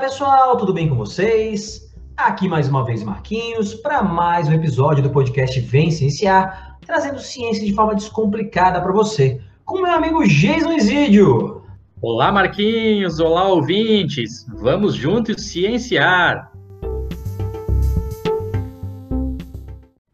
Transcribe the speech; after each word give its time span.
Pessoal, 0.00 0.56
tudo 0.56 0.72
bem 0.72 0.88
com 0.88 0.94
vocês? 0.94 1.92
Aqui 2.16 2.46
mais 2.46 2.68
uma 2.68 2.84
vez 2.84 3.02
Marquinhos 3.02 3.74
para 3.74 4.00
mais 4.00 4.46
um 4.46 4.52
episódio 4.52 5.02
do 5.02 5.10
podcast 5.10 5.58
Vem 5.58 5.90
Cienciar, 5.90 6.78
trazendo 6.86 7.18
ciência 7.18 7.66
de 7.66 7.74
forma 7.74 7.96
descomplicada 7.96 8.80
para 8.80 8.92
você, 8.92 9.42
com 9.64 9.82
meu 9.82 9.90
amigo 9.90 10.24
Jason 10.24 10.72
Isidio. 10.74 11.66
Olá 12.00 12.30
Marquinhos, 12.30 13.18
olá 13.18 13.48
ouvintes, 13.48 14.46
vamos 14.48 14.94
juntos 14.94 15.42
cienciar. 15.42 16.52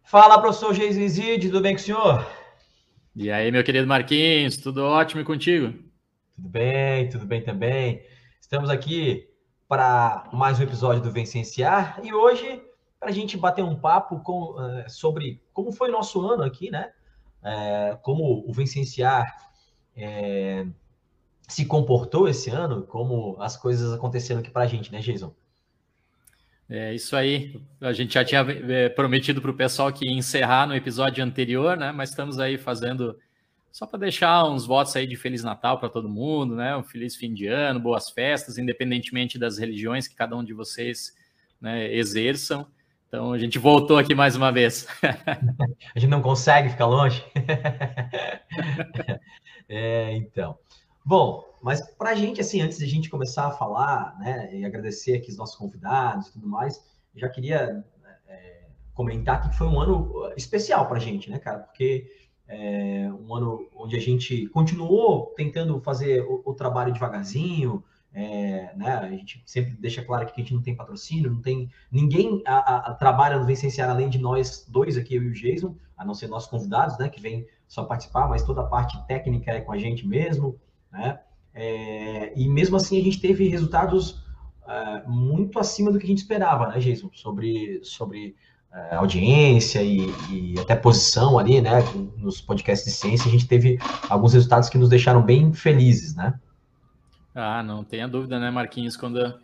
Fala 0.02 0.40
professor 0.40 0.72
Jason 0.72 1.00
Isidio, 1.00 1.50
tudo 1.50 1.60
bem 1.60 1.74
com 1.74 1.80
o 1.80 1.84
senhor? 1.84 2.26
E 3.14 3.30
aí 3.30 3.52
meu 3.52 3.62
querido 3.62 3.86
Marquinhos, 3.86 4.56
tudo 4.56 4.82
ótimo 4.82 5.20
e 5.20 5.24
contigo? 5.24 5.74
Tudo 6.36 6.48
bem, 6.48 7.06
tudo 7.10 7.26
bem 7.26 7.42
também. 7.42 8.00
Estamos 8.40 8.70
aqui 8.70 9.33
para 9.68 10.28
mais 10.32 10.58
um 10.58 10.62
episódio 10.62 11.02
do 11.02 11.10
Vencenciar 11.10 12.00
e 12.02 12.12
hoje 12.12 12.62
para 13.00 13.10
a 13.10 13.12
gente 13.12 13.36
bater 13.36 13.62
um 13.62 13.74
papo 13.74 14.20
com, 14.20 14.52
uh, 14.52 14.88
sobre 14.88 15.42
como 15.52 15.72
foi 15.72 15.90
nosso 15.90 16.20
ano 16.26 16.42
aqui, 16.42 16.70
né? 16.70 16.90
Uh, 17.42 17.98
como 18.02 18.44
o 18.48 18.52
Vencenciar 18.52 19.26
uh, 19.96 20.72
se 21.46 21.66
comportou 21.66 22.28
esse 22.28 22.50
ano, 22.50 22.82
como 22.82 23.36
as 23.40 23.56
coisas 23.56 23.92
aconteceram 23.92 24.40
aqui 24.40 24.50
para 24.50 24.62
a 24.62 24.66
gente, 24.66 24.90
né, 24.90 25.00
Jason? 25.00 25.34
É 26.68 26.94
isso 26.94 27.14
aí. 27.14 27.60
A 27.80 27.92
gente 27.92 28.14
já 28.14 28.24
tinha 28.24 28.40
é, 28.40 28.88
prometido 28.88 29.42
para 29.42 29.50
o 29.50 29.54
pessoal 29.54 29.92
que 29.92 30.06
ia 30.06 30.16
encerrar 30.16 30.66
no 30.66 30.74
episódio 30.74 31.22
anterior, 31.22 31.76
né? 31.76 31.92
Mas 31.92 32.10
estamos 32.10 32.38
aí 32.38 32.56
fazendo 32.56 33.18
só 33.74 33.88
para 33.88 33.98
deixar 33.98 34.44
uns 34.44 34.64
votos 34.64 34.94
aí 34.94 35.04
de 35.04 35.16
Feliz 35.16 35.42
Natal 35.42 35.80
para 35.80 35.88
todo 35.88 36.08
mundo, 36.08 36.54
né? 36.54 36.76
Um 36.76 36.84
feliz 36.84 37.16
fim 37.16 37.34
de 37.34 37.48
ano, 37.48 37.80
boas 37.80 38.08
festas, 38.08 38.56
independentemente 38.56 39.36
das 39.36 39.58
religiões 39.58 40.06
que 40.06 40.14
cada 40.14 40.36
um 40.36 40.44
de 40.44 40.54
vocês 40.54 41.12
né, 41.60 41.92
exerçam. 41.92 42.68
Então 43.08 43.32
a 43.32 43.38
gente 43.38 43.58
voltou 43.58 43.98
aqui 43.98 44.14
mais 44.14 44.36
uma 44.36 44.52
vez. 44.52 44.86
a 45.92 45.98
gente 45.98 46.08
não 46.08 46.22
consegue 46.22 46.68
ficar 46.68 46.86
longe. 46.86 47.24
é, 49.68 50.12
então. 50.18 50.56
Bom, 51.04 51.44
mas 51.60 51.80
para 51.96 52.10
a 52.10 52.14
gente, 52.14 52.40
assim, 52.40 52.60
antes 52.60 52.78
de 52.78 52.84
a 52.84 52.88
gente 52.88 53.10
começar 53.10 53.48
a 53.48 53.50
falar, 53.50 54.16
né, 54.20 54.54
e 54.54 54.64
agradecer 54.64 55.16
aqui 55.16 55.32
os 55.32 55.36
nossos 55.36 55.56
convidados 55.56 56.28
e 56.28 56.32
tudo 56.34 56.46
mais, 56.46 56.80
já 57.16 57.28
queria 57.28 57.84
é, 58.28 58.66
comentar 58.94 59.42
que 59.42 59.56
foi 59.56 59.66
um 59.66 59.80
ano 59.80 60.32
especial 60.36 60.86
para 60.86 60.98
a 60.98 61.00
gente, 61.00 61.28
né, 61.28 61.40
cara? 61.40 61.58
Porque 61.58 62.23
é, 62.46 63.10
um 63.12 63.34
ano 63.34 63.68
onde 63.76 63.96
a 63.96 64.00
gente 64.00 64.46
continuou 64.48 65.32
tentando 65.36 65.80
fazer 65.80 66.22
o, 66.22 66.42
o 66.44 66.54
trabalho 66.54 66.92
devagarzinho, 66.92 67.82
é, 68.12 68.72
né? 68.76 68.94
A 68.94 69.10
gente 69.10 69.42
sempre 69.44 69.72
deixa 69.72 70.02
claro 70.02 70.24
que 70.24 70.32
a 70.32 70.36
gente 70.36 70.54
não 70.54 70.62
tem 70.62 70.76
patrocínio, 70.76 71.32
não 71.32 71.42
tem 71.42 71.68
ninguém 71.90 72.42
a, 72.46 72.56
a, 72.56 72.76
a 72.90 72.94
trabalha 72.94 73.38
no 73.38 73.44
Vencenciar 73.44 73.90
além 73.90 74.08
de 74.08 74.18
nós 74.18 74.64
dois 74.68 74.96
aqui, 74.96 75.16
eu 75.16 75.22
e 75.22 75.28
o 75.28 75.32
Jason, 75.32 75.74
a 75.96 76.04
não 76.04 76.14
ser 76.14 76.28
nossos 76.28 76.48
convidados, 76.48 76.96
né? 76.96 77.08
Que 77.08 77.20
vêm 77.20 77.46
só 77.66 77.84
participar, 77.84 78.28
mas 78.28 78.44
toda 78.44 78.60
a 78.60 78.66
parte 78.66 79.04
técnica 79.06 79.50
é 79.50 79.60
com 79.60 79.72
a 79.72 79.78
gente 79.78 80.06
mesmo, 80.06 80.60
né? 80.92 81.18
É, 81.52 82.32
e 82.38 82.48
mesmo 82.48 82.76
assim 82.76 83.00
a 83.00 83.02
gente 83.02 83.20
teve 83.20 83.48
resultados 83.48 84.22
uh, 84.62 85.10
muito 85.10 85.58
acima 85.58 85.90
do 85.90 85.98
que 85.98 86.04
a 86.04 86.08
gente 86.08 86.18
esperava, 86.18 86.68
né, 86.68 86.78
Jason? 86.78 87.10
Sobre, 87.12 87.80
sobre 87.82 88.28
é, 88.28 88.34
audiência 88.90 89.82
e, 89.82 90.06
e, 90.30 90.54
até 90.58 90.74
posição 90.74 91.38
ali, 91.38 91.60
né, 91.60 91.80
nos 92.16 92.40
podcasts 92.40 92.84
de 92.84 92.96
ciência, 92.96 93.28
a 93.28 93.30
gente 93.30 93.46
teve 93.46 93.78
alguns 94.08 94.32
resultados 94.32 94.68
que 94.68 94.76
nos 94.76 94.88
deixaram 94.88 95.22
bem 95.22 95.52
felizes, 95.52 96.14
né? 96.14 96.34
Ah, 97.34 97.62
não 97.62 97.84
tenha 97.84 98.08
dúvida, 98.08 98.38
né, 98.38 98.50
Marquinhos, 98.50 98.96
quando 98.96 99.18
a 99.18 99.36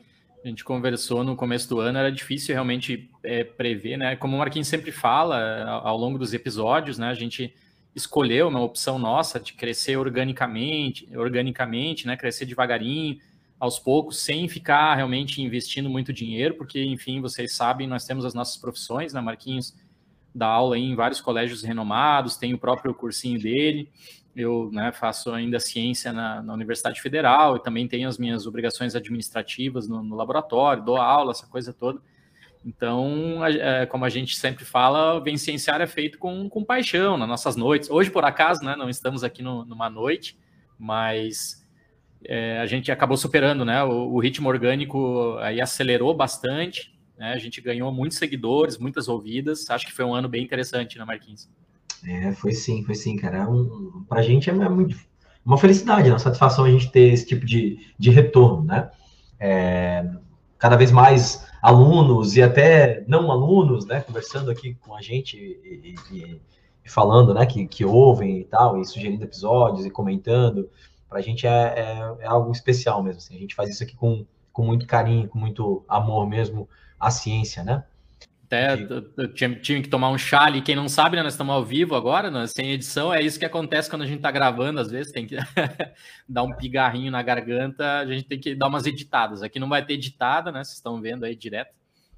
gente 0.45 0.65
conversou 0.65 1.23
no 1.23 1.37
começo 1.37 1.69
do 1.69 1.81
ano, 1.81 1.99
era 1.99 2.11
difícil 2.11 2.55
realmente 2.55 3.09
é, 3.23 3.45
prever, 3.45 3.97
né, 3.97 4.17
como 4.17 4.35
o 4.35 4.39
Marquinhos 4.39 4.69
sempre 4.69 4.91
fala 4.91 5.65
ao 5.83 5.97
longo 5.97 6.19
dos 6.19 6.35
episódios, 6.35 6.99
né, 6.99 7.09
a 7.09 7.15
gente 7.15 7.55
escolheu 7.95 8.49
uma 8.49 8.61
opção 8.61 8.99
nossa 8.99 9.39
de 9.39 9.53
crescer 9.53 9.97
organicamente, 9.97 11.09
organicamente, 11.17 12.07
né, 12.07 12.17
crescer 12.17 12.47
devagarinho, 12.47 13.19
aos 13.61 13.79
poucos, 13.79 14.19
sem 14.19 14.49
ficar 14.49 14.95
realmente 14.95 15.43
investindo 15.43 15.91
muito 15.91 16.15
dinheiro, 16.15 16.55
porque, 16.55 16.83
enfim, 16.83 17.21
vocês 17.21 17.53
sabem, 17.53 17.87
nós 17.87 18.07
temos 18.07 18.25
as 18.25 18.33
nossas 18.33 18.57
profissões, 18.57 19.13
né? 19.13 19.21
Marquinhos 19.21 19.77
dá 20.35 20.47
aula 20.47 20.79
em 20.79 20.95
vários 20.95 21.21
colégios 21.21 21.63
renomados, 21.63 22.37
tem 22.37 22.55
o 22.55 22.59
próprio 22.59 22.95
cursinho 22.95 23.39
dele, 23.39 23.91
eu 24.35 24.71
né, 24.73 24.93
faço 24.93 25.33
ainda 25.33 25.61
ciência 25.61 26.13
na, 26.13 26.41
na, 26.41 26.55
Universidade 26.55 27.03
Federal 27.03 27.57
e 27.57 27.63
também 27.63 27.87
tenho 27.87 28.09
as 28.09 28.17
minhas 28.17 28.47
obrigações 28.47 28.95
administrativas 28.95 29.89
no, 29.89 30.03
no 30.03 30.17
laboratório, 30.17 30.85
dou 30.85 30.97
aula, 30.97 31.33
essa 31.33 31.47
coisa 31.47 31.73
toda. 31.73 32.01
Então, 32.65 33.45
é, 33.45 33.87
como 33.87 34.05
a 34.05 34.09
gente 34.09 34.37
sempre 34.37 34.65
fala, 34.65 35.19
o 35.19 35.39
Cienciar 35.39 35.81
é 35.81 35.87
feito 35.87 36.19
com, 36.19 36.49
com 36.49 36.65
paixão 36.65 37.17
nas 37.17 37.29
nossas 37.29 37.57
noites. 37.57 37.91
Hoje, 37.91 38.11
por 38.11 38.25
acaso, 38.25 38.63
né, 38.65 38.77
não 38.77 38.89
estamos 38.89 39.25
aqui 39.25 39.43
no, 39.43 39.65
numa 39.65 39.91
noite, 39.91 40.39
mas 40.79 41.60
é, 42.25 42.59
a 42.59 42.67
gente 42.67 42.91
acabou 42.93 43.17
superando, 43.17 43.65
né? 43.65 43.83
O, 43.83 44.13
o, 44.15 44.21
ritmo 44.21 44.49
orgânico 44.49 45.37
aí 45.39 45.61
acelerou 45.61 46.15
bastante, 46.15 46.93
né? 47.19 47.33
A 47.33 47.39
gente 47.39 47.61
ganhou 47.61 47.91
muitos 47.93 48.19
seguidores, 48.19 48.79
muitas 48.79 49.09
ouvidas. 49.09 49.69
Acho 49.71 49.87
que 49.87 49.93
foi 49.93 50.05
um 50.05 50.15
ano 50.15 50.29
bem 50.29 50.43
interessante, 50.43 50.99
né, 50.99 51.05
Marquinhos? 51.05 51.49
É, 52.07 52.33
foi 52.33 52.53
sim, 52.53 52.83
foi 52.85 52.95
sim, 52.95 53.17
cara. 53.17 53.39
É 53.39 53.47
um, 53.47 54.05
pra 54.09 54.23
gente 54.23 54.51
é 54.51 54.53
muito, 54.53 54.97
uma 55.45 55.59
felicidade, 55.59 56.11
uma 56.11 56.19
satisfação 56.19 56.65
a 56.65 56.71
gente 56.71 56.91
ter 56.91 57.13
esse 57.13 57.27
tipo 57.27 57.47
de, 57.47 57.79
de 57.99 58.11
retorno, 58.11 58.65
né? 58.65 58.91
É, 59.39 60.07
cada 60.59 60.77
vez 60.77 60.93
mais 60.93 61.47
alunos 61.63 62.37
e 62.37 62.43
até 62.43 63.05
não 63.09 63.31
alunos, 63.31 63.87
né, 63.87 64.01
conversando 64.01 64.51
aqui 64.51 64.75
com 64.75 64.95
a 64.95 65.01
gente 65.01 65.37
e, 65.37 65.95
e, 66.13 66.41
e 66.85 66.91
falando, 66.91 67.33
né, 67.33 67.47
que, 67.47 67.67
que 67.67 67.85
ouvem 67.85 68.41
e 68.41 68.45
tal, 68.45 68.79
e 68.79 68.85
sugerindo 68.85 69.25
episódios 69.25 69.87
e 69.87 69.91
comentando 69.91 70.69
para 71.11 71.19
a 71.19 71.23
gente 71.23 71.45
é, 71.45 71.51
é, 71.51 72.17
é, 72.21 72.27
algo 72.27 72.53
especial 72.53 73.03
mesmo. 73.03 73.19
Assim. 73.19 73.37
A 73.37 73.41
gente 73.41 73.55
faz 73.55 73.69
isso 73.69 73.83
aqui 73.83 73.97
com, 73.97 74.25
com 74.53 74.65
muito 74.65 74.87
carinho, 74.87 75.29
com 75.29 75.39
muito 75.39 75.85
amor 75.89 76.29
mesmo 76.29 76.69
à 76.99 77.11
ciência, 77.11 77.65
né? 77.65 77.85
Até 78.45 78.75
eu 79.17 79.33
tinha, 79.33 79.55
tinha, 79.57 79.83
que 79.83 79.89
tomar 79.89 80.11
um 80.11 80.19
chá 80.19 80.43
ali. 80.43 80.61
Quem 80.61 80.75
não 80.75 80.89
sabe, 80.89 81.17
né, 81.17 81.23
nós 81.23 81.35
estamos 81.35 81.55
ao 81.55 81.65
vivo 81.65 81.95
agora, 81.95 82.31
né, 82.33 82.49
sem 82.49 82.73
edição. 82.73 83.15
É 83.15 83.23
isso 83.23 83.39
que 83.39 83.45
acontece 83.45 83.89
quando 83.89 84.03
a 84.03 84.07
gente 84.07 84.17
está 84.17 84.31
gravando. 84.31 84.81
Às 84.81 84.91
vezes 84.91 85.13
tem 85.13 85.25
que 85.25 85.37
dar 86.29 86.43
um 86.43 86.53
pigarrinho 86.53 87.13
na 87.13 87.23
garganta, 87.23 87.99
a 87.99 88.07
gente 88.07 88.25
tem 88.25 88.41
que 88.41 88.55
dar 88.55 88.67
umas 88.67 88.87
editadas. 88.87 89.43
Aqui 89.43 89.61
não 89.61 89.69
vai 89.69 89.85
ter 89.85 89.95
editada, 89.95 90.51
né? 90.51 90.65
Vocês 90.65 90.77
estão 90.77 91.01
vendo 91.01 91.25
aí 91.25 91.37
direto 91.37 91.73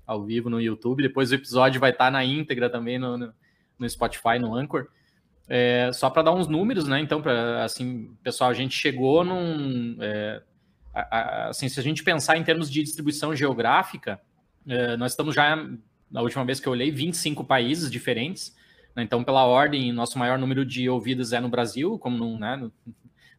ao 0.06 0.24
vivo 0.24 0.48
no 0.48 0.60
YouTube. 0.60 1.02
Depois 1.02 1.30
o 1.30 1.34
episódio 1.34 1.80
vai 1.80 1.90
estar 1.90 2.06
tá 2.06 2.10
na 2.10 2.24
íntegra 2.24 2.70
também 2.70 2.98
no, 2.98 3.18
no, 3.18 3.34
no 3.78 3.90
Spotify, 3.90 4.38
no 4.38 4.54
Anchor. 4.54 4.88
É, 5.48 5.90
só 5.92 6.08
para 6.08 6.22
dar 6.22 6.32
uns 6.32 6.46
números, 6.46 6.86
né? 6.86 7.00
Então, 7.00 7.20
pra, 7.20 7.64
assim, 7.64 8.14
pessoal, 8.22 8.50
a 8.50 8.54
gente 8.54 8.76
chegou 8.76 9.24
num. 9.24 9.96
É, 10.00 10.42
a, 10.94 11.00
a, 11.00 11.48
assim, 11.48 11.68
se 11.68 11.78
a 11.78 11.82
gente 11.82 12.02
pensar 12.02 12.36
em 12.36 12.44
termos 12.44 12.70
de 12.70 12.82
distribuição 12.82 13.34
geográfica, 13.34 14.20
é, 14.66 14.96
nós 14.96 15.12
estamos 15.12 15.34
já, 15.34 15.56
na 16.10 16.22
última 16.22 16.44
vez 16.44 16.60
que 16.60 16.66
eu 16.66 16.72
olhei, 16.72 16.90
25 16.90 17.44
países 17.44 17.90
diferentes. 17.90 18.56
Né? 18.94 19.02
Então, 19.02 19.24
pela 19.24 19.44
ordem, 19.44 19.92
nosso 19.92 20.18
maior 20.18 20.38
número 20.38 20.64
de 20.64 20.88
ouvidas 20.88 21.32
é 21.32 21.40
no 21.40 21.48
Brasil, 21.48 21.98
como 21.98 22.16
não, 22.16 22.38
né, 22.38 22.70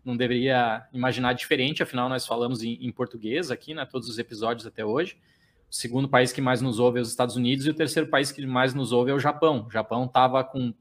não 0.03 0.17
deveria 0.17 0.85
imaginar 0.91 1.33
diferente, 1.33 1.81
afinal, 1.81 2.09
nós 2.09 2.25
falamos 2.25 2.61
em, 2.63 2.77
em 2.81 2.91
português 2.91 3.49
aqui, 3.49 3.73
né? 3.73 3.85
Todos 3.85 4.09
os 4.09 4.19
episódios 4.19 4.67
até 4.67 4.83
hoje. 4.83 5.17
O 5.71 5.75
segundo 5.75 6.07
país 6.07 6.31
que 6.31 6.41
mais 6.41 6.61
nos 6.61 6.77
ouve 6.77 6.99
é 6.99 7.01
os 7.01 7.09
Estados 7.09 7.35
Unidos 7.35 7.65
e 7.65 7.69
o 7.69 7.73
terceiro 7.73 8.09
país 8.09 8.31
que 8.31 8.45
mais 8.45 8.73
nos 8.73 8.91
ouve 8.91 9.11
é 9.11 9.13
o 9.13 9.19
Japão. 9.19 9.65
O 9.67 9.71
Japão 9.71 10.05
estava 10.05 10.43
com 10.43 10.73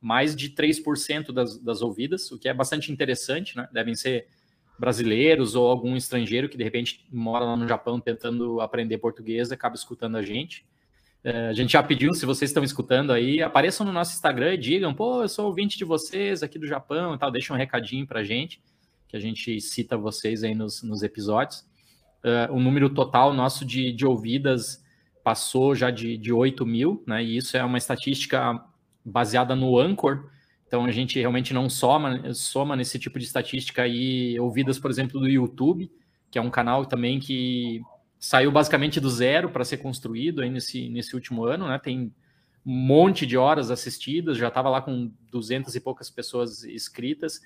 mais 0.00 0.34
de 0.34 0.50
3% 0.50 1.32
das, 1.32 1.58
das 1.58 1.82
ouvidas, 1.82 2.30
o 2.30 2.38
que 2.38 2.48
é 2.48 2.54
bastante 2.54 2.90
interessante, 2.90 3.56
né? 3.56 3.68
Devem 3.72 3.94
ser 3.94 4.26
brasileiros 4.78 5.54
ou 5.54 5.68
algum 5.68 5.94
estrangeiro 5.94 6.48
que 6.48 6.56
de 6.56 6.64
repente 6.64 7.06
mora 7.12 7.44
lá 7.44 7.54
no 7.54 7.68
Japão 7.68 8.00
tentando 8.00 8.62
aprender 8.62 8.96
português 8.96 9.50
e 9.50 9.54
acaba 9.54 9.74
escutando 9.74 10.16
a 10.16 10.22
gente. 10.22 10.64
É, 11.22 11.48
a 11.48 11.52
gente 11.52 11.72
já 11.72 11.82
pediu, 11.82 12.14
se 12.14 12.24
vocês 12.24 12.50
estão 12.50 12.64
escutando 12.64 13.12
aí, 13.12 13.42
apareçam 13.42 13.84
no 13.84 13.92
nosso 13.92 14.14
Instagram 14.14 14.54
e 14.54 14.56
digam, 14.56 14.94
pô, 14.94 15.22
eu 15.22 15.28
sou 15.28 15.46
ouvinte 15.46 15.76
de 15.76 15.84
vocês 15.84 16.42
aqui 16.42 16.58
do 16.58 16.66
Japão 16.66 17.14
e 17.14 17.18
tal, 17.18 17.30
deixa 17.30 17.52
um 17.52 17.56
recadinho 17.58 18.06
pra 18.06 18.24
gente, 18.24 18.62
que 19.06 19.16
a 19.18 19.20
gente 19.20 19.60
cita 19.60 19.98
vocês 19.98 20.42
aí 20.42 20.54
nos, 20.54 20.82
nos 20.82 21.02
episódios. 21.02 21.60
Uh, 22.24 22.52
o 22.52 22.58
número 22.58 22.88
total 22.88 23.34
nosso 23.34 23.66
de, 23.66 23.92
de 23.92 24.06
ouvidas 24.06 24.82
passou 25.22 25.74
já 25.74 25.90
de, 25.90 26.16
de 26.16 26.32
8 26.32 26.64
mil, 26.64 27.04
né? 27.06 27.22
E 27.22 27.36
isso 27.36 27.54
é 27.54 27.62
uma 27.62 27.76
estatística 27.76 28.58
baseada 29.04 29.54
no 29.54 29.78
Anchor. 29.78 30.28
Então 30.66 30.84
a 30.84 30.90
gente 30.90 31.18
realmente 31.18 31.52
não 31.52 31.68
soma, 31.68 32.32
soma 32.32 32.76
nesse 32.76 32.98
tipo 32.98 33.18
de 33.18 33.24
estatística 33.24 33.82
aí 33.82 34.38
ouvidas, 34.38 34.78
por 34.78 34.90
exemplo, 34.90 35.18
do 35.18 35.28
YouTube, 35.28 35.90
que 36.30 36.38
é 36.38 36.42
um 36.42 36.50
canal 36.50 36.86
também 36.86 37.18
que 37.18 37.80
saiu 38.18 38.52
basicamente 38.52 39.00
do 39.00 39.10
zero 39.10 39.50
para 39.50 39.64
ser 39.64 39.78
construído 39.78 40.42
aí 40.42 40.50
nesse, 40.50 40.88
nesse 40.88 41.14
último 41.14 41.44
ano, 41.44 41.66
né? 41.66 41.78
Tem 41.78 42.12
um 42.64 42.72
monte 42.72 43.26
de 43.26 43.36
horas 43.36 43.70
assistidas, 43.70 44.36
já 44.36 44.48
estava 44.48 44.68
lá 44.68 44.82
com 44.82 45.10
duzentas 45.30 45.74
e 45.74 45.80
poucas 45.80 46.10
pessoas 46.10 46.62
inscritas. 46.62 47.40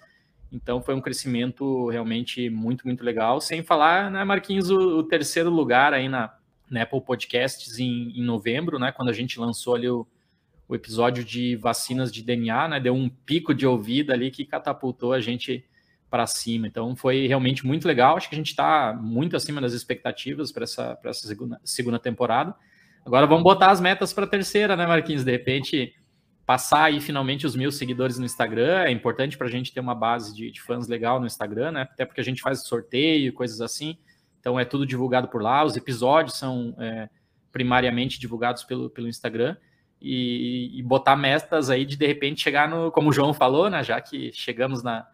Então 0.52 0.82
foi 0.82 0.94
um 0.94 1.00
crescimento 1.00 1.88
realmente 1.88 2.50
muito, 2.50 2.86
muito 2.86 3.04
legal. 3.04 3.40
Sem 3.40 3.62
falar, 3.62 4.10
né, 4.10 4.24
Marquinhos, 4.24 4.70
o, 4.70 4.98
o 4.98 5.02
terceiro 5.02 5.50
lugar 5.50 5.94
aí 5.94 6.08
na, 6.08 6.34
na 6.68 6.82
Apple 6.82 7.00
Podcasts 7.00 7.78
em, 7.78 8.12
em, 8.18 8.22
novembro, 8.22 8.78
né? 8.78 8.92
Quando 8.92 9.08
a 9.08 9.12
gente 9.12 9.38
lançou 9.38 9.74
ali 9.76 9.88
o, 9.88 10.06
o 10.68 10.74
episódio 10.74 11.24
de 11.24 11.56
vacinas 11.56 12.12
de 12.12 12.22
DNA, 12.22 12.68
né? 12.68 12.80
Deu 12.80 12.94
um 12.94 13.08
pico 13.08 13.54
de 13.54 13.66
ouvido 13.66 14.12
ali 14.12 14.30
que 14.30 14.44
catapultou 14.44 15.12
a 15.12 15.20
gente 15.20 15.64
para 16.10 16.26
cima. 16.26 16.66
Então 16.66 16.94
foi 16.94 17.26
realmente 17.26 17.66
muito 17.66 17.86
legal. 17.88 18.16
Acho 18.16 18.28
que 18.28 18.34
a 18.34 18.38
gente 18.38 18.50
está 18.50 18.92
muito 18.92 19.36
acima 19.36 19.60
das 19.60 19.72
expectativas 19.72 20.52
para 20.52 20.64
essa, 20.64 20.98
essa 21.04 21.26
segunda, 21.26 21.60
segunda 21.64 21.98
temporada. 21.98 22.54
Agora 23.04 23.26
vamos 23.26 23.42
botar 23.42 23.70
as 23.70 23.80
metas 23.80 24.12
para 24.12 24.24
a 24.24 24.28
terceira, 24.28 24.76
né, 24.76 24.86
Marquinhos? 24.86 25.24
De 25.24 25.32
repente 25.32 25.94
passar 26.46 26.84
aí 26.84 27.00
finalmente 27.00 27.46
os 27.46 27.56
mil 27.56 27.72
seguidores 27.72 28.18
no 28.18 28.24
Instagram. 28.24 28.84
É 28.84 28.90
importante 28.90 29.36
para 29.36 29.46
a 29.46 29.50
gente 29.50 29.72
ter 29.72 29.80
uma 29.80 29.94
base 29.94 30.34
de, 30.34 30.50
de, 30.50 30.60
fãs 30.60 30.86
legal 30.86 31.18
no 31.18 31.26
Instagram, 31.26 31.72
né? 31.72 31.82
Até 31.82 32.04
porque 32.04 32.20
a 32.20 32.24
gente 32.24 32.42
faz 32.42 32.62
sorteio, 32.62 33.32
coisas 33.32 33.60
assim. 33.60 33.98
Então 34.40 34.58
é 34.60 34.64
tudo 34.64 34.86
divulgado 34.86 35.28
por 35.28 35.42
lá. 35.42 35.64
Os 35.64 35.76
episódios 35.76 36.36
são 36.38 36.74
é, 36.78 37.08
primariamente 37.50 38.20
divulgados 38.20 38.62
pelo, 38.62 38.88
pelo 38.88 39.08
Instagram. 39.08 39.56
E, 40.06 40.78
e, 40.78 40.82
botar 40.82 41.16
metas 41.16 41.70
aí 41.70 41.86
de 41.86 41.96
de 41.96 42.06
repente 42.06 42.42
chegar 42.42 42.68
no, 42.68 42.92
como 42.92 43.08
o 43.08 43.12
João 43.12 43.32
falou, 43.32 43.70
né? 43.70 43.82
Já 43.82 44.00
que 44.00 44.30
chegamos 44.32 44.82
na, 44.82 45.06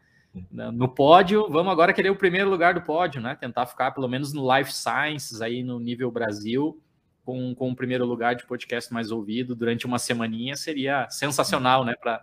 na, 0.51 0.73
no 0.73 0.89
pódio, 0.89 1.49
vamos 1.49 1.73
agora 1.73 1.93
querer 1.93 2.11
o 2.11 2.17
primeiro 2.17 2.51
lugar 2.51 2.75
do 2.75 2.83
pódio, 2.83 3.21
né? 3.21 3.37
Tentar 3.37 3.67
ficar 3.67 3.93
pelo 3.93 4.09
menos 4.09 4.33
no 4.33 4.43
Life 4.53 4.73
Sciences 4.73 5.41
aí 5.41 5.63
no 5.63 5.79
nível 5.79 6.11
Brasil 6.11 6.81
com, 7.25 7.55
com 7.55 7.71
o 7.71 7.77
primeiro 7.77 8.05
lugar 8.05 8.35
de 8.35 8.47
podcast 8.47 8.93
mais 8.93 9.11
ouvido 9.11 9.55
durante 9.55 9.87
uma 9.87 9.99
semaninha 9.99 10.57
seria 10.57 11.09
sensacional, 11.11 11.85
né, 11.85 11.95
para 11.95 12.21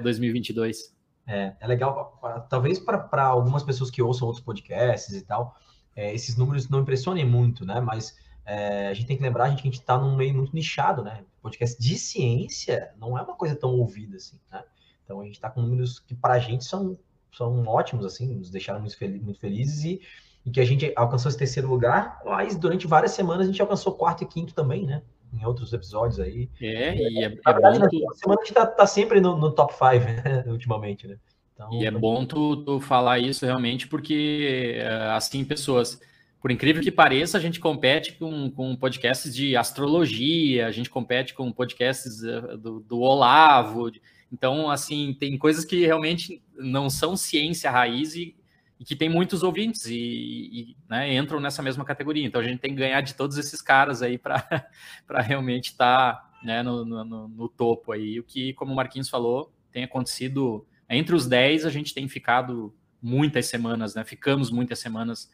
2022. 0.00 0.96
É, 1.26 1.54
é 1.60 1.66
legal, 1.66 2.18
talvez 2.48 2.78
para 2.78 3.24
algumas 3.24 3.62
pessoas 3.62 3.90
que 3.90 4.02
ouçam 4.02 4.26
outros 4.26 4.44
podcasts 4.44 5.14
e 5.14 5.24
tal, 5.24 5.54
é, 5.94 6.14
esses 6.14 6.36
números 6.36 6.68
não 6.68 6.80
impressionem 6.80 7.24
muito, 7.24 7.66
né? 7.66 7.80
Mas 7.80 8.16
é, 8.46 8.88
a 8.88 8.94
gente 8.94 9.06
tem 9.06 9.16
que 9.16 9.22
lembrar 9.22 9.50
gente, 9.50 9.62
que 9.62 9.68
a 9.68 9.70
gente 9.70 9.80
está 9.80 9.98
num 9.98 10.16
meio 10.16 10.34
muito 10.34 10.54
nichado, 10.54 11.02
né? 11.02 11.22
Podcast 11.40 11.80
de 11.80 11.98
ciência 11.98 12.92
não 12.98 13.16
é 13.18 13.22
uma 13.22 13.34
coisa 13.34 13.54
tão 13.54 13.78
ouvida 13.78 14.16
assim, 14.16 14.38
né? 14.50 14.62
Então 15.04 15.20
a 15.20 15.24
gente 15.24 15.34
está 15.34 15.48
com 15.48 15.62
números 15.62 15.98
que 15.98 16.14
para 16.14 16.34
a 16.34 16.38
gente 16.38 16.64
são, 16.64 16.98
são 17.32 17.66
ótimos, 17.66 18.04
assim, 18.04 18.34
nos 18.34 18.50
deixaram 18.50 18.80
muito, 18.80 18.96
fel 18.96 19.08
muito 19.08 19.40
felizes 19.40 19.84
e 19.84 20.00
em 20.44 20.52
que 20.52 20.60
a 20.60 20.64
gente 20.64 20.92
alcançou 20.96 21.28
esse 21.28 21.38
terceiro 21.38 21.68
lugar, 21.68 22.20
mas 22.24 22.56
durante 22.56 22.86
várias 22.86 23.12
semanas 23.12 23.46
a 23.46 23.50
gente 23.50 23.60
alcançou 23.60 23.94
quarto 23.94 24.24
e 24.24 24.26
quinto 24.26 24.54
também, 24.54 24.86
né? 24.86 25.02
Em 25.32 25.44
outros 25.44 25.72
episódios 25.72 26.18
aí. 26.20 26.48
É, 26.60 26.96
e 26.96 27.18
é, 27.18 27.24
é, 27.24 27.38
é 27.46 27.52
verdade, 27.52 27.78
bom. 27.78 27.88
Tu... 27.88 28.16
semana 28.16 28.40
a 28.40 28.44
gente 28.44 28.54
tá, 28.54 28.66
tá 28.66 28.86
sempre 28.86 29.20
no, 29.20 29.36
no 29.36 29.52
top 29.52 29.74
5, 29.74 30.04
né? 30.04 30.44
ultimamente, 30.48 31.06
né? 31.06 31.18
Então, 31.54 31.72
e 31.72 31.84
é 31.84 31.90
bom 31.90 32.24
tu, 32.24 32.64
tu 32.64 32.80
falar 32.80 33.18
isso 33.18 33.44
realmente, 33.44 33.88
porque 33.88 34.76
eh, 34.76 35.10
assim, 35.10 35.44
pessoas, 35.44 36.00
por 36.40 36.50
incrível 36.50 36.82
que 36.82 36.92
pareça, 36.92 37.36
a 37.36 37.40
gente 37.40 37.58
compete 37.58 38.12
com, 38.12 38.50
com 38.50 38.76
podcasts 38.76 39.34
de 39.34 39.56
astrologia, 39.56 40.66
a 40.66 40.70
gente 40.70 40.88
compete 40.88 41.34
com 41.34 41.50
podcasts 41.50 42.22
eh, 42.22 42.56
do, 42.56 42.78
do 42.80 43.00
Olavo. 43.00 43.90
Então, 44.32 44.70
assim, 44.70 45.16
tem 45.18 45.36
coisas 45.36 45.64
que 45.64 45.84
realmente 45.84 46.40
não 46.56 46.88
são 46.88 47.16
ciência 47.16 47.70
raiz 47.70 48.14
e, 48.14 48.36
e 48.78 48.84
que 48.84 48.94
tem 48.94 49.08
muitos 49.08 49.42
ouvintes 49.42 49.86
e, 49.86 49.96
e 49.96 50.76
né, 50.88 51.12
entram 51.16 51.40
nessa 51.40 51.60
mesma 51.60 51.84
categoria. 51.84 52.24
Então 52.24 52.40
a 52.40 52.44
gente 52.44 52.60
tem 52.60 52.70
que 52.70 52.78
ganhar 52.78 53.00
de 53.00 53.14
todos 53.14 53.36
esses 53.36 53.60
caras 53.60 54.00
aí 54.00 54.16
para 54.16 54.46
realmente 55.20 55.70
estar 55.70 56.12
tá, 56.14 56.30
né, 56.44 56.62
no, 56.62 56.84
no, 56.84 57.28
no, 57.28 57.48
topo 57.48 57.90
aí. 57.90 58.20
O 58.20 58.22
que, 58.24 58.52
como 58.52 58.72
o 58.72 58.76
Marquinhos 58.76 59.08
falou, 59.08 59.52
tem 59.72 59.82
acontecido 59.82 60.64
entre 60.88 61.16
os 61.16 61.26
10, 61.26 61.66
a 61.66 61.70
gente 61.70 61.92
tem 61.92 62.06
ficado 62.06 62.72
muitas 63.02 63.46
semanas, 63.46 63.94
né? 63.94 64.04
Ficamos 64.04 64.50
muitas 64.50 64.78
semanas 64.78 65.30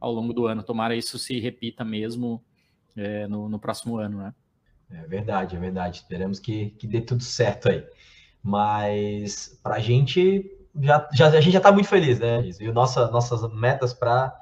ao 0.00 0.12
longo 0.12 0.32
do 0.32 0.46
ano. 0.46 0.62
Tomara 0.62 0.94
isso 0.94 1.18
se 1.18 1.38
repita 1.40 1.84
mesmo 1.84 2.42
é, 2.96 3.26
no, 3.26 3.48
no 3.48 3.58
próximo 3.58 3.98
ano, 3.98 4.18
né? 4.18 4.34
É 4.90 5.06
verdade, 5.06 5.56
é 5.56 5.58
verdade. 5.58 5.98
Esperamos 5.98 6.38
que, 6.38 6.70
que 6.70 6.86
dê 6.86 7.00
tudo 7.00 7.22
certo 7.22 7.68
aí. 7.68 7.84
Mas 8.42 9.58
para 9.62 9.76
a 9.76 9.80
gente 9.80 10.50
já, 10.80 11.08
já, 11.12 11.26
a 11.28 11.40
gente 11.40 11.52
já 11.52 11.58
está 11.58 11.72
muito 11.72 11.88
feliz, 11.88 12.18
né? 12.18 12.48
E 12.60 12.70
nossa, 12.70 13.10
nossas 13.10 13.52
metas 13.52 13.92
para 13.92 14.32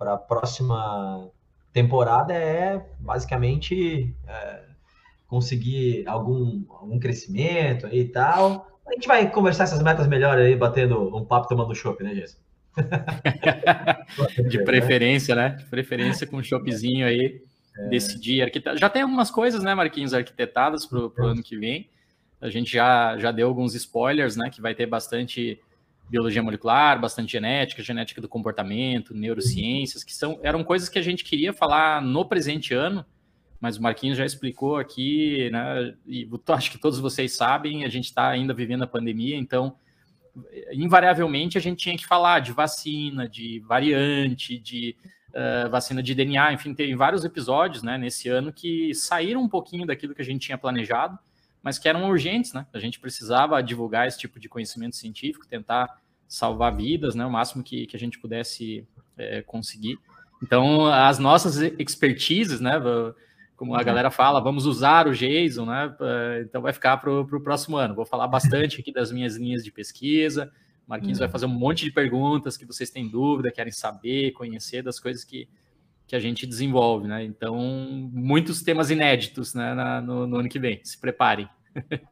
a 0.00 0.16
próxima 0.16 1.30
temporada 1.72 2.32
é 2.32 2.84
basicamente 2.98 4.14
é, 4.26 4.64
conseguir 5.26 6.06
algum, 6.08 6.64
algum 6.70 6.98
crescimento 6.98 7.86
aí 7.86 8.00
e 8.00 8.08
tal. 8.08 8.66
A 8.86 8.92
gente 8.94 9.06
vai 9.06 9.30
conversar 9.30 9.64
essas 9.64 9.82
metas 9.82 10.06
melhor 10.06 10.38
aí, 10.38 10.56
batendo 10.56 11.14
um 11.14 11.24
papo, 11.24 11.46
tomando 11.46 11.74
chopp, 11.74 12.02
né, 12.02 12.14
Gerson? 12.14 12.38
De 14.48 14.64
preferência, 14.64 15.34
né? 15.34 15.50
De 15.50 15.64
preferência 15.64 16.26
com 16.26 16.36
um 16.36 16.42
choppzinho 16.42 17.06
aí. 17.06 17.40
É. 17.76 17.88
Decidir 17.88 18.42
arquitetar. 18.42 18.76
Já 18.78 18.88
tem 18.88 19.02
algumas 19.02 19.30
coisas, 19.30 19.62
né, 19.62 19.74
Marquinhos, 19.74 20.12
arquitetadas 20.12 20.86
para 20.86 20.98
o 20.98 21.12
ano 21.26 21.42
que 21.42 21.56
vem. 21.56 21.88
A 22.40 22.48
gente 22.50 22.72
já, 22.72 23.16
já 23.18 23.30
deu 23.32 23.48
alguns 23.48 23.74
spoilers, 23.74 24.36
né? 24.36 24.50
Que 24.50 24.60
vai 24.60 24.74
ter 24.74 24.86
bastante 24.86 25.60
biologia 26.08 26.42
molecular, 26.42 27.00
bastante 27.00 27.32
genética, 27.32 27.82
genética 27.82 28.20
do 28.20 28.28
comportamento, 28.28 29.14
neurociências, 29.14 30.02
que 30.02 30.14
são, 30.14 30.40
eram 30.42 30.64
coisas 30.64 30.88
que 30.88 30.98
a 30.98 31.02
gente 31.02 31.22
queria 31.22 31.52
falar 31.52 32.00
no 32.00 32.24
presente 32.24 32.72
ano, 32.72 33.04
mas 33.60 33.76
o 33.76 33.82
Marquinhos 33.82 34.16
já 34.16 34.24
explicou 34.24 34.76
aqui, 34.76 35.50
né? 35.50 35.94
E 36.06 36.28
acho 36.48 36.70
que 36.70 36.78
todos 36.78 36.98
vocês 36.98 37.36
sabem, 37.36 37.84
a 37.84 37.88
gente 37.88 38.06
está 38.06 38.28
ainda 38.28 38.54
vivendo 38.54 38.84
a 38.84 38.86
pandemia, 38.86 39.36
então 39.36 39.76
invariavelmente 40.72 41.58
a 41.58 41.60
gente 41.60 41.78
tinha 41.78 41.96
que 41.96 42.06
falar 42.06 42.40
de 42.40 42.52
vacina, 42.52 43.28
de 43.28 43.60
variante, 43.60 44.58
de 44.58 44.96
uh, 45.30 45.68
vacina 45.70 46.02
de 46.02 46.14
DNA, 46.14 46.52
enfim, 46.52 46.74
tem 46.74 46.94
vários 46.96 47.24
episódios, 47.24 47.82
né, 47.82 47.96
nesse 47.98 48.28
ano 48.28 48.52
que 48.52 48.94
saíram 48.94 49.42
um 49.42 49.48
pouquinho 49.48 49.86
daquilo 49.86 50.14
que 50.14 50.22
a 50.22 50.24
gente 50.24 50.46
tinha 50.46 50.58
planejado, 50.58 51.18
mas 51.62 51.78
que 51.78 51.88
eram 51.88 52.08
urgentes, 52.08 52.52
né? 52.52 52.66
A 52.72 52.78
gente 52.78 53.00
precisava 53.00 53.60
divulgar 53.62 54.06
esse 54.06 54.18
tipo 54.18 54.38
de 54.38 54.48
conhecimento 54.48 54.96
científico, 54.96 55.46
tentar 55.46 56.00
salvar 56.26 56.74
vidas, 56.74 57.14
né? 57.14 57.26
O 57.26 57.30
máximo 57.30 57.64
que, 57.64 57.86
que 57.86 57.96
a 57.96 57.98
gente 57.98 58.18
pudesse 58.18 58.86
é, 59.16 59.42
conseguir. 59.42 59.98
Então, 60.42 60.86
as 60.86 61.18
nossas 61.18 61.56
expertises, 61.78 62.60
né? 62.60 62.78
Como 63.58 63.74
a 63.74 63.78
uhum. 63.78 63.84
galera 63.84 64.08
fala, 64.08 64.40
vamos 64.40 64.66
usar 64.66 65.08
o 65.08 65.12
JSON, 65.12 65.66
né? 65.66 65.92
Então, 66.42 66.62
vai 66.62 66.72
ficar 66.72 66.96
para 66.96 67.10
o 67.10 67.40
próximo 67.40 67.76
ano. 67.76 67.92
Vou 67.92 68.06
falar 68.06 68.28
bastante 68.28 68.80
aqui 68.80 68.92
das 68.92 69.10
minhas 69.10 69.34
linhas 69.34 69.64
de 69.64 69.72
pesquisa. 69.72 70.48
Marquinhos 70.86 71.18
uhum. 71.18 71.24
vai 71.24 71.28
fazer 71.28 71.46
um 71.46 71.50
monte 71.50 71.84
de 71.84 71.90
perguntas 71.90 72.56
que 72.56 72.64
vocês 72.64 72.88
têm 72.88 73.08
dúvida, 73.08 73.50
querem 73.50 73.72
saber, 73.72 74.30
conhecer 74.30 74.80
das 74.80 75.00
coisas 75.00 75.24
que, 75.24 75.48
que 76.06 76.14
a 76.14 76.20
gente 76.20 76.46
desenvolve, 76.46 77.08
né? 77.08 77.24
Então, 77.24 77.56
muitos 78.12 78.62
temas 78.62 78.90
inéditos 78.90 79.52
né, 79.54 79.74
na, 79.74 80.00
no, 80.00 80.24
no, 80.24 80.36
ano 80.38 80.48
que 80.48 80.60
vem. 80.60 80.80
Se 80.84 80.98
preparem. 80.98 81.48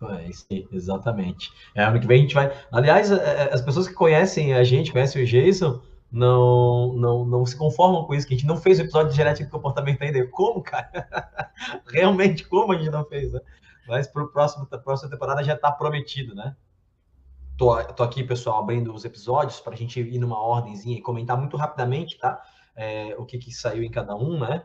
É, 0.00 0.30
sim, 0.30 0.64
exatamente. 0.70 1.50
É, 1.74 1.82
ano 1.82 1.98
que 1.98 2.06
vem 2.06 2.18
a 2.18 2.22
gente 2.22 2.32
vai. 2.32 2.56
Aliás, 2.70 3.10
é, 3.10 3.16
é, 3.16 3.52
as 3.52 3.60
pessoas 3.60 3.88
que 3.88 3.94
conhecem 3.94 4.54
a 4.54 4.62
gente, 4.62 4.92
conhecem 4.92 5.20
o 5.20 5.26
Jason, 5.26 5.82
não, 6.10 6.92
não, 6.94 7.24
não 7.24 7.46
se 7.46 7.56
conformam 7.56 8.04
com 8.04 8.14
isso, 8.14 8.26
que 8.26 8.34
a 8.34 8.36
gente 8.36 8.46
não 8.46 8.56
fez 8.56 8.78
o 8.78 8.82
episódio 8.82 9.10
de 9.10 9.16
genética 9.16 9.44
de 9.44 9.50
comportamento 9.50 10.02
ainda. 10.02 10.26
Como, 10.28 10.62
cara? 10.62 10.90
Realmente, 11.86 12.46
como 12.46 12.72
a 12.72 12.78
gente 12.78 12.90
não 12.90 13.04
fez, 13.04 13.32
né? 13.32 13.40
Mas 13.86 14.06
para 14.06 14.22
a 14.22 14.78
próxima 14.78 15.10
temporada 15.10 15.42
já 15.42 15.54
está 15.54 15.72
prometido, 15.72 16.34
né? 16.34 16.56
Tô, 17.56 17.82
tô 17.84 18.02
aqui, 18.02 18.22
pessoal, 18.22 18.60
abrindo 18.60 18.94
os 18.94 19.04
episódios 19.04 19.60
para 19.60 19.74
a 19.74 19.76
gente 19.76 20.00
ir 20.00 20.18
numa 20.18 20.40
ordemzinha 20.40 20.96
e 20.96 21.00
comentar 21.00 21.36
muito 21.36 21.56
rapidamente, 21.56 22.18
tá? 22.18 22.40
é, 22.78 23.12
o 23.18 23.26
que, 23.26 23.36
que 23.38 23.50
saiu 23.50 23.82
em 23.82 23.90
cada 23.90 24.14
um, 24.14 24.38
né? 24.38 24.64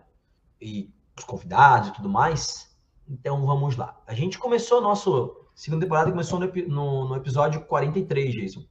E 0.62 0.94
os 1.18 1.24
convidados 1.24 1.90
e 1.90 1.94
tudo 1.94 2.08
mais. 2.08 2.72
Então 3.10 3.44
vamos 3.44 3.76
lá. 3.76 4.00
A 4.06 4.14
gente 4.14 4.38
começou 4.38 4.80
nosso 4.80 5.36
segunda 5.56 5.84
temporada 5.84 6.12
começou 6.12 6.40
no, 6.40 6.48
no, 6.68 7.10
no, 7.10 7.16
episódio 7.16 7.66
43, 7.66 8.34
Jason, 8.34 8.64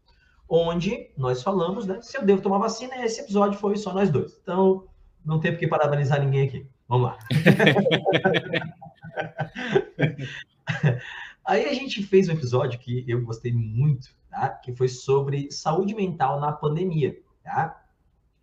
onde 0.55 1.11
nós 1.17 1.43
falamos, 1.43 1.87
né? 1.87 2.03
Se 2.03 2.19
eu 2.19 2.25
devo 2.25 2.43
tomar 2.43 2.59
vacina, 2.59 3.03
esse 3.05 3.21
episódio 3.21 3.59
foi 3.59 3.77
só 3.77 3.95
nós 3.95 4.11
dois. 4.11 4.39
Então 4.43 4.87
não 5.25 5.41
tem 5.41 5.53
por 5.53 5.59
que 5.59 5.67
parabenizar 5.67 6.21
ninguém 6.21 6.47
aqui. 6.47 6.67
Vamos 6.89 7.09
lá. 7.09 7.19
Aí 11.45 11.65
a 11.65 11.73
gente 11.73 12.03
fez 12.03 12.29
um 12.29 12.33
episódio 12.33 12.79
que 12.79 13.03
eu 13.09 13.23
gostei 13.23 13.53
muito, 13.53 14.09
tá? 14.29 14.51
Que 14.51 14.75
foi 14.75 14.89
sobre 14.89 15.51
saúde 15.51 15.95
mental 15.95 16.39
na 16.39 16.53
pandemia, 16.53 17.19
tá? 17.43 17.83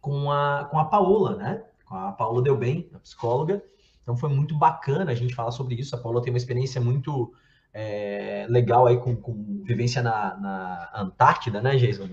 com 0.01 0.32
a, 0.32 0.66
com 0.66 0.80
a 0.80 0.86
Paola, 0.86 1.36
né? 1.36 1.63
Com 1.86 1.96
a 1.96 2.12
Paola 2.12 2.42
Deu 2.42 2.58
Bem, 2.58 2.89
a 2.94 3.00
psicóloga. 3.00 3.63
Então 4.01 4.16
foi 4.16 4.30
muito 4.30 4.58
bacana 4.58 5.12
a 5.12 5.16
gente 5.16 5.36
falar 5.36 5.51
sobre 5.51 5.75
isso. 5.75 5.96
A 5.96 6.00
Paola 6.00 6.22
tem 6.22 6.32
uma 6.32 6.38
experiência 6.38 6.82
muito 6.82 7.34
é, 7.73 8.45
legal 8.49 8.88
aí 8.88 8.97
com, 8.97 9.15
com 9.15 9.61
vivência 9.63 10.01
na, 10.01 10.35
na, 10.38 10.89
Antártida, 10.93 11.61
né, 11.61 11.75
Jason? 11.75 12.09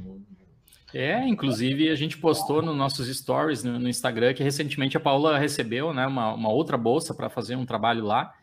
É, 0.95 1.27
inclusive 1.27 1.91
a 1.91 1.95
gente 1.95 2.17
postou 2.19 2.63
nos 2.63 2.77
nossos 2.77 3.09
stories 3.15 3.65
no, 3.65 3.79
no 3.79 3.89
Instagram 3.89 4.33
que 4.33 4.43
recentemente 4.43 4.97
a 4.97 5.01
Paula 5.01 5.39
recebeu 5.39 5.93
né, 5.93 6.07
uma, 6.07 6.33
uma 6.35 6.49
outra 6.49 6.77
bolsa 6.77 7.15
para 7.15 7.29
fazer 7.29 7.57
um 7.57 7.67
trabalho 7.67 8.05
lá. 8.05 8.35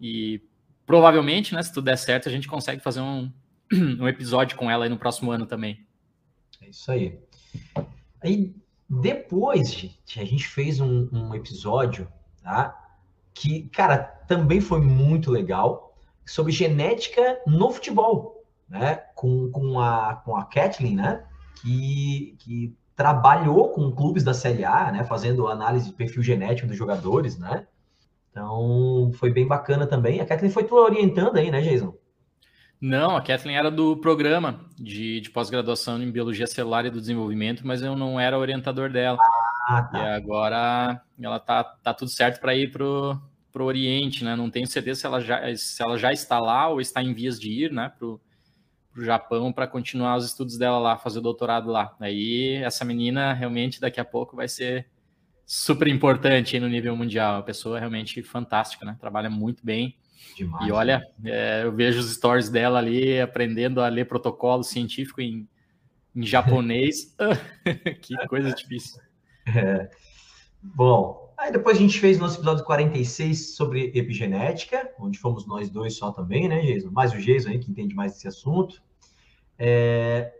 E 0.00 0.40
provavelmente, 0.86 1.54
né, 1.54 1.62
se 1.62 1.72
tudo 1.72 1.84
der 1.84 1.96
certo, 1.96 2.28
a 2.28 2.32
gente 2.32 2.46
consegue 2.46 2.82
fazer 2.82 3.00
um, 3.00 3.32
um 4.00 4.06
episódio 4.06 4.56
com 4.56 4.70
ela 4.70 4.84
aí 4.84 4.90
no 4.90 4.98
próximo 4.98 5.30
ano 5.30 5.46
também. 5.46 5.84
É 6.60 6.68
isso 6.68 6.90
aí. 6.90 7.18
Aí 8.20 8.54
depois, 8.88 9.72
gente, 9.72 10.20
a 10.20 10.24
gente 10.24 10.46
fez 10.46 10.80
um, 10.80 11.08
um 11.12 11.34
episódio, 11.34 12.08
tá? 12.42 12.74
Que, 13.34 13.68
cara, 13.68 13.98
também 13.98 14.60
foi 14.60 14.80
muito 14.80 15.30
legal 15.30 15.87
sobre 16.28 16.52
genética 16.52 17.40
no 17.46 17.70
futebol, 17.70 18.44
né? 18.68 18.96
Com, 19.14 19.50
com, 19.50 19.80
a, 19.80 20.16
com 20.24 20.36
a 20.36 20.44
Kathleen, 20.44 20.96
né? 20.96 21.24
Que, 21.62 22.36
que 22.38 22.76
trabalhou 22.94 23.70
com 23.70 23.90
clubes 23.90 24.22
da 24.22 24.34
Série 24.34 24.64
A, 24.64 24.92
né? 24.92 25.04
Fazendo 25.04 25.48
análise 25.48 25.86
de 25.86 25.96
perfil 25.96 26.22
genético 26.22 26.68
dos 26.68 26.76
jogadores, 26.76 27.38
né? 27.38 27.66
Então, 28.30 29.10
foi 29.14 29.32
bem 29.32 29.46
bacana 29.46 29.86
também. 29.86 30.20
A 30.20 30.26
Kathleen 30.26 30.52
foi 30.52 30.64
tu 30.64 30.74
orientando 30.74 31.36
aí, 31.36 31.50
né, 31.50 31.60
Jason? 31.62 31.94
Não, 32.80 33.16
a 33.16 33.22
Kathleen 33.22 33.56
era 33.56 33.70
do 33.70 33.96
programa 33.96 34.60
de, 34.76 35.20
de 35.20 35.30
pós-graduação 35.30 36.00
em 36.00 36.12
Biologia 36.12 36.46
Celular 36.46 36.84
e 36.86 36.90
do 36.90 37.00
Desenvolvimento, 37.00 37.66
mas 37.66 37.82
eu 37.82 37.96
não 37.96 38.20
era 38.20 38.38
orientador 38.38 38.90
dela. 38.90 39.18
Ah, 39.68 39.82
tá. 39.82 39.98
E 39.98 40.08
agora 40.10 41.02
ela 41.20 41.40
tá, 41.40 41.64
tá 41.64 41.92
tudo 41.92 42.10
certo 42.10 42.38
para 42.38 42.54
ir 42.54 42.70
pro, 42.70 43.20
pro 43.58 43.64
Oriente, 43.64 44.22
né? 44.22 44.36
Não 44.36 44.48
tenho 44.48 44.68
certeza 44.68 45.00
se 45.00 45.06
ela, 45.06 45.20
já, 45.20 45.56
se 45.56 45.82
ela 45.82 45.98
já 45.98 46.12
está 46.12 46.38
lá 46.38 46.68
ou 46.68 46.80
está 46.80 47.02
em 47.02 47.12
vias 47.12 47.40
de 47.40 47.50
ir, 47.50 47.72
né, 47.72 47.92
pro, 47.98 48.20
pro 48.92 49.04
Japão 49.04 49.52
para 49.52 49.66
continuar 49.66 50.16
os 50.16 50.24
estudos 50.24 50.56
dela 50.56 50.78
lá, 50.78 50.96
fazer 50.96 51.18
o 51.18 51.22
doutorado 51.22 51.68
lá. 51.68 51.96
Aí 51.98 52.54
essa 52.62 52.84
menina 52.84 53.32
realmente 53.32 53.80
daqui 53.80 53.98
a 53.98 54.04
pouco 54.04 54.36
vai 54.36 54.46
ser 54.46 54.86
super 55.44 55.88
importante 55.88 56.60
no 56.60 56.68
nível 56.68 56.94
mundial. 56.94 57.34
Uma 57.34 57.42
pessoa 57.42 57.80
realmente 57.80 58.22
fantástica, 58.22 58.86
né? 58.86 58.96
Trabalha 59.00 59.28
muito 59.28 59.66
bem. 59.66 59.96
Demais, 60.36 60.68
e 60.68 60.70
olha, 60.70 61.04
né? 61.18 61.30
é, 61.32 61.64
eu 61.64 61.72
vejo 61.72 61.98
os 61.98 62.14
stories 62.14 62.48
dela 62.48 62.78
ali 62.78 63.20
aprendendo 63.20 63.80
a 63.80 63.88
ler 63.88 64.04
protocolo 64.04 64.62
científico 64.62 65.20
em, 65.20 65.48
em 66.14 66.24
japonês. 66.24 67.12
que 68.02 68.14
coisa 68.28 68.54
difícil. 68.54 69.00
É. 69.52 69.90
Bom, 70.62 71.27
aí 71.38 71.52
depois 71.52 71.76
a 71.76 71.80
gente 71.80 72.00
fez 72.00 72.18
nosso 72.18 72.36
episódio 72.36 72.64
46 72.64 73.54
sobre 73.54 73.92
epigenética, 73.94 74.92
onde 74.98 75.18
fomos 75.18 75.46
nós 75.46 75.70
dois 75.70 75.96
só 75.96 76.10
também, 76.10 76.48
né, 76.48 76.60
Jason? 76.60 76.90
Mais 76.90 77.12
o 77.12 77.18
Jason 77.18 77.50
aí, 77.50 77.58
que 77.58 77.70
entende 77.70 77.94
mais 77.94 78.12
desse 78.12 78.28
assunto. 78.28 78.82
É, 79.58 80.32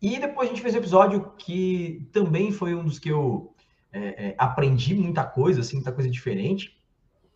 e 0.00 0.18
depois 0.18 0.48
a 0.48 0.52
gente 0.52 0.62
fez 0.62 0.74
um 0.74 0.78
episódio 0.78 1.32
que 1.36 2.08
também 2.12 2.50
foi 2.50 2.74
um 2.74 2.84
dos 2.84 2.98
que 2.98 3.10
eu 3.10 3.54
é, 3.92 4.28
é, 4.28 4.34
aprendi 4.38 4.94
muita 4.94 5.24
coisa, 5.24 5.60
assim, 5.60 5.76
muita 5.76 5.92
coisa 5.92 6.08
diferente. 6.08 6.78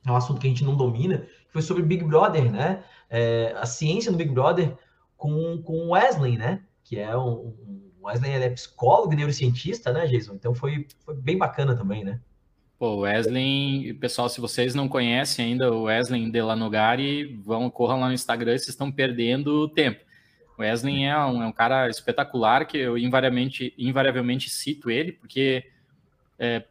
É 0.07 0.11
um 0.11 0.16
assunto 0.16 0.40
que 0.40 0.47
a 0.47 0.50
gente 0.50 0.64
não 0.64 0.76
domina, 0.76 1.19
que 1.19 1.52
foi 1.52 1.62
sobre 1.62 1.83
Big 1.83 2.04
Brother, 2.04 2.50
né? 2.50 2.83
É, 3.11 3.54
a 3.57 3.66
ciência 3.66 4.11
do 4.11 4.19
Big 4.19 4.33
Brother 4.33 4.76
com, 5.16 5.62
com 5.62 5.90
Wesley, 5.90 6.37
né? 6.37 6.62
Que 6.83 6.99
é 6.99 7.16
um, 7.16 7.54
um 7.66 7.92
Wesley 8.02 8.33
é 8.33 8.50
psicólogo 8.50 9.12
e 9.12 9.16
neurocientista, 9.16 9.92
né, 9.92 10.07
Jason? 10.07 10.35
Então 10.35 10.54
foi, 10.54 10.87
foi 11.04 11.14
bem 11.14 11.37
bacana 11.37 11.76
também, 11.76 12.02
né? 12.02 12.21
Pô, 12.82 12.96
Wesley, 12.96 13.94
pessoal, 14.00 14.28
se 14.28 14.40
vocês 14.40 14.74
não 14.74 14.88
conhecem 14.88 15.44
ainda 15.44 15.72
o 15.72 15.84
Wesley 15.84 16.28
Delanogari, 16.28 17.40
vão, 17.44 17.70
corram 17.70 18.00
lá 18.00 18.08
no 18.08 18.12
Instagram, 18.12 18.58
vocês 18.58 18.70
estão 18.70 18.90
perdendo 18.90 19.68
tempo. 19.68 20.04
O 20.58 20.62
Wesley 20.62 21.04
é 21.04 21.16
um, 21.16 21.44
é 21.44 21.46
um 21.46 21.52
cara 21.52 21.88
espetacular 21.88 22.66
que 22.66 22.76
eu 22.76 22.98
invariavelmente, 22.98 23.72
invariavelmente 23.78 24.50
cito 24.50 24.90
ele, 24.90 25.12
porque 25.12 25.64
é, 26.36 26.64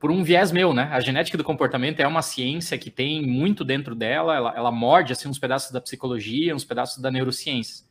por 0.00 0.10
um 0.10 0.24
viés 0.24 0.50
meu, 0.50 0.72
né? 0.72 0.88
A 0.90 1.00
genética 1.00 1.36
do 1.36 1.44
comportamento 1.44 2.00
é 2.00 2.06
uma 2.06 2.22
ciência 2.22 2.78
que 2.78 2.90
tem 2.90 3.20
muito 3.20 3.62
dentro 3.62 3.94
dela, 3.94 4.34
ela, 4.34 4.54
ela 4.56 4.70
morde 4.72 5.12
assim 5.12 5.28
uns 5.28 5.38
pedaços 5.38 5.70
da 5.70 5.82
psicologia, 5.82 6.56
uns 6.56 6.64
pedaços 6.64 6.96
da 6.96 7.10
neurociência. 7.10 7.84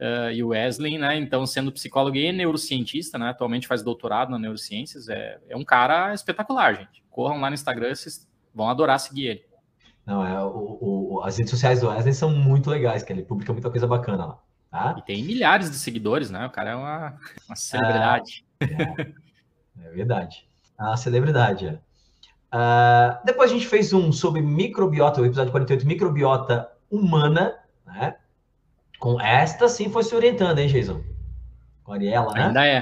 Uh, 0.00 0.32
e 0.32 0.42
o 0.42 0.48
Wesley, 0.48 0.96
né? 0.96 1.16
Então, 1.18 1.46
sendo 1.46 1.70
psicólogo 1.70 2.16
e 2.16 2.32
neurocientista, 2.32 3.18
né? 3.18 3.28
Atualmente 3.28 3.66
faz 3.66 3.82
doutorado 3.82 4.30
na 4.30 4.38
neurociências, 4.38 5.08
é, 5.08 5.38
é 5.48 5.56
um 5.56 5.64
cara 5.64 6.14
espetacular, 6.14 6.74
gente. 6.74 7.04
Corram 7.10 7.38
lá 7.38 7.50
no 7.50 7.54
Instagram, 7.54 7.94
vocês 7.94 8.26
vão 8.54 8.70
adorar 8.70 8.98
seguir 8.98 9.26
ele. 9.26 9.44
Não, 10.06 10.26
é, 10.26 10.42
o, 10.42 10.78
o, 10.80 11.22
as 11.22 11.36
redes 11.36 11.50
sociais 11.50 11.82
do 11.82 11.88
Wesley 11.88 12.14
são 12.14 12.30
muito 12.30 12.70
legais, 12.70 13.02
que 13.02 13.12
ele 13.12 13.22
publica 13.22 13.52
muita 13.52 13.70
coisa 13.70 13.86
bacana 13.86 14.24
lá. 14.24 14.38
Tá? 14.70 14.94
E 14.98 15.02
tem 15.02 15.22
milhares 15.22 15.70
de 15.70 15.76
seguidores, 15.76 16.30
né? 16.30 16.46
O 16.46 16.50
cara 16.50 16.70
é 16.70 16.74
uma, 16.74 17.18
uma 17.46 17.56
celebridade. 17.56 18.44
É, 18.60 19.86
é 19.86 19.90
verdade 19.90 20.50
a 20.80 20.96
celebridade. 20.96 21.66
É. 21.66 21.78
Uh, 22.52 23.24
depois 23.24 23.50
a 23.50 23.54
gente 23.54 23.66
fez 23.66 23.92
um 23.92 24.10
sobre 24.10 24.40
microbiota, 24.40 25.20
o 25.20 25.26
episódio 25.26 25.52
48, 25.52 25.86
microbiota 25.86 26.68
humana? 26.90 27.54
Com 29.00 29.20
esta 29.20 29.68
sim 29.68 29.90
foi 29.90 30.04
se 30.04 30.14
orientando, 30.14 30.58
hein, 30.58 30.68
Jason? 30.68 31.02
Com 31.82 31.92
a 31.92 31.94
Ariela, 31.96 32.32
né? 32.32 32.44
Ainda 32.46 32.66
é. 32.66 32.78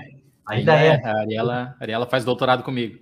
Ainda, 0.46 0.74
Ainda 0.74 0.76
é. 0.76 0.86
é. 0.88 1.04
A 1.06 1.20
Ariela, 1.20 1.76
a 1.80 1.82
Ariela 1.82 2.06
faz 2.06 2.24
doutorado 2.24 2.62
comigo. 2.62 2.98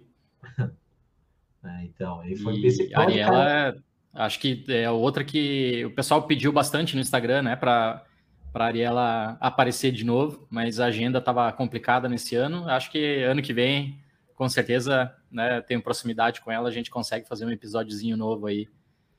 é, 1.65 1.83
então, 1.83 2.23
ele 2.25 2.37
foi 2.37 2.55
e 2.55 2.95
a 2.95 3.01
Ariela, 3.01 3.33
cara. 3.33 3.77
acho 4.15 4.39
que 4.39 4.65
é 4.69 4.89
outra 4.89 5.25
que 5.25 5.85
o 5.85 5.91
pessoal 5.91 6.23
pediu 6.23 6.53
bastante 6.53 6.95
no 6.95 7.01
Instagram, 7.01 7.43
né? 7.43 7.57
Para 7.57 8.05
para 8.53 8.65
a 8.65 8.69
Ariela 8.69 9.37
aparecer 9.39 9.93
de 9.93 10.03
novo, 10.03 10.47
mas 10.49 10.81
a 10.81 10.87
agenda 10.87 11.19
estava 11.19 11.53
complicada 11.53 12.09
nesse 12.09 12.35
ano. 12.37 12.67
Acho 12.71 12.91
que 12.91 13.23
ano 13.23 13.43
que 13.43 13.53
vem 13.53 13.99
com 14.37 14.49
certeza, 14.49 15.13
né, 15.31 15.63
tenho 15.63 15.83
proximidade 15.83 16.43
com 16.43 16.53
ela, 16.53 16.69
a 16.69 16.73
gente 16.73 16.91
consegue 16.91 17.27
fazer 17.27 17.47
um 17.47 17.51
episódiozinho 17.51 18.17
novo 18.17 18.47
aí, 18.47 18.69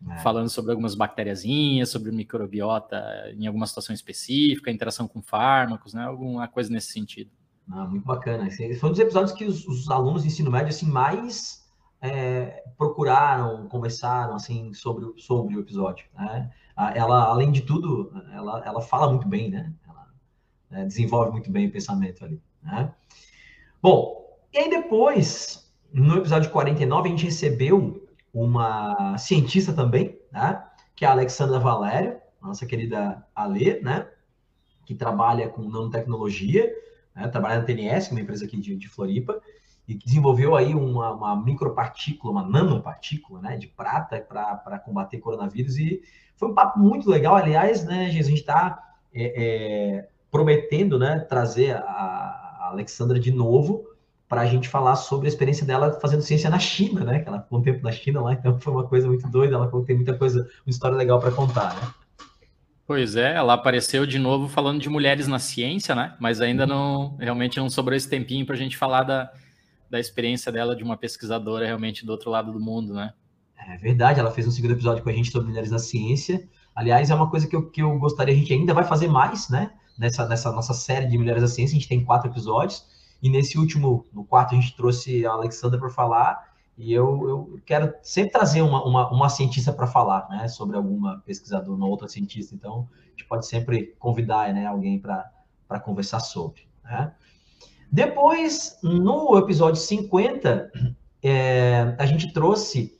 é. 0.09 0.17
falando 0.19 0.49
sobre 0.49 0.71
algumas 0.71 0.95
bactériazinhas, 0.95 1.89
sobre 1.89 2.11
microbiota 2.11 3.01
em 3.37 3.47
alguma 3.47 3.65
situação 3.65 3.93
específica, 3.93 4.71
interação 4.71 5.07
com 5.07 5.21
fármacos, 5.21 5.93
né, 5.93 6.03
alguma 6.03 6.47
coisa 6.47 6.71
nesse 6.71 6.91
sentido. 6.91 7.31
Ah, 7.69 7.85
muito 7.85 8.05
bacana. 8.05 8.47
Esse 8.47 8.75
foi 8.75 8.89
um 8.89 8.93
dos 8.93 9.01
episódios 9.01 9.33
que 9.33 9.45
os, 9.45 9.67
os 9.67 9.89
alunos 9.89 10.21
de 10.21 10.29
ensino 10.29 10.49
médio 10.49 10.69
assim 10.69 10.85
mais 10.85 11.67
é, 12.01 12.63
procuraram, 12.77 13.67
conversaram 13.67 14.35
assim 14.35 14.73
sobre, 14.73 15.13
sobre 15.17 15.55
o 15.55 15.59
episódio. 15.59 16.05
Né? 16.15 16.49
Ela, 16.95 17.25
além 17.25 17.51
de 17.51 17.61
tudo, 17.61 18.11
ela, 18.31 18.63
ela 18.65 18.81
fala 18.81 19.09
muito 19.09 19.27
bem, 19.27 19.49
né? 19.49 19.73
Ela 19.87 20.07
é, 20.71 20.85
desenvolve 20.85 21.31
muito 21.31 21.51
bem 21.51 21.67
o 21.67 21.71
pensamento 21.71 22.23
ali. 22.23 22.41
Né? 22.61 22.93
Bom, 23.81 24.37
e 24.53 24.59
aí 24.59 24.69
depois, 24.69 25.69
no 25.91 26.17
episódio 26.17 26.51
49, 26.51 27.07
a 27.07 27.11
gente 27.11 27.25
recebeu 27.25 28.06
uma 28.37 29.17
cientista 29.17 29.73
também, 29.73 30.15
né? 30.31 30.63
Que 30.95 31.05
é 31.05 31.07
a 31.07 31.11
Alexandra 31.11 31.59
Valério, 31.59 32.17
nossa 32.39 32.67
querida 32.67 33.25
Ale, 33.35 33.81
né? 33.81 34.07
Que 34.85 34.93
trabalha 34.93 35.49
com 35.49 35.63
nanotecnologia, 35.63 36.71
né? 37.15 37.27
trabalha 37.29 37.59
na 37.59 37.65
TNS, 37.65 38.11
uma 38.11 38.21
empresa 38.21 38.45
aqui 38.45 38.57
de, 38.57 38.75
de 38.75 38.87
Floripa, 38.87 39.41
e 39.87 39.95
que 39.95 40.05
desenvolveu 40.05 40.55
aí 40.55 40.75
uma, 40.75 41.13
uma 41.13 41.35
micropartícula, 41.35 42.31
uma 42.31 42.47
nanopartícula, 42.47 43.41
né? 43.41 43.57
De 43.57 43.67
prata 43.67 44.19
para 44.21 44.79
combater 44.85 45.17
coronavírus. 45.17 45.77
E 45.77 46.03
foi 46.35 46.49
um 46.49 46.53
papo 46.53 46.77
muito 46.77 47.09
legal. 47.09 47.35
Aliás, 47.35 47.83
né, 47.85 48.05
a 48.05 48.11
gente 48.11 48.33
está 48.33 48.95
é, 49.15 49.33
é, 49.97 50.09
prometendo, 50.29 50.99
né? 50.99 51.21
Trazer 51.21 51.75
a, 51.75 51.81
a 51.81 52.67
Alexandra 52.69 53.19
de 53.19 53.31
novo 53.31 53.86
para 54.27 54.41
a 54.41 54.45
gente 54.45 54.67
falar 54.67 54.95
sobre 54.95 55.27
a 55.27 55.29
experiência 55.29 55.65
dela 55.65 55.97
fazendo 56.01 56.21
ciência 56.21 56.49
na 56.49 56.59
China, 56.59 57.03
né? 57.03 57.19
Que 57.19 57.29
ela 57.29 57.41
ficou 57.41 57.59
um 57.59 57.61
tempo 57.61 57.83
na 57.83 57.91
China 57.91 58.21
lá, 58.21 58.33
então 58.33 58.59
foi 58.59 58.73
uma 58.73 58.83
coisa 58.83 59.07
muito 59.07 59.27
doida. 59.29 59.55
Ela 59.55 59.71
tem 59.85 59.95
muita 59.95 60.13
coisa, 60.13 60.41
uma 60.65 60.69
história 60.71 60.97
legal 60.97 61.19
para 61.19 61.31
contar, 61.31 61.75
né? 61.75 61.81
Pois 62.85 63.15
é, 63.17 63.35
ela 63.35 63.53
apareceu 63.53 64.05
de 64.05 64.17
novo 64.17 64.47
falando 64.47 64.79
de 64.79 64.89
mulheres 64.89 65.27
na 65.27 65.39
ciência, 65.39 65.93
né? 65.93 66.15
Mas 66.19 66.39
ainda 66.39 66.65
não, 66.65 67.15
realmente 67.17 67.57
não 67.57 67.69
sobrou 67.69 67.95
esse 67.95 68.09
tempinho 68.09 68.45
para 68.45 68.55
a 68.55 68.57
gente 68.57 68.77
falar 68.77 69.03
da, 69.03 69.31
da 69.89 69.99
experiência 69.99 70.51
dela 70.51 70.75
de 70.75 70.83
uma 70.83 70.95
pesquisadora 70.95 71.65
realmente 71.65 72.05
do 72.05 72.11
outro 72.11 72.29
lado 72.29 72.51
do 72.51 72.59
mundo, 72.59 72.93
né? 72.93 73.13
É 73.67 73.77
verdade, 73.77 74.19
ela 74.19 74.31
fez 74.31 74.47
um 74.47 74.51
segundo 74.51 74.71
episódio 74.71 75.03
com 75.03 75.09
a 75.09 75.13
gente 75.13 75.31
sobre 75.31 75.49
mulheres 75.49 75.71
na 75.71 75.79
ciência. 75.79 76.47
Aliás, 76.73 77.09
é 77.09 77.15
uma 77.15 77.29
coisa 77.29 77.47
que 77.47 77.55
eu, 77.55 77.69
que 77.69 77.81
eu 77.81 77.97
gostaria, 77.97 78.33
a 78.33 78.37
gente 78.37 78.53
ainda 78.53 78.73
vai 78.73 78.83
fazer 78.83 79.07
mais, 79.07 79.49
né? 79.49 79.71
Nessa, 79.97 80.27
nessa 80.27 80.51
nossa 80.51 80.73
série 80.73 81.07
de 81.07 81.17
mulheres 81.17 81.41
na 81.41 81.47
ciência, 81.47 81.75
a 81.75 81.79
gente 81.79 81.89
tem 81.89 82.05
quatro 82.05 82.29
episódios. 82.29 82.85
E 83.21 83.29
nesse 83.29 83.57
último, 83.57 84.05
no 84.13 84.23
quarto, 84.23 84.53
a 84.53 84.59
gente 84.59 84.75
trouxe 84.75 85.25
a 85.25 85.31
Alexandra 85.31 85.79
para 85.79 85.89
falar. 85.89 86.47
E 86.77 86.93
eu, 86.93 87.27
eu 87.27 87.59
quero 87.65 87.93
sempre 88.03 88.31
trazer 88.31 88.61
uma, 88.61 88.83
uma, 88.85 89.09
uma 89.09 89.29
cientista 89.29 89.73
para 89.73 89.87
falar, 89.87 90.27
né, 90.29 90.47
sobre 90.47 90.77
alguma 90.77 91.21
pesquisadora, 91.25 91.71
uma 91.71 91.87
outra 91.87 92.07
cientista. 92.07 92.53
Então, 92.53 92.87
a 93.05 93.09
gente 93.09 93.25
pode 93.25 93.47
sempre 93.47 93.95
convidar, 93.97 94.53
né, 94.53 94.65
alguém 94.67 94.99
para 94.99 95.79
conversar 95.83 96.19
sobre. 96.19 96.67
Né? 96.83 97.11
Depois, 97.91 98.77
no 98.83 99.37
episódio 99.37 99.81
50, 99.81 100.71
é, 101.23 101.95
a 101.97 102.05
gente 102.05 102.31
trouxe 102.31 102.97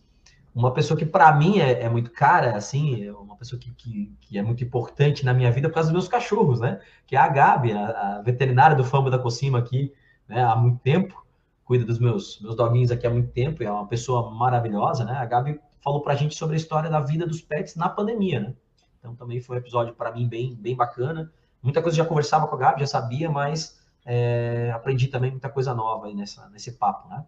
uma 0.55 0.74
pessoa 0.74 0.97
que 0.97 1.05
para 1.05 1.31
mim 1.36 1.59
é, 1.59 1.83
é, 1.83 1.89
muito 1.89 2.09
cara, 2.09 2.57
assim, 2.57 3.05
é 3.05 3.12
uma 3.12 3.36
pessoa 3.36 3.59
que, 3.59 3.71
que, 3.75 4.12
que, 4.21 4.38
é 4.39 4.41
muito 4.41 4.63
importante 4.63 5.24
na 5.24 5.31
minha 5.31 5.51
vida 5.51 5.69
por 5.69 5.75
causa 5.75 5.89
dos 5.89 5.93
meus 5.93 6.07
cachorros, 6.07 6.59
né? 6.59 6.79
Que 7.05 7.15
é 7.15 7.19
a 7.19 7.27
Gabi, 7.27 7.74
a, 7.74 7.89
a 8.17 8.21
veterinária 8.24 8.75
do 8.75 8.83
Fama 8.83 9.12
da 9.12 9.19
Cocima 9.19 9.59
aqui, 9.59 9.93
né, 10.27 10.43
há 10.43 10.55
muito 10.55 10.79
tempo, 10.79 11.25
cuida 11.63 11.86
dos 11.86 12.00
meus, 12.00 12.39
meus 12.39 12.55
doguinhos 12.55 12.91
aqui 12.91 13.05
há 13.05 13.10
muito 13.10 13.31
tempo, 13.31 13.62
e 13.62 13.65
é 13.65 13.72
uma 13.72 13.88
pessoa 13.88 14.31
maravilhosa, 14.31 15.03
né? 15.03 15.13
A 15.13 15.25
Gabi 15.25 15.60
falou 15.81 16.01
para 16.01 16.13
a 16.13 16.15
gente 16.15 16.36
sobre 16.36 16.55
a 16.55 16.57
história 16.57 16.89
da 16.89 17.00
vida 17.00 17.25
dos 17.25 17.41
pets 17.41 17.75
na 17.75 17.89
pandemia, 17.89 18.39
né? 18.39 18.53
Então 19.00 19.15
também 19.15 19.41
foi 19.41 19.57
um 19.57 19.60
episódio 19.60 19.93
para 19.93 20.12
mim 20.12 20.27
bem, 20.27 20.55
bem 20.55 20.75
bacana. 20.75 21.31
Muita 21.62 21.81
coisa 21.81 21.98
já 21.98 22.05
conversava 22.05 22.48
com 22.48 22.55
a 22.55 22.60
Gabi, 22.60 22.81
já 22.81 22.88
sabia, 22.88 23.29
mas 23.29 23.81
é, 24.05 24.72
aprendi 24.74 25.07
também 25.07 25.31
muita 25.31 25.50
coisa 25.50 25.74
nova 25.74 26.12
nessa, 26.13 26.48
nesse 26.50 26.74
papo, 26.74 27.10
né? 27.10 27.25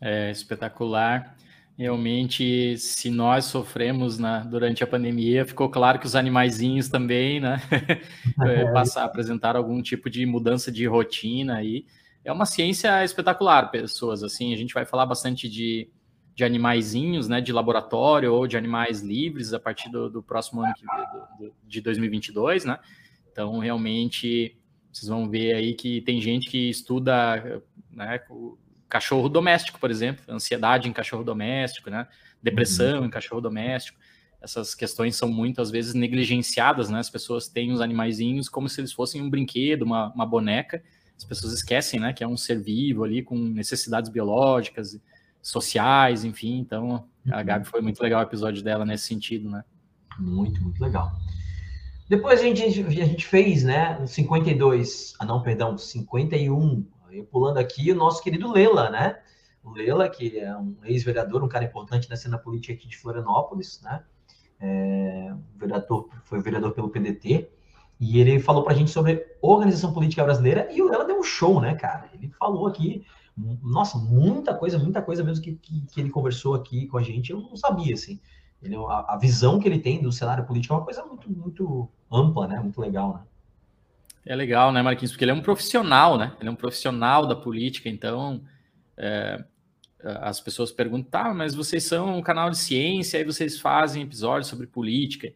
É 0.00 0.30
espetacular. 0.30 1.36
Realmente, 1.76 2.78
se 2.78 3.10
nós 3.10 3.46
sofremos 3.46 4.16
na, 4.16 4.40
durante 4.44 4.84
a 4.84 4.86
pandemia, 4.86 5.44
ficou 5.44 5.68
claro 5.68 5.98
que 5.98 6.06
os 6.06 6.14
animaizinhos 6.14 6.88
também, 6.88 7.40
né? 7.40 7.60
É, 8.46 8.70
passar, 8.72 9.04
apresentar 9.04 9.56
algum 9.56 9.82
tipo 9.82 10.08
de 10.08 10.24
mudança 10.24 10.70
de 10.70 10.86
rotina 10.86 11.56
aí. 11.56 11.84
É 12.24 12.32
uma 12.32 12.46
ciência 12.46 13.04
espetacular, 13.04 13.70
pessoas. 13.70 14.22
Assim, 14.22 14.54
a 14.54 14.56
gente 14.56 14.72
vai 14.72 14.84
falar 14.84 15.04
bastante 15.04 15.48
de, 15.48 15.88
de 16.34 16.44
animaizinhos, 16.44 17.28
né? 17.28 17.40
De 17.40 17.52
laboratório 17.52 18.32
ou 18.32 18.46
de 18.46 18.56
animais 18.56 19.00
livres 19.00 19.52
a 19.52 19.58
partir 19.58 19.90
do, 19.90 20.08
do 20.08 20.22
próximo 20.22 20.62
ano 20.62 20.72
que, 20.74 20.86
do, 20.86 21.46
do, 21.48 21.54
de 21.66 21.80
2022, 21.80 22.64
né? 22.64 22.78
Então, 23.32 23.58
realmente, 23.58 24.56
vocês 24.92 25.08
vão 25.08 25.28
ver 25.28 25.54
aí 25.54 25.74
que 25.74 26.00
tem 26.02 26.20
gente 26.20 26.48
que 26.48 26.70
estuda 26.70 27.60
né, 27.90 28.20
cachorro 28.94 29.28
doméstico, 29.28 29.80
por 29.80 29.90
exemplo, 29.90 30.24
ansiedade 30.28 30.88
em 30.88 30.92
cachorro 30.92 31.24
doméstico, 31.24 31.90
né? 31.90 32.06
Depressão 32.40 33.00
uhum. 33.00 33.06
em 33.06 33.10
cachorro 33.10 33.40
doméstico. 33.40 33.98
Essas 34.40 34.72
questões 34.72 35.16
são 35.16 35.28
muitas 35.28 35.68
vezes 35.68 35.94
negligenciadas, 35.94 36.88
né? 36.88 37.00
As 37.00 37.10
pessoas 37.10 37.48
têm 37.48 37.72
os 37.72 37.80
animaizinhos 37.80 38.48
como 38.48 38.68
se 38.68 38.80
eles 38.80 38.92
fossem 38.92 39.20
um 39.20 39.28
brinquedo, 39.28 39.82
uma, 39.82 40.12
uma 40.12 40.24
boneca. 40.24 40.80
As 41.18 41.24
pessoas 41.24 41.52
esquecem, 41.54 41.98
né, 41.98 42.12
que 42.12 42.22
é 42.22 42.28
um 42.28 42.36
ser 42.36 42.60
vivo 42.60 43.02
ali 43.02 43.20
com 43.20 43.36
necessidades 43.36 44.10
biológicas, 44.10 45.00
sociais, 45.42 46.24
enfim. 46.24 46.58
Então, 46.58 47.08
a 47.32 47.38
uhum. 47.38 47.44
Gabi 47.44 47.66
foi 47.66 47.80
muito 47.80 48.00
legal 48.00 48.20
o 48.20 48.24
episódio 48.24 48.62
dela 48.62 48.84
nesse 48.84 49.06
sentido, 49.06 49.50
né? 49.50 49.64
Muito, 50.20 50.62
muito 50.62 50.80
legal. 50.80 51.10
Depois 52.08 52.40
a 52.40 52.44
gente, 52.44 52.62
a 52.62 52.90
gente 52.90 53.26
fez, 53.26 53.64
né, 53.64 54.06
52, 54.06 55.14
ah 55.18 55.24
não, 55.24 55.42
perdão, 55.42 55.76
51 55.76 56.84
pulando 57.22 57.58
aqui 57.58 57.92
o 57.92 57.94
nosso 57.94 58.22
querido 58.22 58.52
Lela, 58.52 58.90
né? 58.90 59.20
O 59.62 59.70
Lela, 59.70 60.08
que 60.08 60.38
é 60.38 60.56
um 60.56 60.76
ex-vereador, 60.84 61.42
um 61.42 61.48
cara 61.48 61.64
importante 61.64 62.08
na 62.10 62.16
cena 62.16 62.38
política 62.38 62.74
aqui 62.74 62.86
de 62.86 62.96
Florianópolis, 62.96 63.80
né? 63.82 64.02
É, 64.60 65.34
vereador, 65.56 66.08
foi 66.24 66.40
vereador 66.40 66.72
pelo 66.72 66.88
PDT, 66.88 67.50
e 67.98 68.20
ele 68.20 68.40
falou 68.40 68.62
para 68.62 68.72
a 68.72 68.76
gente 68.76 68.90
sobre 68.90 69.24
organização 69.40 69.92
política 69.92 70.24
brasileira, 70.24 70.68
e 70.72 70.82
o 70.82 70.88
Lela 70.88 71.04
deu 71.04 71.18
um 71.18 71.22
show, 71.22 71.60
né, 71.60 71.74
cara? 71.74 72.10
Ele 72.12 72.28
falou 72.38 72.66
aqui, 72.66 73.04
nossa, 73.62 73.98
muita 73.98 74.54
coisa, 74.54 74.78
muita 74.78 75.02
coisa 75.02 75.24
mesmo 75.24 75.42
que, 75.42 75.54
que, 75.54 75.80
que 75.86 76.00
ele 76.00 76.10
conversou 76.10 76.54
aqui 76.54 76.86
com 76.86 76.98
a 76.98 77.02
gente, 77.02 77.32
eu 77.32 77.40
não 77.40 77.56
sabia, 77.56 77.94
assim. 77.94 78.20
Ele, 78.62 78.76
a, 78.76 79.14
a 79.14 79.18
visão 79.18 79.58
que 79.58 79.68
ele 79.68 79.78
tem 79.78 80.02
do 80.02 80.12
cenário 80.12 80.44
político 80.44 80.74
é 80.74 80.76
uma 80.76 80.84
coisa 80.84 81.04
muito, 81.04 81.30
muito 81.30 81.88
ampla, 82.10 82.46
né? 82.46 82.60
Muito 82.60 82.80
legal, 82.80 83.14
né? 83.14 83.20
É 84.26 84.34
legal, 84.34 84.72
né, 84.72 84.80
Marquinhos? 84.80 85.12
Porque 85.12 85.24
ele 85.24 85.32
é 85.32 85.34
um 85.34 85.42
profissional, 85.42 86.16
né? 86.16 86.32
Ele 86.40 86.48
é 86.48 86.52
um 86.52 86.56
profissional 86.56 87.26
da 87.26 87.36
política, 87.36 87.88
então 87.88 88.42
é, 88.96 89.44
as 90.02 90.40
pessoas 90.40 90.72
perguntam, 90.72 91.10
tá, 91.10 91.34
mas 91.34 91.54
vocês 91.54 91.84
são 91.84 92.18
um 92.18 92.22
canal 92.22 92.48
de 92.50 92.58
ciência, 92.58 93.18
aí 93.18 93.24
vocês 93.24 93.60
fazem 93.60 94.02
episódios 94.02 94.48
sobre 94.48 94.66
política. 94.66 95.32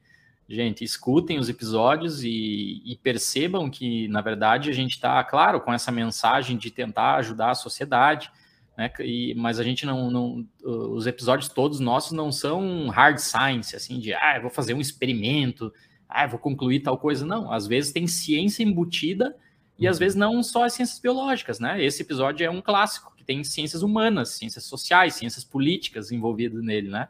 Gente, 0.49 0.83
escutem 0.83 1.39
os 1.39 1.51
episódios 1.51 2.25
e, 2.25 2.83
e 2.85 2.97
percebam 3.03 3.69
que, 3.69 4.09
na 4.09 4.23
verdade, 4.23 4.71
a 4.71 4.73
gente 4.73 4.93
está, 4.93 5.23
claro, 5.23 5.61
com 5.61 5.73
essa 5.73 5.93
mensagem 5.93 6.57
de 6.57 6.71
tentar 6.71 7.17
ajudar 7.17 7.51
a 7.51 7.55
sociedade, 7.55 8.31
né? 8.75 8.91
E, 9.01 9.35
mas 9.35 9.61
a 9.61 9.65
gente 9.65 9.85
não, 9.85 10.11
não, 10.11 10.47
Os 10.63 11.07
episódios 11.07 11.51
todos 11.51 11.81
nossos 11.81 12.13
não 12.13 12.33
são 12.33 12.89
hard 12.89 13.19
science, 13.19 13.77
assim, 13.77 13.99
de, 13.99 14.15
ah, 14.15 14.37
eu 14.37 14.43
vou 14.43 14.51
fazer 14.51 14.73
um 14.73 14.81
experimento, 14.81 15.71
ah, 16.09 16.27
vou 16.27 16.39
concluir 16.39 16.81
tal 16.81 16.97
coisa. 16.97 17.27
Não, 17.27 17.53
às 17.53 17.67
vezes 17.67 17.93
tem 17.93 18.07
ciência 18.07 18.63
embutida 18.63 19.37
e 19.79 19.87
às 19.87 19.97
uhum. 19.97 20.01
vezes 20.01 20.17
não 20.17 20.43
só 20.43 20.65
as 20.65 20.73
ciências 20.73 20.99
biológicas, 20.99 21.61
né? 21.61 21.83
Esse 21.83 22.03
episódio 22.03 22.45
é 22.45 22.51
um 22.51 22.63
clássico, 22.63 23.15
que 23.17 23.25
tem 23.25 23.45
ciências 23.45 23.83
humanas, 23.83 24.31
ciências 24.31 24.65
sociais, 24.65 25.15
ciências 25.15 25.45
políticas 25.45 26.11
envolvidas 26.11 26.63
nele, 26.63 26.89
né? 26.89 27.09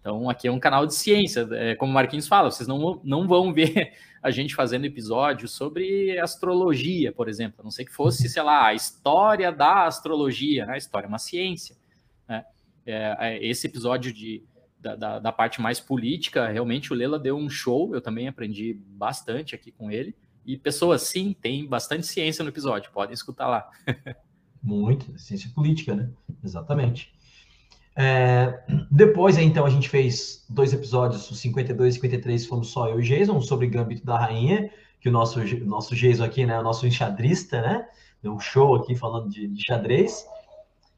Então, 0.00 0.30
aqui 0.30 0.46
é 0.46 0.52
um 0.52 0.60
canal 0.60 0.86
de 0.86 0.94
ciência, 0.94 1.48
é, 1.50 1.74
como 1.74 1.90
o 1.90 1.94
Marquinhos 1.94 2.28
fala, 2.28 2.48
vocês 2.48 2.68
não, 2.68 3.00
não 3.02 3.26
vão 3.26 3.52
ver 3.52 3.92
a 4.22 4.30
gente 4.30 4.54
fazendo 4.54 4.84
episódios 4.84 5.50
sobre 5.50 6.16
astrologia, 6.18 7.12
por 7.12 7.28
exemplo, 7.28 7.56
a 7.60 7.64
não 7.64 7.72
sei 7.72 7.84
que 7.84 7.92
fosse, 7.92 8.28
sei 8.28 8.42
lá, 8.42 8.66
a 8.66 8.74
história 8.74 9.50
da 9.50 9.86
astrologia, 9.86 10.64
né? 10.64 10.74
A 10.74 10.78
história 10.78 11.06
é 11.06 11.08
uma 11.08 11.18
ciência, 11.18 11.76
né? 12.28 12.44
É, 12.86 13.16
é 13.18 13.46
esse 13.46 13.66
episódio 13.66 14.12
de, 14.12 14.44
da, 14.86 14.94
da, 14.94 15.18
da, 15.18 15.32
parte 15.32 15.60
mais 15.60 15.80
política, 15.80 16.48
realmente 16.48 16.92
o 16.92 16.96
Lela 16.96 17.18
deu 17.18 17.36
um 17.36 17.50
show, 17.50 17.92
eu 17.92 18.00
também 18.00 18.28
aprendi 18.28 18.74
bastante 18.74 19.54
aqui 19.54 19.72
com 19.72 19.90
ele. 19.90 20.14
E 20.44 20.56
pessoas, 20.56 21.02
sim, 21.02 21.34
tem 21.40 21.66
bastante 21.66 22.06
ciência 22.06 22.44
no 22.44 22.50
episódio, 22.50 22.92
podem 22.92 23.12
escutar 23.12 23.48
lá. 23.48 23.68
Muito, 24.62 25.18
ciência 25.18 25.50
política, 25.52 25.94
né? 25.94 26.08
Exatamente. 26.44 27.12
É, 27.96 28.62
depois, 28.90 29.36
então, 29.38 29.66
a 29.66 29.70
gente 29.70 29.88
fez 29.88 30.44
dois 30.48 30.72
episódios, 30.72 31.28
os 31.30 31.38
52 31.40 31.94
e 31.94 31.96
53, 31.96 32.46
fomos 32.46 32.68
só 32.68 32.88
eu 32.88 33.00
e 33.00 33.02
Jason, 33.02 33.40
sobre 33.40 33.66
Gambito 33.66 34.04
da 34.04 34.18
Rainha, 34.18 34.70
que 35.00 35.08
o 35.08 35.12
nosso, 35.12 35.40
nosso 35.64 35.96
Jason 35.96 36.24
aqui, 36.24 36.46
né, 36.46 36.58
o 36.60 36.62
nosso 36.62 36.86
enxadrista, 36.86 37.60
né, 37.60 37.88
deu 38.22 38.32
um 38.32 38.38
show 38.38 38.76
aqui 38.76 38.94
falando 38.94 39.28
de, 39.28 39.48
de 39.48 39.62
xadrez. 39.66 40.24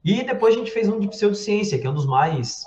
E 0.04 0.22
depois 0.22 0.54
a 0.54 0.58
gente 0.58 0.70
fez 0.70 0.88
um 0.88 0.98
de 1.00 1.08
pseudociência, 1.08 1.78
que 1.78 1.86
é 1.86 1.90
um 1.90 1.94
dos 1.94 2.06
mais 2.06 2.64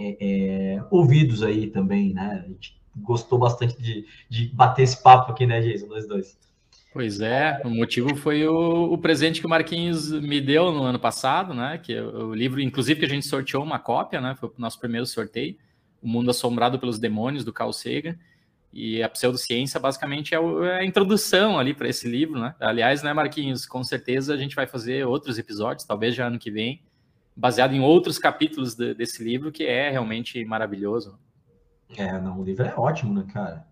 é, 0.00 0.16
é, 0.20 0.84
ouvidos 0.90 1.42
aí 1.42 1.68
também, 1.68 2.14
né? 2.14 2.42
A 2.44 2.48
gente 2.48 2.80
gostou 2.96 3.38
bastante 3.38 3.80
de, 3.80 4.06
de 4.28 4.48
bater 4.48 4.82
esse 4.82 5.00
papo 5.02 5.30
aqui, 5.30 5.46
né, 5.46 5.60
Jason, 5.60 5.86
nós 5.86 6.06
dois. 6.06 6.38
Pois 6.92 7.20
é, 7.20 7.60
o 7.64 7.70
motivo 7.70 8.16
foi 8.16 8.46
o, 8.48 8.92
o, 8.92 8.98
presente 8.98 9.40
que 9.40 9.46
o 9.46 9.48
Marquinhos 9.48 10.10
me 10.10 10.40
deu 10.40 10.72
no 10.72 10.82
ano 10.82 10.98
passado, 10.98 11.54
né? 11.54 11.78
Que 11.78 12.00
o 12.00 12.34
livro, 12.34 12.60
inclusive, 12.60 12.98
que 12.98 13.06
a 13.06 13.08
gente 13.08 13.26
sorteou 13.26 13.62
uma 13.62 13.78
cópia, 13.78 14.20
né? 14.20 14.34
Foi 14.34 14.48
o 14.48 14.54
nosso 14.58 14.80
primeiro 14.80 15.06
sorteio, 15.06 15.56
O 16.02 16.08
Mundo 16.08 16.30
Assombrado 16.30 16.80
pelos 16.80 16.98
Demônios, 16.98 17.44
do 17.44 17.52
Carl 17.52 17.72
Sagan. 17.72 18.16
E 18.72 19.02
a 19.02 19.08
pseudociência, 19.08 19.78
basicamente, 19.78 20.34
é, 20.34 20.38
é 20.38 20.78
a 20.78 20.84
introdução 20.84 21.60
ali 21.60 21.74
para 21.74 21.88
esse 21.88 22.08
livro, 22.08 22.40
né? 22.40 22.56
Aliás, 22.58 23.04
né, 23.04 23.12
Marquinhos? 23.12 23.66
Com 23.66 23.84
certeza 23.84 24.34
a 24.34 24.36
gente 24.36 24.56
vai 24.56 24.66
fazer 24.66 25.06
outros 25.06 25.38
episódios, 25.38 25.86
talvez 25.86 26.16
já 26.16 26.26
ano 26.26 26.40
que 26.40 26.50
vem, 26.50 26.82
baseado 27.36 27.74
em 27.74 27.80
outros 27.80 28.18
capítulos 28.18 28.74
de, 28.74 28.94
desse 28.94 29.22
livro, 29.22 29.52
que 29.52 29.64
é 29.64 29.90
realmente 29.90 30.44
maravilhoso. 30.44 31.18
É, 31.96 32.20
não, 32.20 32.40
o 32.40 32.44
livro 32.44 32.64
é 32.64 32.74
ótimo, 32.76 33.14
né, 33.14 33.24
cara? 33.32 33.66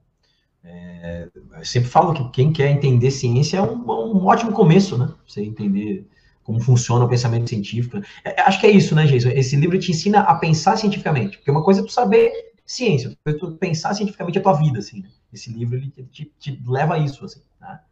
É, 0.65 1.29
eu 1.35 1.65
sempre 1.65 1.89
falo 1.89 2.13
que 2.13 2.31
quem 2.31 2.53
quer 2.53 2.71
entender 2.71 3.11
ciência 3.11 3.59
é 3.59 3.63
um, 3.63 3.85
um 3.91 4.27
ótimo 4.27 4.53
começo, 4.53 4.99
né? 4.99 5.13
Você 5.27 5.43
entender 5.43 6.07
como 6.43 6.61
funciona 6.61 7.05
o 7.05 7.09
pensamento 7.09 7.49
científico. 7.49 8.01
É, 8.25 8.41
acho 8.41 8.59
que 8.59 8.67
é 8.67 8.71
isso, 8.71 8.95
né, 8.95 9.07
Jason? 9.07 9.29
Esse 9.29 9.55
livro 9.55 9.79
te 9.79 9.91
ensina 9.91 10.21
a 10.21 10.35
pensar 10.35 10.79
cientificamente, 10.79 11.37
porque 11.37 11.51
uma 11.51 11.63
coisa 11.63 11.83
é 11.83 11.85
tu 11.85 11.93
saber 11.93 12.33
ciência, 12.65 13.17
é 13.27 13.33
tu 13.35 13.53
pensar 13.53 13.95
cientificamente 13.95 14.39
a 14.39 14.43
tua 14.43 14.55
vida, 14.55 14.79
assim. 14.79 15.03
Né? 15.03 15.09
Esse 15.33 15.53
livro 15.53 15.77
ele 15.77 15.91
te, 16.11 16.33
te, 16.39 16.63
leva 16.67 16.95
a 16.95 16.99
isso, 16.99 17.25
assim. 17.25 17.43
Tá? 17.61 17.85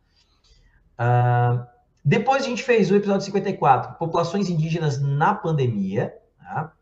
Uh, 0.98 1.75
depois 2.08 2.44
a 2.44 2.48
gente 2.48 2.62
fez 2.62 2.88
o 2.88 2.94
episódio 2.94 3.26
54, 3.26 3.98
Populações 3.98 4.48
Indígenas 4.48 5.02
na 5.02 5.34
Pandemia, 5.34 6.14
tá? 6.38 6.72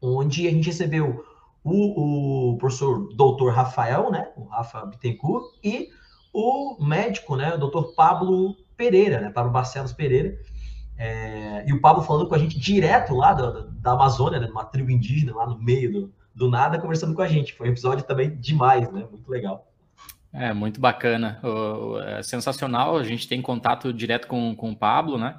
onde 0.00 0.48
a 0.48 0.50
gente 0.50 0.64
recebeu 0.64 1.22
o, 1.62 2.52
o 2.52 2.56
professor 2.56 3.14
doutor 3.14 3.52
Rafael, 3.52 4.10
né? 4.10 4.32
o 4.38 4.44
Rafa 4.44 4.86
Bittencourt, 4.86 5.44
e 5.62 5.90
o 6.32 6.82
médico, 6.82 7.36
né? 7.36 7.56
o 7.56 7.58
doutor 7.58 7.94
Pablo 7.94 8.56
Pereira, 8.74 9.20
né? 9.20 9.28
Pablo 9.28 9.52
Barcelos 9.52 9.92
Pereira, 9.92 10.34
é, 10.96 11.68
e 11.68 11.72
o 11.74 11.80
Pablo 11.82 12.02
falando 12.02 12.26
com 12.26 12.34
a 12.34 12.38
gente 12.38 12.58
direto 12.58 13.14
lá 13.14 13.34
da, 13.34 13.66
da 13.70 13.92
Amazônia, 13.92 14.40
né? 14.40 14.48
Uma 14.50 14.64
tribo 14.64 14.90
indígena 14.90 15.36
lá 15.36 15.46
no 15.46 15.58
meio 15.58 15.92
do, 15.92 16.14
do 16.34 16.48
nada, 16.48 16.80
conversando 16.80 17.14
com 17.14 17.20
a 17.20 17.28
gente. 17.28 17.52
Foi 17.52 17.68
um 17.68 17.72
episódio 17.72 18.06
também 18.06 18.34
demais, 18.34 18.90
né? 18.90 19.06
Muito 19.10 19.30
legal. 19.30 19.67
É, 20.32 20.52
muito 20.52 20.80
bacana. 20.80 21.40
é 22.06 22.22
sensacional. 22.22 22.96
A 22.96 23.02
gente 23.02 23.26
tem 23.26 23.40
contato 23.40 23.92
direto 23.92 24.26
com, 24.26 24.54
com 24.54 24.70
o 24.70 24.76
Pablo, 24.76 25.18
né? 25.18 25.36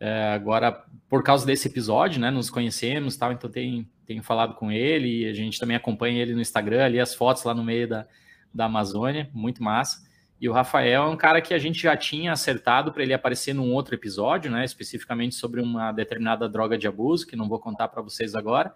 É, 0.00 0.32
agora, 0.34 0.84
por 1.08 1.22
causa 1.22 1.46
desse 1.46 1.68
episódio, 1.68 2.20
né? 2.20 2.30
Nos 2.30 2.50
conhecemos 2.50 3.16
tal, 3.16 3.32
então 3.32 3.48
tem, 3.48 3.88
tenho 4.06 4.22
falado 4.22 4.54
com 4.54 4.70
ele 4.70 5.22
e 5.22 5.28
a 5.28 5.32
gente 5.32 5.58
também 5.58 5.76
acompanha 5.76 6.20
ele 6.20 6.34
no 6.34 6.40
Instagram, 6.40 6.84
ali 6.84 7.00
as 7.00 7.14
fotos 7.14 7.44
lá 7.44 7.54
no 7.54 7.64
meio 7.64 7.88
da, 7.88 8.06
da 8.52 8.64
Amazônia, 8.66 9.30
muito 9.32 9.62
massa. 9.62 10.04
E 10.40 10.48
o 10.48 10.52
Rafael 10.52 11.04
é 11.04 11.06
um 11.06 11.16
cara 11.16 11.40
que 11.40 11.54
a 11.54 11.58
gente 11.58 11.80
já 11.80 11.96
tinha 11.96 12.32
acertado 12.32 12.92
para 12.92 13.02
ele 13.02 13.14
aparecer 13.14 13.54
num 13.54 13.72
outro 13.72 13.94
episódio, 13.94 14.50
né? 14.50 14.64
Especificamente 14.64 15.34
sobre 15.36 15.60
uma 15.60 15.92
determinada 15.92 16.48
droga 16.48 16.76
de 16.76 16.86
abuso, 16.88 17.26
que 17.26 17.36
não 17.36 17.48
vou 17.48 17.58
contar 17.58 17.88
para 17.88 18.02
vocês 18.02 18.34
agora. 18.34 18.74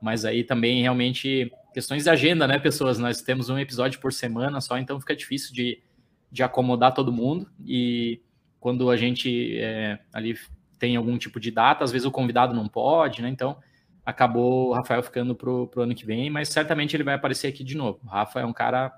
Mas 0.00 0.24
aí 0.24 0.44
também 0.44 0.82
realmente 0.82 1.52
questões 1.72 2.04
de 2.04 2.10
agenda, 2.10 2.46
né, 2.46 2.58
pessoas? 2.58 2.98
Nós 2.98 3.20
temos 3.20 3.48
um 3.48 3.58
episódio 3.58 4.00
por 4.00 4.12
semana 4.12 4.60
só, 4.60 4.78
então 4.78 5.00
fica 5.00 5.14
difícil 5.14 5.54
de, 5.54 5.82
de 6.30 6.42
acomodar 6.42 6.94
todo 6.94 7.12
mundo. 7.12 7.48
E 7.64 8.20
quando 8.60 8.90
a 8.90 8.96
gente 8.96 9.58
é, 9.58 9.98
ali 10.12 10.36
tem 10.78 10.96
algum 10.96 11.16
tipo 11.18 11.38
de 11.40 11.50
data, 11.50 11.84
às 11.84 11.92
vezes 11.92 12.06
o 12.06 12.10
convidado 12.10 12.54
não 12.54 12.68
pode, 12.68 13.22
né? 13.22 13.28
Então 13.28 13.56
acabou 14.04 14.68
o 14.68 14.72
Rafael 14.72 15.02
ficando 15.02 15.34
pro, 15.34 15.66
pro 15.66 15.82
ano 15.82 15.94
que 15.94 16.06
vem, 16.06 16.30
mas 16.30 16.48
certamente 16.48 16.94
ele 16.94 17.02
vai 17.02 17.14
aparecer 17.14 17.48
aqui 17.48 17.64
de 17.64 17.76
novo. 17.76 17.98
O 18.04 18.08
Rafa 18.08 18.40
é 18.40 18.44
um 18.44 18.52
cara 18.52 18.92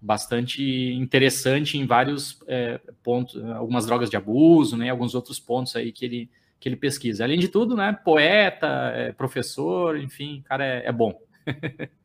bastante 0.00 0.92
interessante 0.94 1.76
em 1.76 1.84
vários 1.84 2.38
é, 2.46 2.80
pontos, 3.02 3.36
algumas 3.54 3.84
drogas 3.84 4.08
de 4.08 4.16
abuso, 4.16 4.76
né, 4.76 4.90
alguns 4.90 5.14
outros 5.14 5.40
pontos 5.40 5.74
aí 5.74 5.92
que 5.92 6.04
ele, 6.04 6.30
que 6.60 6.68
ele 6.68 6.76
pesquisa. 6.76 7.24
Além 7.24 7.38
de 7.38 7.48
tudo, 7.48 7.76
né, 7.76 7.92
poeta, 8.04 8.66
é, 8.94 9.12
professor, 9.12 9.98
enfim, 9.98 10.42
cara 10.44 10.64
é, 10.64 10.86
é 10.86 10.92
bom. 10.92 11.18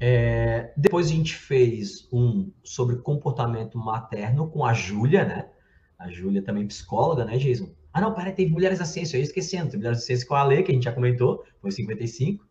É, 0.00 0.72
depois 0.76 1.08
a 1.08 1.10
gente 1.10 1.34
fez 1.34 2.08
um 2.12 2.52
sobre 2.62 2.96
comportamento 2.98 3.76
materno 3.76 4.48
com 4.48 4.64
a 4.64 4.72
Júlia, 4.72 5.24
né? 5.24 5.48
A 5.98 6.08
Júlia 6.08 6.40
também 6.40 6.66
psicóloga, 6.68 7.24
né, 7.24 7.36
Jason? 7.36 7.74
Ah, 7.92 8.00
não, 8.00 8.14
peraí, 8.14 8.32
teve 8.32 8.52
Mulheres 8.52 8.78
da 8.78 8.84
Ciência, 8.84 9.16
eu 9.16 9.20
ia 9.20 9.24
esquecendo. 9.24 9.70
Tem 9.70 9.78
Mulheres 9.78 9.98
da 9.98 10.04
Ciência 10.04 10.26
com 10.26 10.34
a 10.34 10.40
Ale, 10.42 10.62
que 10.62 10.70
a 10.70 10.74
gente 10.74 10.84
já 10.84 10.92
comentou, 10.92 11.44
foi 11.60 11.72
55. 11.72 12.46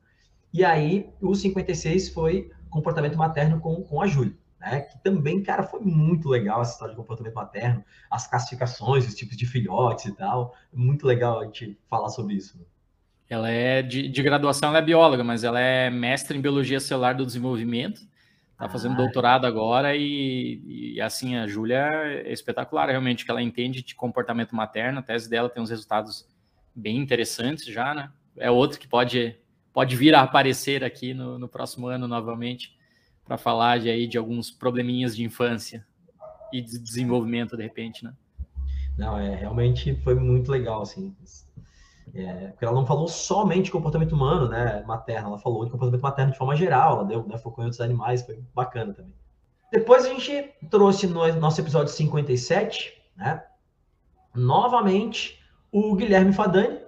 E 0.54 0.66
aí, 0.66 1.10
o 1.22 1.34
56 1.34 2.10
foi 2.10 2.52
comportamento 2.70 3.18
materno 3.18 3.62
com, 3.62 3.82
com 3.82 4.02
a 4.02 4.08
Júlia, 4.08 4.36
né? 4.72 4.82
Que 4.82 5.02
também, 5.04 5.42
cara, 5.42 5.64
foi 5.64 5.80
muito 5.80 6.28
legal 6.30 6.62
essa 6.62 6.74
história 6.74 6.94
de 6.94 7.00
comportamento 7.00 7.34
materno, 7.34 7.84
as 8.12 8.28
classificações, 8.28 9.08
os 9.08 9.16
tipos 9.16 9.38
de 9.38 9.46
filhotes 9.46 10.06
e 10.06 10.12
tal. 10.12 10.54
Muito 10.74 11.08
legal 11.08 11.40
a 11.40 11.46
gente 11.46 11.78
falar 11.90 12.10
sobre 12.10 12.36
isso. 12.36 12.58
Né? 12.58 12.66
Ela 13.30 13.50
é 13.50 13.82
de, 13.82 14.08
de, 14.08 14.24
graduação, 14.24 14.70
ela 14.70 14.80
é 14.80 14.82
bióloga, 14.82 15.24
mas 15.24 15.44
ela 15.44 15.60
é 15.60 15.90
mestre 15.90 16.38
em 16.38 16.42
biologia 16.42 16.80
celular 16.80 17.14
do 17.14 17.26
desenvolvimento. 17.26 18.02
Está 18.52 18.68
fazendo 18.68 18.94
ah, 18.94 18.98
doutorado 18.98 19.46
agora 19.46 19.96
e, 19.96 20.96
e, 20.96 21.02
assim 21.02 21.36
a 21.36 21.46
Júlia 21.46 21.78
é 21.78 22.34
espetacular, 22.34 22.90
realmente, 22.90 23.24
que 23.24 23.30
ela 23.30 23.42
entende 23.42 23.84
de 23.84 23.94
comportamento 23.94 24.56
materno. 24.56 25.00
A 25.00 25.04
tese 25.04 25.30
dela 25.30 25.48
tem 25.48 25.62
uns 25.62 25.70
resultados 25.70 26.28
bem 26.74 26.98
interessantes 26.98 27.66
já, 27.66 27.94
né? 27.94 28.12
É 28.36 28.50
outro 28.50 28.80
que 28.80 28.88
pode, 28.88 29.38
pode 29.72 29.96
vir 29.96 30.16
a 30.16 30.22
aparecer 30.22 30.84
aqui 30.84 31.14
no, 31.14 31.38
no 31.38 31.48
próximo 31.48 31.88
ano 31.88 32.08
novamente 32.08 32.77
para 33.28 33.38
falar 33.38 33.80
de, 33.80 33.90
aí, 33.90 34.08
de 34.08 34.18
alguns 34.18 34.50
probleminhas 34.50 35.16
de 35.16 35.24
infância 35.24 35.86
e 36.52 36.62
de 36.62 36.80
desenvolvimento, 36.80 37.58
de 37.58 37.64
repente, 37.64 38.04
né? 38.04 38.14
Não, 38.98 39.18
é, 39.18 39.36
realmente 39.36 39.94
foi 40.04 40.16
muito 40.16 40.50
legal, 40.50 40.82
assim. 40.82 41.16
É, 42.16 42.48
porque 42.48 42.64
ela 42.64 42.74
não 42.74 42.86
falou 42.86 43.08
somente 43.08 43.66
de 43.66 43.72
comportamento 43.72 44.14
humano, 44.14 44.48
né, 44.48 44.82
materno, 44.88 45.28
ela 45.28 45.38
falou 45.38 45.66
de 45.66 45.72
comportamento 45.72 46.02
materno 46.02 46.32
de 46.32 46.38
forma 46.38 46.56
geral, 46.56 46.94
ela 46.94 47.06
deu, 47.06 47.28
né, 47.28 47.38
focou 47.38 47.64
em 47.64 47.68
outros 47.68 47.82
animais, 47.82 48.24
foi 48.24 48.42
bacana 48.56 48.94
também. 48.94 49.14
Depois 49.72 50.06
a 50.06 50.10
gente 50.10 50.50
trouxe 50.70 51.06
no 51.06 51.28
nosso 51.36 51.60
episódio 51.60 51.92
57, 51.94 52.94
né, 53.16 53.44
novamente, 54.34 55.44
o 55.70 55.94
Guilherme 55.96 56.32
Fadani, 56.32 56.80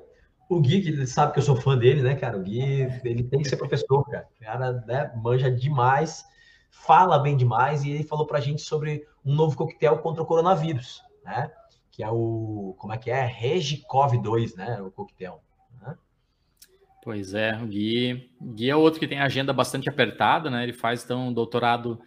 o 0.49 0.59
Gui, 0.59 0.87
ele 0.87 1.07
sabe 1.07 1.31
que 1.31 1.39
eu 1.39 1.43
sou 1.43 1.55
fã 1.55 1.77
dele, 1.77 2.01
né, 2.01 2.15
cara, 2.15 2.37
o 2.37 2.41
Gui, 2.41 2.61
ele 3.05 3.23
tem 3.23 3.41
que 3.41 3.47
ser 3.47 3.55
professor, 3.55 4.03
cara, 4.09 4.27
o 4.35 4.43
cara, 4.43 4.71
né, 4.85 5.11
manja 5.15 5.49
demais, 5.49 6.25
fala 6.69 7.19
bem 7.19 7.37
demais, 7.37 7.83
e 7.83 7.91
ele 7.91 8.03
falou 8.03 8.25
pra 8.25 8.41
gente 8.41 8.61
sobre 8.61 9.07
um 9.23 9.33
novo 9.33 9.55
coquetel 9.55 9.99
contra 9.99 10.23
o 10.23 10.25
coronavírus, 10.25 11.01
né, 11.23 11.51
que 11.99 12.03
é 12.03 12.09
o, 12.09 12.75
como 12.77 12.93
é 12.93 12.97
que 12.97 13.11
é? 13.11 13.25
Regicov 13.25 14.17
2, 14.17 14.55
né? 14.55 14.81
O 14.81 14.89
coquetel. 14.89 15.43
Né? 15.81 15.97
Pois 17.03 17.33
é, 17.33 17.61
o 17.61 17.67
Gui, 17.67 18.31
Gui 18.41 18.69
é 18.69 18.75
outro 18.75 19.01
que 19.01 19.07
tem 19.07 19.19
agenda 19.19 19.51
bastante 19.51 19.89
apertada, 19.89 20.49
né? 20.49 20.63
Ele 20.63 20.71
faz 20.71 21.03
então 21.03 21.27
um 21.27 21.33
doutorado 21.33 21.99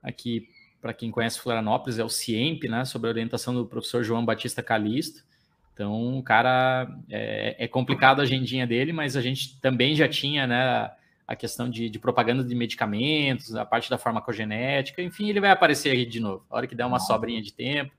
aqui, 0.00 0.48
para 0.80 0.94
quem 0.94 1.10
conhece 1.10 1.40
Florianópolis, 1.40 1.98
é 1.98 2.04
o 2.04 2.08
CIEMP, 2.08 2.68
né? 2.68 2.84
Sobre 2.84 3.08
a 3.08 3.10
orientação 3.10 3.52
do 3.52 3.66
professor 3.66 4.04
João 4.04 4.24
Batista 4.24 4.62
Calisto. 4.62 5.24
Então, 5.72 6.18
o 6.18 6.22
cara 6.22 6.88
é, 7.08 7.64
é 7.64 7.68
complicado 7.68 8.20
a 8.20 8.22
agendinha 8.22 8.66
dele, 8.66 8.92
mas 8.92 9.16
a 9.16 9.22
gente 9.22 9.58
também 9.60 9.94
já 9.94 10.08
tinha, 10.08 10.46
né? 10.46 10.90
A 11.26 11.34
questão 11.34 11.70
de, 11.70 11.88
de, 11.88 11.98
propaganda 11.98 12.44
de 12.44 12.54
medicamentos, 12.54 13.54
a 13.54 13.64
parte 13.64 13.88
da 13.88 13.96
farmacogenética, 13.96 15.00
enfim, 15.00 15.30
ele 15.30 15.40
vai 15.40 15.50
aparecer 15.50 15.90
aí 15.90 16.04
de 16.04 16.20
novo. 16.20 16.44
A 16.50 16.56
hora 16.56 16.66
que 16.66 16.74
der 16.74 16.84
uma 16.84 16.98
sobrinha 16.98 17.40
de 17.40 17.52
tempo, 17.52 17.92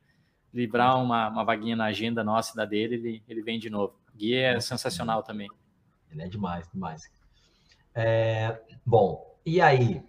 livrar 0.53 1.01
uma, 1.01 1.29
uma 1.29 1.43
vaguinha 1.43 1.75
na 1.75 1.85
agenda 1.85 2.23
nossa 2.23 2.55
da 2.55 2.63
dele, 2.63 2.95
ele, 2.95 3.23
ele 3.27 3.41
vem 3.41 3.57
de 3.57 3.69
novo. 3.69 3.95
Gui 4.15 4.35
é 4.35 4.59
sensacional 4.59 5.23
também. 5.23 5.49
Ele 6.11 6.21
é 6.21 6.27
demais, 6.27 6.69
demais. 6.71 7.09
É, 7.95 8.59
bom, 8.85 9.35
e 9.43 9.59
aí, 9.59 10.03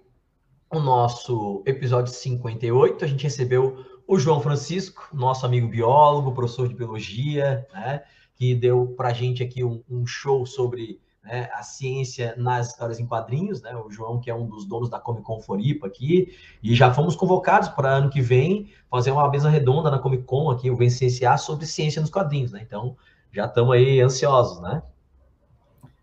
o 0.70 0.80
nosso 0.80 1.62
episódio 1.64 2.12
58, 2.12 3.04
a 3.04 3.08
gente 3.08 3.24
recebeu 3.24 3.93
o 4.06 4.18
João 4.18 4.40
Francisco, 4.40 5.08
nosso 5.12 5.46
amigo 5.46 5.68
biólogo, 5.68 6.32
professor 6.32 6.68
de 6.68 6.74
biologia, 6.74 7.66
né, 7.72 8.02
que 8.34 8.54
deu 8.54 8.94
para 8.96 9.08
a 9.08 9.12
gente 9.12 9.42
aqui 9.42 9.64
um, 9.64 9.82
um 9.88 10.06
show 10.06 10.44
sobre 10.44 11.00
né, 11.24 11.48
a 11.54 11.62
ciência 11.62 12.34
nas 12.36 12.68
histórias 12.68 13.00
em 13.00 13.06
quadrinhos, 13.06 13.62
né? 13.62 13.74
O 13.76 13.90
João, 13.90 14.20
que 14.20 14.30
é 14.30 14.34
um 14.34 14.46
dos 14.46 14.66
donos 14.66 14.90
da 14.90 14.98
Comic 14.98 15.24
Con 15.24 15.40
Floripa 15.40 15.86
aqui, 15.86 16.36
e 16.62 16.74
já 16.74 16.92
fomos 16.92 17.16
convocados 17.16 17.70
para 17.70 17.88
ano 17.88 18.10
que 18.10 18.20
vem 18.20 18.68
fazer 18.90 19.10
uma 19.10 19.28
mesa 19.30 19.48
redonda 19.48 19.90
na 19.90 19.98
Comic 19.98 20.24
Con 20.24 20.50
aqui, 20.50 20.70
o 20.70 20.76
Vencenciar, 20.76 21.38
sobre 21.38 21.64
ciência 21.64 22.00
nos 22.00 22.10
quadrinhos, 22.10 22.52
né? 22.52 22.60
Então, 22.62 22.96
já 23.32 23.46
estamos 23.46 23.74
aí 23.74 24.00
ansiosos, 24.00 24.60
né? 24.60 24.82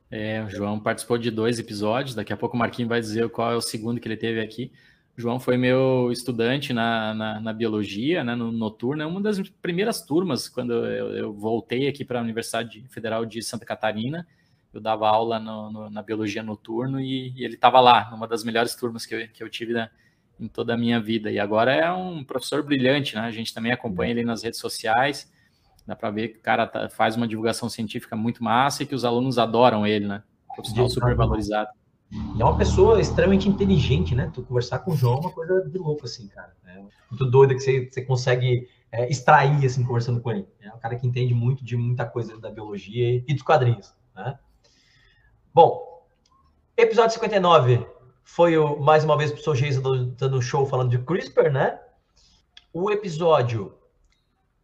É, 0.09 0.43
o 0.43 0.49
João 0.49 0.79
participou 0.79 1.17
de 1.17 1.31
dois 1.31 1.59
episódios, 1.59 2.15
daqui 2.15 2.33
a 2.33 2.37
pouco 2.37 2.55
o 2.55 2.59
Marquinhos 2.59 2.89
vai 2.89 2.99
dizer 2.99 3.29
qual 3.29 3.51
é 3.51 3.55
o 3.55 3.61
segundo 3.61 4.01
que 4.01 4.07
ele 4.07 4.17
teve 4.17 4.41
aqui. 4.41 4.71
João 5.21 5.39
foi 5.39 5.57
meu 5.57 6.09
estudante 6.11 6.73
na, 6.73 7.13
na, 7.13 7.39
na 7.39 7.53
biologia, 7.53 8.23
né, 8.23 8.35
no 8.35 8.51
noturno, 8.51 9.03
é 9.03 9.05
uma 9.05 9.21
das 9.21 9.39
primeiras 9.61 10.01
turmas 10.01 10.49
quando 10.49 10.73
eu, 10.73 11.15
eu 11.15 11.33
voltei 11.33 11.87
aqui 11.87 12.03
para 12.03 12.19
a 12.19 12.23
Universidade 12.23 12.83
Federal 12.89 13.25
de 13.25 13.41
Santa 13.41 13.65
Catarina 13.65 14.27
eu 14.73 14.79
dava 14.79 15.07
aula 15.07 15.39
no, 15.39 15.71
no, 15.71 15.89
na 15.89 16.01
biologia 16.01 16.41
noturno 16.41 16.99
e, 16.99 17.33
e 17.35 17.43
ele 17.43 17.55
estava 17.55 17.79
lá, 17.79 18.09
numa 18.11 18.27
das 18.27 18.43
melhores 18.43 18.73
turmas 18.75 19.05
que 19.05 19.13
eu, 19.13 19.27
que 19.27 19.43
eu 19.43 19.49
tive 19.49 19.73
na, 19.73 19.89
em 20.39 20.47
toda 20.47 20.73
a 20.73 20.77
minha 20.77 20.99
vida. 20.99 21.29
E 21.29 21.39
agora 21.39 21.73
é 21.73 21.91
um 21.91 22.23
professor 22.23 22.63
brilhante, 22.63 23.15
né? 23.15 23.21
A 23.21 23.31
gente 23.31 23.53
também 23.53 23.71
acompanha 23.71 24.11
ele 24.11 24.23
nas 24.23 24.43
redes 24.43 24.59
sociais, 24.59 25.31
dá 25.85 25.95
para 25.95 26.09
ver 26.09 26.29
que 26.29 26.37
o 26.37 26.41
cara 26.41 26.65
tá, 26.65 26.89
faz 26.89 27.17
uma 27.17 27.27
divulgação 27.27 27.69
científica 27.69 28.15
muito 28.15 28.43
massa 28.43 28.83
e 28.83 28.85
que 28.85 28.95
os 28.95 29.03
alunos 29.03 29.37
adoram 29.37 29.85
ele, 29.85 30.07
né? 30.07 30.23
Profissional 30.55 30.89
super 30.89 31.15
valorizado. 31.15 31.69
E 32.11 32.41
é 32.41 32.45
uma 32.45 32.57
pessoa 32.57 32.99
extremamente 32.99 33.47
inteligente, 33.47 34.13
né? 34.13 34.29
Tu 34.33 34.43
conversar 34.43 34.79
com 34.79 34.91
o 34.91 34.95
João 34.95 35.17
é 35.17 35.19
uma 35.21 35.31
coisa 35.31 35.69
de 35.69 35.77
louco, 35.77 36.05
assim, 36.05 36.27
cara. 36.27 36.53
É 36.65 36.83
muito 37.09 37.25
doido 37.25 37.53
que 37.53 37.61
você, 37.61 37.89
você 37.89 38.01
consegue 38.01 38.67
é, 38.91 39.09
extrair, 39.09 39.65
assim, 39.65 39.83
conversando 39.83 40.19
com 40.19 40.31
ele. 40.31 40.47
É 40.59 40.73
um 40.73 40.79
cara 40.79 40.95
que 40.97 41.07
entende 41.07 41.33
muito 41.33 41.63
de 41.63 41.77
muita 41.77 42.05
coisa 42.05 42.37
da 42.37 42.51
biologia 42.51 43.23
e 43.25 43.33
dos 43.33 43.43
quadrinhos, 43.43 43.93
né? 44.13 44.37
Bom, 45.53 46.05
episódio 46.75 47.13
59 47.13 47.85
foi 48.23 48.57
o, 48.57 48.77
mais 48.77 49.03
uma 49.03 49.17
vez 49.17 49.29
o 49.29 49.33
professor 49.33 49.55
Geisa 49.55 49.81
dando 49.81 50.37
um 50.37 50.41
show 50.41 50.65
falando 50.65 50.89
de 50.89 50.99
CRISPR, 50.99 51.51
né? 51.51 51.79
O 52.73 52.91
episódio 52.91 53.73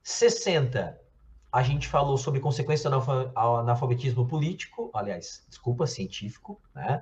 60, 0.04 1.00
a 1.52 1.64
gente 1.64 1.88
falou 1.88 2.18
sobre 2.18 2.40
consequências 2.40 2.92
do 2.92 3.32
analfabetismo 3.36 4.28
político, 4.28 4.92
aliás, 4.94 5.46
desculpa, 5.48 5.88
científico, 5.88 6.62
né? 6.76 7.02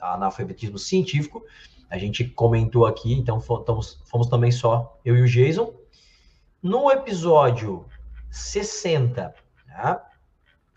Analfabetismo 0.00 0.78
científico. 0.78 1.44
A 1.88 1.96
gente 1.96 2.24
comentou 2.24 2.84
aqui, 2.84 3.12
então 3.12 3.40
fomos, 3.40 4.02
fomos 4.04 4.26
também 4.26 4.50
só 4.50 4.98
eu 5.04 5.16
e 5.16 5.22
o 5.22 5.28
Jason. 5.28 5.72
No 6.62 6.90
episódio 6.90 7.86
60, 8.30 9.34
né? 9.68 10.00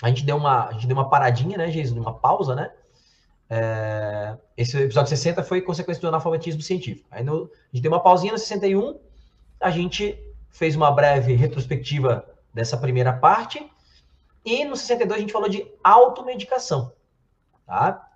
a 0.01 0.07
gente 0.09 0.23
deu 0.23 0.37
uma, 0.37 0.67
a 0.67 0.73
gente 0.73 0.87
deu 0.87 0.95
uma 0.95 1.09
paradinha, 1.09 1.57
né, 1.57 1.67
Jason? 1.67 1.95
Uma 1.95 2.13
pausa, 2.13 2.55
né? 2.55 2.71
É, 3.49 4.37
esse 4.55 4.77
episódio 4.77 5.09
60 5.09 5.43
foi 5.43 5.61
consequência 5.61 5.99
do 5.99 6.07
analfabetismo 6.07 6.61
científico. 6.61 7.07
Aí 7.09 7.23
no, 7.23 7.45
a 7.45 7.75
gente 7.75 7.81
deu 7.81 7.91
uma 7.91 7.99
pausinha 7.99 8.31
no 8.31 8.37
61, 8.37 8.99
a 9.59 9.71
gente 9.71 10.17
fez 10.51 10.75
uma 10.75 10.91
breve 10.91 11.33
retrospectiva 11.33 12.23
dessa 12.53 12.77
primeira 12.77 13.13
parte, 13.13 13.69
e 14.45 14.65
no 14.65 14.75
62 14.75 15.17
a 15.17 15.21
gente 15.21 15.33
falou 15.33 15.49
de 15.49 15.65
automedicação, 15.83 16.93
tá? 17.65 18.09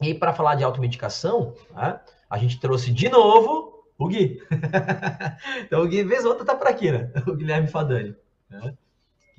E 0.00 0.14
para 0.14 0.32
falar 0.32 0.54
de 0.54 0.64
automedicação, 0.64 1.54
tá? 1.74 2.02
a 2.28 2.38
gente 2.38 2.58
trouxe 2.58 2.90
de 2.90 3.08
novo 3.08 3.84
o 3.98 4.08
Gui. 4.08 4.40
então 5.60 5.82
o 5.82 5.88
Gui, 5.88 6.02
vez 6.02 6.24
ou 6.24 6.30
outra, 6.30 6.46
tá 6.46 6.54
por 6.54 6.66
aqui, 6.66 6.90
né? 6.90 7.12
O 7.26 7.34
Guilherme 7.34 7.68
Fadani. 7.68 8.16
Né? 8.48 8.74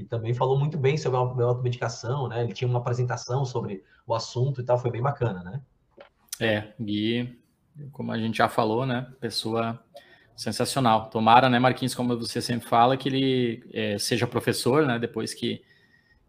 que 0.01 0.03
também 0.05 0.33
falou 0.33 0.57
muito 0.57 0.77
bem 0.77 0.97
sobre 0.97 1.17
a 1.17 1.45
automedicação, 1.45 2.27
né? 2.27 2.43
Ele 2.43 2.53
tinha 2.53 2.67
uma 2.67 2.79
apresentação 2.79 3.45
sobre 3.45 3.83
o 4.05 4.13
assunto 4.13 4.61
e 4.61 4.63
tal, 4.63 4.77
foi 4.77 4.91
bem 4.91 5.01
bacana, 5.01 5.43
né? 5.43 5.61
É, 6.39 6.73
Gui, 6.79 7.39
como 7.91 8.11
a 8.11 8.17
gente 8.17 8.37
já 8.37 8.49
falou, 8.49 8.85
né? 8.85 9.07
Pessoa 9.19 9.79
sensacional. 10.41 11.07
Tomara, 11.09 11.47
né, 11.49 11.59
Marquinhos, 11.59 11.93
como 11.93 12.17
você 12.17 12.41
sempre 12.41 12.67
fala, 12.67 12.97
que 12.97 13.07
ele 13.07 13.63
é, 13.71 13.97
seja 13.99 14.25
professor, 14.25 14.87
né? 14.87 14.97
Depois 14.97 15.35
que, 15.35 15.61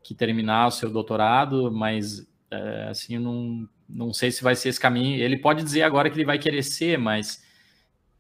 que 0.03 0.15
terminar 0.15 0.67
o 0.67 0.71
seu 0.71 0.91
doutorado, 0.91 1.73
mas 1.73 2.27
é, 2.51 2.89
assim, 2.91 3.19
não, 3.19 3.67
não 3.89 4.13
sei 4.13 4.31
se 4.31 4.43
vai 4.43 4.55
ser 4.55 4.69
esse 4.69 4.79
caminho. 4.79 5.19
Ele 5.19 5.39
pode 5.39 5.63
dizer 5.63 5.83
agora 5.83 6.11
que 6.11 6.17
ele 6.17 6.27
vai 6.27 6.39
querer 6.39 6.63
ser, 6.63 6.99
mas 6.99 7.43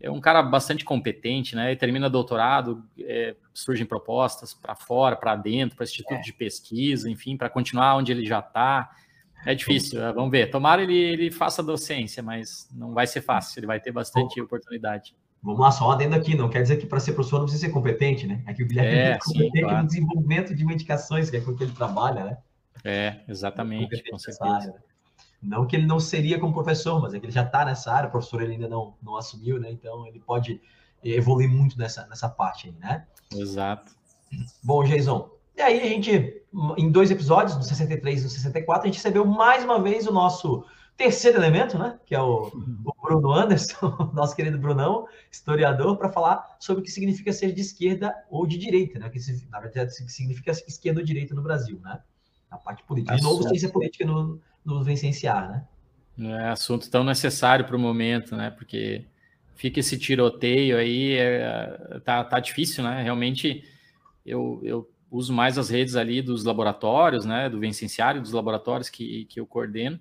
é 0.00 0.11
um 0.11 0.18
cara 0.18 0.42
bastante 0.42 0.83
competente, 0.83 1.55
né? 1.55 1.68
Ele 1.68 1.78
termina 1.78 2.09
doutorado, 2.09 2.83
é, 2.98 3.37
surgem 3.52 3.85
propostas 3.85 4.55
para 4.55 4.74
fora, 4.74 5.14
para 5.14 5.37
dentro, 5.37 5.76
para 5.76 5.85
instituto 5.85 6.14
é. 6.14 6.20
de 6.20 6.33
pesquisa, 6.33 7.11
enfim, 7.11 7.37
para 7.37 7.50
continuar 7.50 7.96
onde 7.96 8.11
ele 8.11 8.24
já 8.24 8.38
está. 8.38 8.90
É 9.44 9.55
difícil, 9.55 10.02
é, 10.02 10.11
vamos 10.11 10.31
ver. 10.31 10.50
Tomara 10.50 10.83
ele, 10.83 10.96
ele 10.96 11.31
faça 11.31 11.62
docência, 11.62 12.22
mas 12.22 12.66
não 12.72 12.94
vai 12.94 13.07
ser 13.07 13.20
fácil, 13.20 13.61
ele 13.61 13.66
vai 13.66 13.78
ter 13.78 13.92
bastante 13.92 14.40
oportunidade. 14.40 15.14
Vamos 15.42 15.61
lá, 15.61 15.72
só 15.72 15.88
um 15.88 15.90
adendo 15.90 16.14
aqui, 16.14 16.37
não 16.37 16.48
quer 16.48 16.62
dizer 16.62 16.76
que 16.76 16.87
para 16.87 17.00
ser 17.00 17.14
professor 17.14 17.38
não 17.38 17.46
precisa 17.46 17.66
ser 17.66 17.72
competente, 17.72 18.26
né? 18.26 18.42
É 18.46 18.55
que 18.55 18.62
o 18.62 18.66
Guilherme 18.66 18.96
é, 18.96 19.11
é 19.11 19.18
competente 19.18 19.50
sim, 19.52 19.61
claro. 19.62 19.78
no 19.78 19.87
desenvolvimento 19.87 20.55
de 20.55 20.64
medicações, 20.64 21.31
que 21.31 21.37
é 21.37 21.40
com 21.40 21.57
que 21.57 21.64
ele 21.64 21.72
trabalha, 21.72 22.24
né? 22.24 22.38
É, 22.85 23.20
exatamente, 23.28 24.09
com 24.09 24.18
certeza. 24.18 24.48
Área, 24.48 24.66
né? 24.68 24.78
Não 25.42 25.66
que 25.66 25.74
ele 25.74 25.87
não 25.87 25.98
seria 25.98 26.38
como 26.38 26.55
professor, 26.55 27.02
mas 27.02 27.12
é 27.12 27.18
que 27.18 27.26
ele 27.26 27.33
já 27.33 27.42
está 27.42 27.64
nessa 27.64 27.92
área, 27.92 28.09
o 28.09 28.12
professor 28.12 28.40
ele 28.40 28.52
ainda 28.52 28.68
não, 28.68 28.94
não 29.02 29.16
assumiu, 29.16 29.59
né? 29.59 29.72
Então 29.72 30.07
ele 30.07 30.20
pode 30.20 30.61
evoluir 31.02 31.50
muito 31.50 31.76
nessa, 31.76 32.07
nessa 32.07 32.28
parte 32.28 32.68
aí, 32.68 32.74
né? 32.78 33.05
Exato. 33.35 33.92
Bom, 34.62 34.85
Jason, 34.85 35.28
e 35.57 35.61
aí 35.61 35.81
a 35.81 35.88
gente, 35.88 36.42
em 36.78 36.90
dois 36.90 37.11
episódios, 37.11 37.57
no 37.57 37.64
63 37.64 38.20
e 38.20 38.24
no 38.24 38.31
64, 38.31 38.83
a 38.83 38.87
gente 38.87 38.96
recebeu 38.96 39.24
mais 39.26 39.64
uma 39.64 39.83
vez 39.83 40.07
o 40.07 40.12
nosso 40.12 40.64
terceiro 40.96 41.38
elemento, 41.38 41.78
né? 41.78 41.98
Que 42.07 42.14
é 42.14 42.20
o, 42.20 42.46
o 42.46 43.02
Bruno 43.02 43.33
Anderson, 43.33 44.11
nosso 44.14 44.37
querido 44.37 44.59
Brunão, 44.59 45.07
historiador, 45.31 45.96
para 45.96 46.09
falar 46.09 46.57
sobre 46.61 46.83
o 46.83 46.85
que 46.85 46.90
significa 46.90 47.33
ser 47.33 47.52
de 47.52 47.61
esquerda 47.61 48.14
ou 48.31 48.46
de 48.46 48.59
direita, 48.59 48.98
né? 48.98 49.09
Que 49.09 49.18
na 49.50 49.61
verdade 49.61 49.92
significa 50.11 50.50
esquerda 50.50 51.00
ou 51.00 51.07
direita 51.07 51.35
no 51.35 51.42
Brasil, 51.42 51.81
né? 51.83 52.00
A 52.50 52.59
parte 52.59 52.83
política. 52.85 53.16
De 53.16 53.22
novo, 53.22 53.42
ciência 53.42 53.70
política 53.70 54.05
no, 54.05 54.40
no 54.64 54.85
Vicenciar, 54.85 55.50
né? 55.50 55.66
É 56.18 56.48
assunto 56.50 56.90
tão 56.90 57.02
necessário 57.02 57.64
para 57.64 57.76
o 57.76 57.81
momento, 57.81 58.37
né? 58.37 58.50
Porque 58.50 59.07
fica 59.55 59.81
esse 59.81 59.98
tiroteio 59.98 60.76
aí, 60.76 61.14
é, 61.14 62.00
tá, 62.05 62.22
tá 62.22 62.38
difícil, 62.38 62.85
né? 62.85 63.02
Realmente, 63.02 63.64
eu, 64.24 64.61
eu 64.62 64.90
uso 65.11 65.33
mais 65.33 65.57
as 65.57 65.70
redes 65.70 65.96
ali 65.96 66.20
dos 66.20 66.44
laboratórios, 66.44 67.24
né? 67.24 67.48
Do 67.48 67.59
Vicenciário, 67.59 68.20
dos 68.20 68.33
laboratórios 68.33 68.90
que, 68.90 69.24
que 69.26 69.40
eu 69.40 69.46
coordeno. 69.46 69.98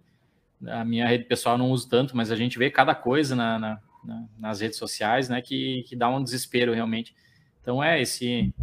A 0.68 0.86
minha 0.86 1.08
rede 1.08 1.24
pessoal 1.24 1.58
não 1.58 1.72
uso 1.72 1.90
tanto, 1.90 2.16
mas 2.16 2.32
a 2.32 2.36
gente 2.36 2.58
vê 2.58 2.70
cada 2.70 2.94
coisa 2.94 3.36
na, 3.36 3.58
na, 3.58 3.80
na, 4.04 4.26
nas 4.38 4.62
redes 4.62 4.78
sociais, 4.78 5.30
né? 5.30 5.42
Que, 5.42 5.84
que 5.88 5.96
dá 5.96 6.10
um 6.10 6.24
desespero 6.24 6.74
realmente. 6.74 7.16
Então 7.62 7.84
é 7.84 8.02
esse 8.02 8.54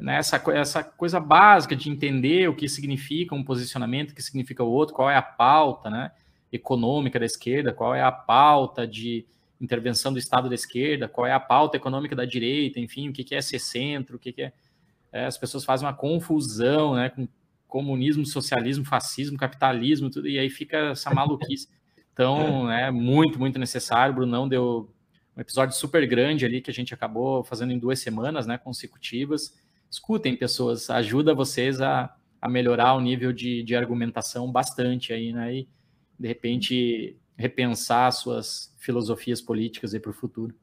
né, 0.00 0.16
essa, 0.16 0.42
essa 0.52 0.82
coisa 0.82 1.20
básica 1.20 1.76
de 1.76 1.88
entender 1.88 2.48
o 2.48 2.56
que 2.56 2.68
significa 2.68 3.34
um 3.34 3.44
posicionamento, 3.44 4.10
o 4.10 4.14
que 4.14 4.22
significa 4.22 4.64
o 4.64 4.70
outro, 4.70 4.94
qual 4.94 5.08
é 5.08 5.16
a 5.16 5.22
pauta 5.22 5.88
né, 5.88 6.10
econômica 6.52 7.18
da 7.18 7.24
esquerda, 7.24 7.72
qual 7.72 7.94
é 7.94 8.02
a 8.02 8.12
pauta 8.12 8.86
de 8.86 9.24
intervenção 9.60 10.12
do 10.12 10.18
Estado 10.18 10.48
da 10.48 10.54
esquerda, 10.54 11.08
qual 11.08 11.26
é 11.26 11.32
a 11.32 11.38
pauta 11.38 11.76
econômica 11.76 12.16
da 12.16 12.24
direita, 12.24 12.80
enfim, 12.80 13.08
o 13.08 13.12
que 13.12 13.34
é 13.34 13.40
ser 13.40 13.60
centro, 13.60 14.16
o 14.16 14.18
que 14.18 14.34
é. 14.42 14.52
é 15.12 15.24
as 15.24 15.38
pessoas 15.38 15.64
fazem 15.64 15.86
uma 15.86 15.94
confusão 15.94 16.94
né, 16.94 17.08
com 17.08 17.28
comunismo, 17.72 18.24
socialismo, 18.26 18.84
fascismo, 18.84 19.38
capitalismo, 19.38 20.10
tudo, 20.10 20.28
e 20.28 20.38
aí 20.38 20.50
fica 20.50 20.90
essa 20.90 21.12
maluquice. 21.12 21.68
Então, 22.12 22.70
é 22.70 22.90
muito, 22.90 23.38
muito 23.38 23.58
necessário. 23.58 24.12
O 24.12 24.16
Brunão 24.16 24.46
deu 24.46 24.92
um 25.36 25.40
episódio 25.40 25.74
super 25.74 26.06
grande 26.06 26.44
ali 26.44 26.60
que 26.60 26.70
a 26.70 26.74
gente 26.74 26.92
acabou 26.92 27.42
fazendo 27.42 27.72
em 27.72 27.78
duas 27.78 27.98
semanas, 27.98 28.46
né, 28.46 28.58
consecutivas 28.58 29.60
escutem 29.92 30.34
pessoas, 30.34 30.88
ajuda 30.88 31.34
vocês 31.34 31.82
a, 31.82 32.16
a 32.40 32.48
melhorar 32.48 32.94
o 32.94 33.00
nível 33.00 33.30
de, 33.30 33.62
de 33.62 33.76
argumentação 33.76 34.50
bastante 34.50 35.12
aí, 35.12 35.34
né? 35.34 35.54
E, 35.54 35.68
de 36.18 36.28
repente, 36.28 37.16
repensar 37.36 38.10
suas 38.10 38.74
filosofias 38.78 39.42
políticas 39.42 39.92
aí 39.92 40.00
para 40.00 40.10
o 40.10 40.14
futuro. 40.14 40.54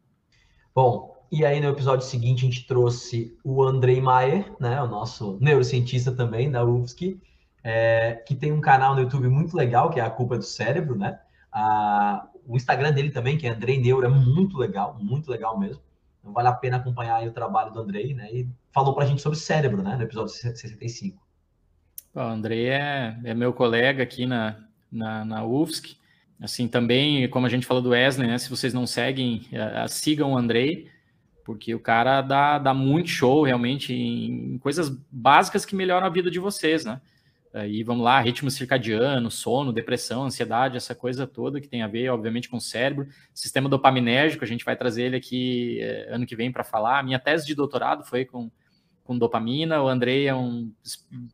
Bom, 0.73 1.15
e 1.31 1.45
aí 1.45 1.59
no 1.59 1.69
episódio 1.69 2.05
seguinte 2.05 2.45
a 2.45 2.49
gente 2.49 2.67
trouxe 2.67 3.37
o 3.43 3.63
Andrei 3.63 4.01
Maier, 4.01 4.51
né, 4.59 4.81
o 4.81 4.87
nosso 4.87 5.37
neurocientista 5.39 6.11
também 6.11 6.49
da 6.49 6.63
UFSC, 6.63 7.19
é, 7.63 8.15
que 8.25 8.35
tem 8.35 8.51
um 8.51 8.61
canal 8.61 8.95
no 8.95 9.01
YouTube 9.01 9.27
muito 9.27 9.55
legal, 9.55 9.89
que 9.89 9.99
é 9.99 10.03
A 10.03 10.09
Culpa 10.09 10.37
do 10.37 10.43
Cérebro, 10.43 10.97
né? 10.97 11.19
A, 11.51 12.27
o 12.47 12.55
Instagram 12.55 12.91
dele 12.93 13.11
também, 13.11 13.37
que 13.37 13.45
é 13.45 13.51
Andrei 13.51 13.79
Neuro, 13.79 14.05
é 14.05 14.09
muito 14.09 14.57
legal, 14.57 14.97
muito 14.99 15.29
legal 15.29 15.59
mesmo. 15.59 15.81
Então 16.19 16.33
vale 16.33 16.47
a 16.47 16.53
pena 16.53 16.77
acompanhar 16.77 17.25
o 17.27 17.31
trabalho 17.31 17.71
do 17.71 17.79
Andrei, 17.79 18.13
né? 18.13 18.29
E 18.31 18.47
falou 18.71 18.93
para 18.93 19.03
a 19.03 19.07
gente 19.07 19.21
sobre 19.21 19.37
cérebro, 19.37 19.83
né? 19.83 19.95
No 19.95 20.03
episódio 20.03 20.33
65. 20.33 21.21
O 22.13 22.19
Andrei 22.19 22.69
é, 22.69 23.17
é 23.23 23.33
meu 23.33 23.53
colega 23.53 24.03
aqui 24.03 24.25
na, 24.25 24.57
na, 24.91 25.23
na 25.25 25.43
UFSC. 25.43 25.97
Assim, 26.41 26.67
também, 26.67 27.29
como 27.29 27.45
a 27.45 27.49
gente 27.49 27.65
falou 27.65 27.83
do 27.83 27.89
Wesley, 27.89 28.27
né? 28.27 28.37
Se 28.37 28.49
vocês 28.49 28.73
não 28.73 28.87
seguem, 28.87 29.47
uh, 29.51 29.87
sigam 29.87 30.33
o 30.33 30.37
Andrei, 30.37 30.89
porque 31.49 31.73
o 31.73 31.79
cara 31.79 32.21
dá, 32.21 32.59
dá 32.59 32.75
muito 32.75 33.09
show 33.09 33.41
realmente 33.41 33.91
em 33.91 34.59
coisas 34.59 34.87
básicas 35.09 35.65
que 35.65 35.75
melhoram 35.75 36.05
a 36.05 36.09
vida 36.11 36.29
de 36.29 36.37
vocês, 36.37 36.85
né? 36.85 37.01
Aí 37.51 37.81
vamos 37.81 38.03
lá, 38.03 38.19
ritmo 38.19 38.51
circadiano, 38.51 39.31
sono, 39.31 39.73
depressão, 39.73 40.25
ansiedade, 40.25 40.77
essa 40.77 40.93
coisa 40.93 41.25
toda 41.25 41.59
que 41.59 41.67
tem 41.67 41.81
a 41.81 41.87
ver, 41.87 42.07
obviamente, 42.09 42.47
com 42.47 42.57
o 42.57 42.61
cérebro. 42.61 43.07
Sistema 43.33 43.67
dopaminérgico, 43.67 44.43
a 44.43 44.47
gente 44.47 44.63
vai 44.63 44.75
trazer 44.75 45.05
ele 45.05 45.15
aqui 45.15 45.79
eh, 45.81 46.09
ano 46.11 46.23
que 46.23 46.35
vem 46.35 46.51
para 46.51 46.63
falar. 46.63 46.99
A 46.99 47.03
minha 47.03 47.17
tese 47.17 47.47
de 47.47 47.55
doutorado 47.55 48.05
foi 48.05 48.25
com, 48.25 48.51
com 49.03 49.17
dopamina. 49.17 49.81
O 49.81 49.87
Andrei 49.87 50.27
é 50.27 50.35
um 50.35 50.71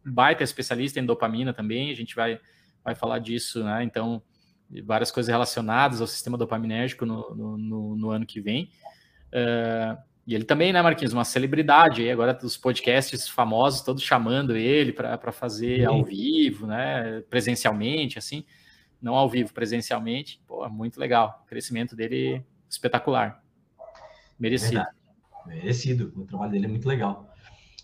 baita 0.06 0.46
especialista 0.46 0.98
em 0.98 1.06
dopamina 1.06 1.54
também. 1.54 1.92
A 1.92 1.96
gente 1.96 2.16
vai, 2.16 2.40
vai 2.82 2.96
falar 2.96 3.20
disso, 3.20 3.66
né? 3.66 3.84
Então, 3.84 4.24
várias 4.86 5.12
coisas 5.12 5.30
relacionadas 5.30 6.00
ao 6.00 6.08
sistema 6.08 6.38
dopaminérgico 6.38 7.06
no, 7.06 7.36
no, 7.36 7.58
no, 7.58 7.96
no 7.98 8.10
ano 8.12 8.26
que 8.26 8.40
vem. 8.40 8.72
Uh, 9.36 10.02
e 10.26 10.34
ele 10.34 10.46
também, 10.46 10.72
né, 10.72 10.82
Marquinhos, 10.82 11.14
uma 11.14 11.26
celebridade 11.26 12.02
aí, 12.02 12.10
agora 12.10 12.38
os 12.42 12.58
podcasts 12.58 13.28
famosos 13.28 13.82
todos 13.82 14.02
chamando 14.02 14.56
ele 14.56 14.92
para 14.92 15.32
fazer 15.32 15.82
Sim. 15.82 15.86
ao 15.86 16.04
vivo, 16.04 16.66
né, 16.66 17.22
presencialmente, 17.30 18.18
assim, 18.18 18.44
não 19.00 19.14
ao 19.14 19.30
vivo, 19.30 19.54
presencialmente. 19.54 20.42
Pô, 20.48 20.68
muito 20.68 21.00
legal. 21.00 21.44
O 21.44 21.48
crescimento 21.48 21.96
dele 21.96 22.44
espetacular. 22.68 23.44
Merecido. 24.40 24.78
Verdade. 24.78 24.96
Merecido. 25.46 26.14
O 26.16 26.26
trabalho 26.26 26.52
dele 26.52 26.66
é 26.66 26.70
muito 26.70 26.88
legal. 26.88 27.30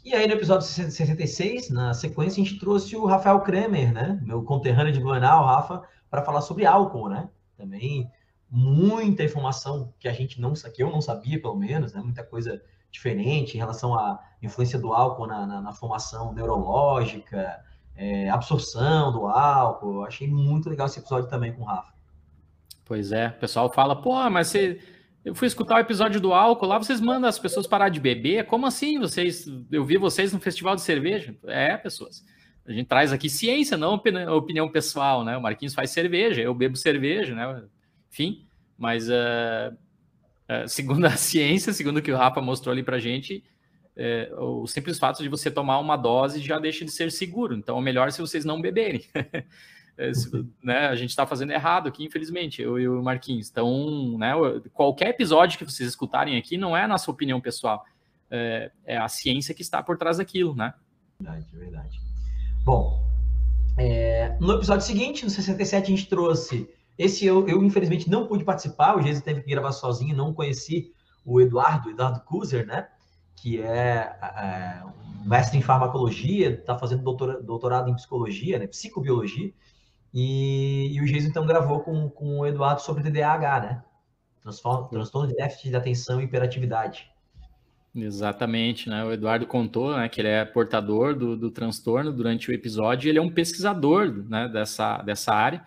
E 0.03 0.15
aí, 0.15 0.25
no 0.25 0.33
episódio 0.33 0.65
66, 0.65 1.69
na 1.69 1.93
sequência, 1.93 2.41
a 2.41 2.45
gente 2.45 2.59
trouxe 2.59 2.95
o 2.95 3.05
Rafael 3.05 3.39
Kremer, 3.41 3.93
né? 3.93 4.19
Meu 4.23 4.41
conterrâneo 4.43 4.91
de 4.91 4.99
Blumenau, 4.99 5.45
Rafa, 5.45 5.83
para 6.09 6.23
falar 6.23 6.41
sobre 6.41 6.65
álcool, 6.65 7.07
né? 7.07 7.29
Também 7.55 8.09
muita 8.51 9.23
informação 9.23 9.93
que 9.97 10.09
a 10.09 10.11
gente 10.11 10.41
não 10.41 10.53
que 10.53 10.83
eu 10.83 10.91
não 10.91 11.01
sabia, 11.01 11.41
pelo 11.41 11.55
menos, 11.55 11.93
né? 11.93 12.01
Muita 12.01 12.21
coisa 12.21 12.61
diferente 12.91 13.55
em 13.55 13.57
relação 13.57 13.97
à 13.97 14.19
influência 14.43 14.77
do 14.77 14.91
álcool 14.91 15.25
na, 15.25 15.47
na, 15.47 15.61
na 15.61 15.71
formação 15.71 16.33
neurológica, 16.33 17.63
é, 17.95 18.29
absorção 18.29 19.13
do 19.13 19.25
álcool. 19.25 19.95
Eu 19.95 20.05
achei 20.05 20.27
muito 20.27 20.69
legal 20.69 20.87
esse 20.87 20.99
episódio 20.99 21.29
também 21.29 21.53
com 21.53 21.61
o 21.61 21.65
Rafa. 21.65 21.93
Pois 22.83 23.13
é, 23.13 23.29
o 23.29 23.39
pessoal 23.39 23.71
fala, 23.71 24.01
pô, 24.01 24.29
mas 24.29 24.49
você. 24.49 24.81
Eu 25.23 25.35
fui 25.35 25.47
escutar 25.47 25.75
o 25.75 25.79
episódio 25.79 26.19
do 26.19 26.33
álcool 26.33 26.65
lá, 26.65 26.79
vocês 26.79 26.99
mandam 26.99 27.29
as 27.29 27.37
pessoas 27.37 27.67
parar 27.67 27.89
de 27.89 27.99
beber? 27.99 28.47
Como 28.47 28.65
assim? 28.65 28.99
Vocês, 28.99 29.45
eu 29.71 29.85
vi 29.85 29.95
vocês 29.95 30.33
no 30.33 30.39
festival 30.39 30.75
de 30.75 30.81
cerveja. 30.81 31.35
É, 31.45 31.77
pessoas. 31.77 32.25
A 32.65 32.71
gente 32.71 32.87
traz 32.87 33.13
aqui 33.13 33.29
ciência, 33.29 33.77
não 33.77 33.93
opinião 33.93 34.69
pessoal, 34.69 35.23
né? 35.23 35.37
O 35.37 35.41
Marquinhos 35.41 35.75
faz 35.75 35.91
cerveja, 35.91 36.41
eu 36.41 36.53
bebo 36.55 36.75
cerveja, 36.75 37.35
né? 37.35 37.63
Enfim, 38.11 38.45
mas 38.77 39.07
uh, 39.09 39.73
uh, 39.73 40.67
segundo 40.67 41.05
a 41.07 41.11
ciência, 41.11 41.73
segundo 41.73 41.97
o 41.97 42.01
que 42.01 42.11
o 42.11 42.17
Rafa 42.17 42.41
mostrou 42.41 42.73
ali 42.73 42.83
para 42.83 42.99
gente, 42.99 43.43
é, 43.95 44.31
o 44.37 44.65
simples 44.67 44.97
fato 44.97 45.21
de 45.21 45.29
você 45.29 45.51
tomar 45.51 45.77
uma 45.79 45.97
dose 45.97 46.39
já 46.41 46.57
deixa 46.57 46.85
de 46.85 46.91
ser 46.91 47.11
seguro. 47.11 47.55
Então, 47.55 47.77
é 47.77 47.81
melhor 47.81 48.11
se 48.11 48.21
vocês 48.21 48.45
não 48.45 48.61
beberem. 48.61 49.03
é, 49.97 50.11
né, 50.63 50.87
a 50.87 50.95
gente 50.95 51.09
está 51.09 51.27
fazendo 51.27 51.51
errado 51.51 51.87
aqui, 51.87 52.03
infelizmente, 52.03 52.61
eu 52.61 52.79
e 52.79 52.87
o 52.87 53.01
Marquinhos. 53.03 53.49
Então, 53.49 54.17
né, 54.17 54.33
qualquer 54.73 55.09
episódio 55.09 55.57
que 55.57 55.65
vocês 55.65 55.87
escutarem 55.89 56.37
aqui 56.37 56.57
não 56.57 56.75
é 56.75 56.83
a 56.83 56.87
nossa 56.87 57.11
opinião 57.11 57.41
pessoal, 57.41 57.83
é, 58.29 58.71
é 58.85 58.97
a 58.97 59.07
ciência 59.07 59.53
que 59.53 59.61
está 59.61 59.83
por 59.83 59.97
trás 59.97 60.17
daquilo, 60.17 60.55
né? 60.55 60.73
Verdade, 61.19 61.45
verdade. 61.53 62.01
Bom, 62.63 63.07
é, 63.77 64.37
no 64.39 64.53
episódio 64.53 64.85
seguinte, 64.85 65.23
no 65.23 65.29
67, 65.29 65.85
a 65.85 65.89
gente 65.89 66.07
trouxe 66.07 66.69
esse 66.97 67.25
eu, 67.25 67.47
eu 67.47 67.63
infelizmente, 67.63 68.09
não 68.09 68.27
pude 68.27 68.43
participar, 68.43 68.95
o 68.95 69.01
Jesus 69.01 69.23
teve 69.23 69.41
que 69.41 69.49
gravar 69.49 69.71
sozinho, 69.71 70.15
não 70.15 70.33
conheci 70.33 70.91
o 71.25 71.39
Eduardo, 71.39 71.89
Eduardo 71.89 72.21
Kuzer, 72.21 72.65
né? 72.65 72.87
Que 73.35 73.61
é, 73.61 74.15
é 74.21 74.83
um 74.85 75.27
mestre 75.27 75.57
em 75.57 75.61
farmacologia, 75.61 76.51
está 76.51 76.77
fazendo 76.77 77.03
doutora, 77.03 77.41
doutorado 77.41 77.89
em 77.89 77.95
psicologia, 77.95 78.59
né? 78.59 78.67
Psicobiologia. 78.67 79.51
E, 80.13 80.91
e 80.93 81.01
o 81.01 81.07
Jesus 81.07 81.29
então 81.29 81.45
gravou 81.45 81.79
com, 81.79 82.09
com 82.09 82.39
o 82.39 82.45
Eduardo 82.45 82.81
sobre 82.81 83.03
TDAH, 83.03 83.59
né? 83.61 83.83
Transform, 84.41 84.87
transtorno 84.89 85.29
de 85.29 85.35
déficit 85.35 85.69
de 85.69 85.75
atenção 85.75 86.19
e 86.19 86.25
hiperatividade. 86.25 87.09
Exatamente, 87.93 88.89
né? 88.89 89.03
O 89.03 89.11
Eduardo 89.11 89.45
contou 89.45 89.95
né, 89.95 90.07
que 90.07 90.21
ele 90.21 90.29
é 90.29 90.45
portador 90.45 91.13
do, 91.13 91.35
do 91.35 91.51
transtorno 91.51 92.11
durante 92.11 92.49
o 92.49 92.53
episódio 92.53 93.07
e 93.07 93.09
ele 93.09 93.19
é 93.19 93.21
um 93.21 93.29
pesquisador 93.29 94.11
né, 94.29 94.47
dessa, 94.47 94.97
dessa 94.97 95.33
área. 95.33 95.63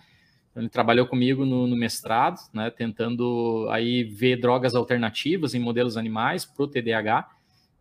Ele 0.56 0.68
trabalhou 0.68 1.06
comigo 1.06 1.44
no, 1.44 1.66
no 1.66 1.76
mestrado, 1.76 2.38
né, 2.52 2.70
tentando 2.70 3.66
aí 3.70 4.04
ver 4.04 4.36
drogas 4.36 4.74
alternativas 4.74 5.54
em 5.54 5.58
modelos 5.58 5.96
animais 5.96 6.44
para 6.44 6.64
o 6.64 6.68
TDAH, 6.68 7.28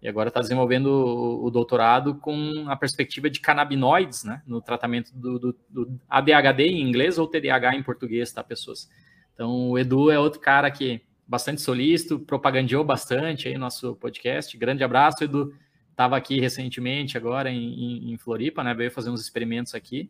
e 0.01 0.07
agora 0.07 0.27
está 0.27 0.41
desenvolvendo 0.41 0.88
o, 0.88 1.45
o, 1.45 1.51
doutorado 1.51 2.15
com 2.15 2.65
a 2.67 2.75
perspectiva 2.75 3.29
de 3.29 3.39
canabinoides, 3.39 4.23
né, 4.23 4.41
no 4.45 4.59
tratamento 4.59 5.12
do, 5.13 5.39
do, 5.39 5.55
do, 5.69 5.99
ADHD 6.09 6.63
em 6.63 6.81
inglês 6.81 7.17
ou 7.17 7.27
TDAH 7.27 7.75
em 7.75 7.83
português, 7.83 8.31
tá, 8.31 8.43
pessoas? 8.43 8.89
Então, 9.33 9.69
o 9.69 9.79
Edu 9.79 10.12
é 10.12 10.19
outro 10.19 10.39
cara 10.39 10.69
que 10.69 11.01
bastante 11.27 11.62
solícito, 11.62 12.19
propagandeou 12.19 12.83
bastante 12.83 13.47
aí 13.47 13.57
nosso 13.57 13.95
podcast. 13.95 14.55
Grande 14.57 14.83
abraço, 14.83 15.23
Edu. 15.23 15.53
Estava 15.89 16.17
aqui 16.17 16.39
recentemente, 16.39 17.17
agora 17.17 17.49
em, 17.49 17.73
em, 17.73 18.13
em, 18.13 18.17
Floripa, 18.17 18.63
né? 18.63 18.73
Veio 18.73 18.91
fazer 18.91 19.09
uns 19.09 19.21
experimentos 19.21 19.73
aqui, 19.73 20.09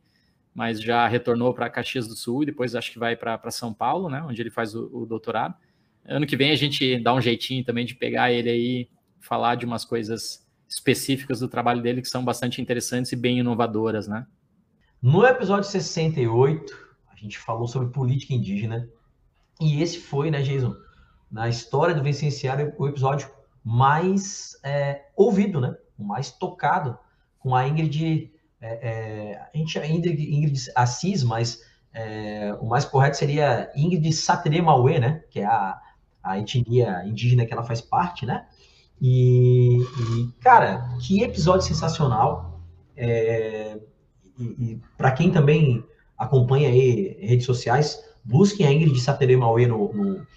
mas 0.53 0.81
já 0.81 1.07
retornou 1.07 1.53
para 1.53 1.69
Caxias 1.69 2.07
do 2.07 2.15
Sul 2.15 2.43
e 2.43 2.45
depois 2.45 2.75
acho 2.75 2.91
que 2.91 2.99
vai 2.99 3.15
para 3.15 3.51
São 3.51 3.73
Paulo, 3.73 4.09
né? 4.09 4.21
Onde 4.21 4.41
ele 4.41 4.51
faz 4.51 4.75
o, 4.75 4.89
o, 4.93 5.05
doutorado. 5.05 5.55
Ano 6.05 6.27
que 6.27 6.37
vem 6.37 6.51
a 6.51 6.55
gente 6.55 6.99
dá 6.99 7.13
um 7.13 7.21
jeitinho 7.21 7.63
também 7.63 7.85
de 7.85 7.95
pegar 7.95 8.31
ele 8.31 8.49
aí, 8.49 8.89
falar 9.19 9.55
de 9.55 9.65
umas 9.65 9.83
coisas 9.83 10.45
específicas 10.67 11.39
do 11.39 11.47
trabalho 11.47 11.81
dele 11.81 12.01
que 12.01 12.07
são 12.07 12.23
bastante 12.23 12.61
interessantes 12.61 13.11
e 13.11 13.15
bem 13.15 13.39
inovadoras, 13.39 14.07
né? 14.07 14.27
No 15.01 15.25
episódio 15.25 15.69
68, 15.69 16.73
a 17.11 17.15
gente 17.15 17.37
falou 17.37 17.67
sobre 17.67 17.89
política 17.89 18.33
indígena 18.33 18.89
e 19.59 19.81
esse 19.81 19.99
foi, 19.99 20.29
né, 20.31 20.41
Jason, 20.41 20.75
na 21.31 21.49
história 21.49 21.95
do 21.95 22.03
Vicenciário, 22.03 22.73
o 22.77 22.87
episódio 22.87 23.29
mais 23.63 24.59
é, 24.63 25.05
ouvido, 25.15 25.59
né? 25.61 25.75
O 25.97 26.03
mais 26.03 26.31
tocado, 26.31 26.97
com 27.39 27.55
a 27.55 27.67
Ingrid, 27.67 28.32
é, 28.63 28.79
é, 28.81 29.41
a 29.53 29.57
gente 29.57 29.77
a 29.77 29.85
Ingrid, 29.85 30.33
Ingrid 30.33 30.71
Assis, 30.73 31.21
mas 31.21 31.61
é, 31.93 32.55
o 32.61 32.65
mais 32.65 32.85
correto 32.85 33.17
seria 33.17 33.69
Ingrid 33.75 34.13
Satere 34.13 34.61
Mauê, 34.61 34.99
né? 34.99 35.21
Que 35.29 35.41
é 35.41 35.45
a, 35.45 35.77
a 36.23 36.39
etnia 36.39 37.03
indígena 37.05 37.45
que 37.45 37.51
ela 37.51 37.63
faz 37.63 37.81
parte, 37.81 38.25
né? 38.25 38.45
E, 39.01 39.79
e 39.81 40.31
cara, 40.39 40.95
que 41.01 41.21
episódio 41.21 41.67
sensacional. 41.67 42.61
É, 42.95 43.77
e, 44.39 44.43
e 44.43 44.81
para 44.97 45.11
quem 45.11 45.29
também 45.29 45.83
acompanha 46.17 46.69
aí 46.69 47.17
redes 47.19 47.45
sociais, 47.45 48.01
busquem 48.23 48.65
a 48.65 48.71
Ingrid 48.71 48.97
Satere 49.01 49.35
Mauê 49.35 49.67
no, 49.67 49.91
no, 49.93 50.27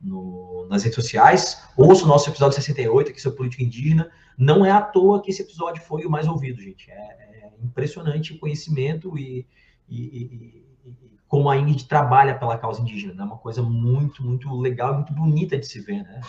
no, 0.00 0.66
nas 0.68 0.82
redes 0.82 0.94
sociais, 0.94 1.62
ouça 1.76 2.04
o 2.04 2.08
nosso 2.08 2.30
episódio 2.30 2.56
68, 2.56 3.10
aqui 3.10 3.20
sobre 3.20 3.36
política 3.36 3.62
indígena. 3.62 4.10
Não 4.36 4.64
é 4.64 4.70
à 4.70 4.80
toa 4.80 5.20
que 5.20 5.30
esse 5.30 5.42
episódio 5.42 5.82
foi 5.82 6.04
o 6.06 6.10
mais 6.10 6.26
ouvido, 6.26 6.60
gente. 6.62 6.90
É, 6.90 6.94
é 6.94 7.50
impressionante 7.62 8.32
o 8.32 8.38
conhecimento 8.38 9.18
e, 9.18 9.46
e, 9.88 10.00
e, 10.00 10.64
e, 10.86 10.94
como 11.28 11.50
a 11.50 11.56
Ingrid 11.56 11.84
trabalha 11.86 12.34
pela 12.34 12.56
causa 12.56 12.80
indígena. 12.80 13.12
É 13.12 13.16
né? 13.16 13.24
uma 13.24 13.36
coisa 13.36 13.62
muito, 13.62 14.24
muito 14.24 14.52
legal, 14.56 14.94
muito 14.94 15.12
bonita 15.12 15.58
de 15.58 15.66
se 15.66 15.80
ver, 15.80 16.02
né? 16.02 16.20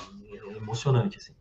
É 0.54 0.58
emocionante, 0.58 1.18
assim. 1.18 1.34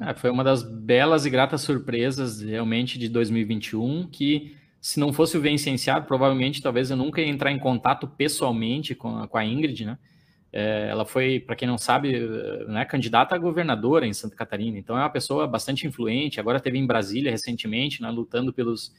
É, 0.00 0.14
foi 0.14 0.30
uma 0.30 0.44
das 0.44 0.62
belas 0.62 1.26
e 1.26 1.30
gratas 1.30 1.62
surpresas 1.62 2.40
realmente 2.40 2.98
de 2.98 3.08
2021 3.08 4.08
que 4.08 4.56
se 4.80 5.00
não 5.00 5.12
fosse 5.12 5.36
o 5.36 5.40
Vencenciado, 5.40 6.06
provavelmente 6.06 6.62
talvez 6.62 6.90
eu 6.90 6.96
nunca 6.96 7.20
ia 7.20 7.28
entrar 7.28 7.50
em 7.50 7.58
contato 7.58 8.06
pessoalmente 8.06 8.94
com 8.94 9.18
a, 9.18 9.26
com 9.26 9.36
a 9.36 9.44
Ingrid, 9.44 9.84
né? 9.84 9.98
É, 10.52 10.88
ela 10.90 11.04
foi, 11.04 11.40
para 11.40 11.54
quem 11.54 11.68
não 11.68 11.76
sabe, 11.76 12.18
né, 12.66 12.84
candidata 12.84 13.34
a 13.34 13.38
governadora 13.38 14.06
em 14.06 14.14
Santa 14.14 14.34
Catarina, 14.34 14.78
então 14.78 14.96
é 14.96 15.00
uma 15.00 15.10
pessoa 15.10 15.46
bastante 15.46 15.86
influente. 15.86 16.40
Agora 16.40 16.58
teve 16.58 16.78
em 16.78 16.86
Brasília 16.86 17.30
recentemente, 17.30 18.00
né, 18.00 18.10
lutando 18.10 18.52
pelos 18.52 18.94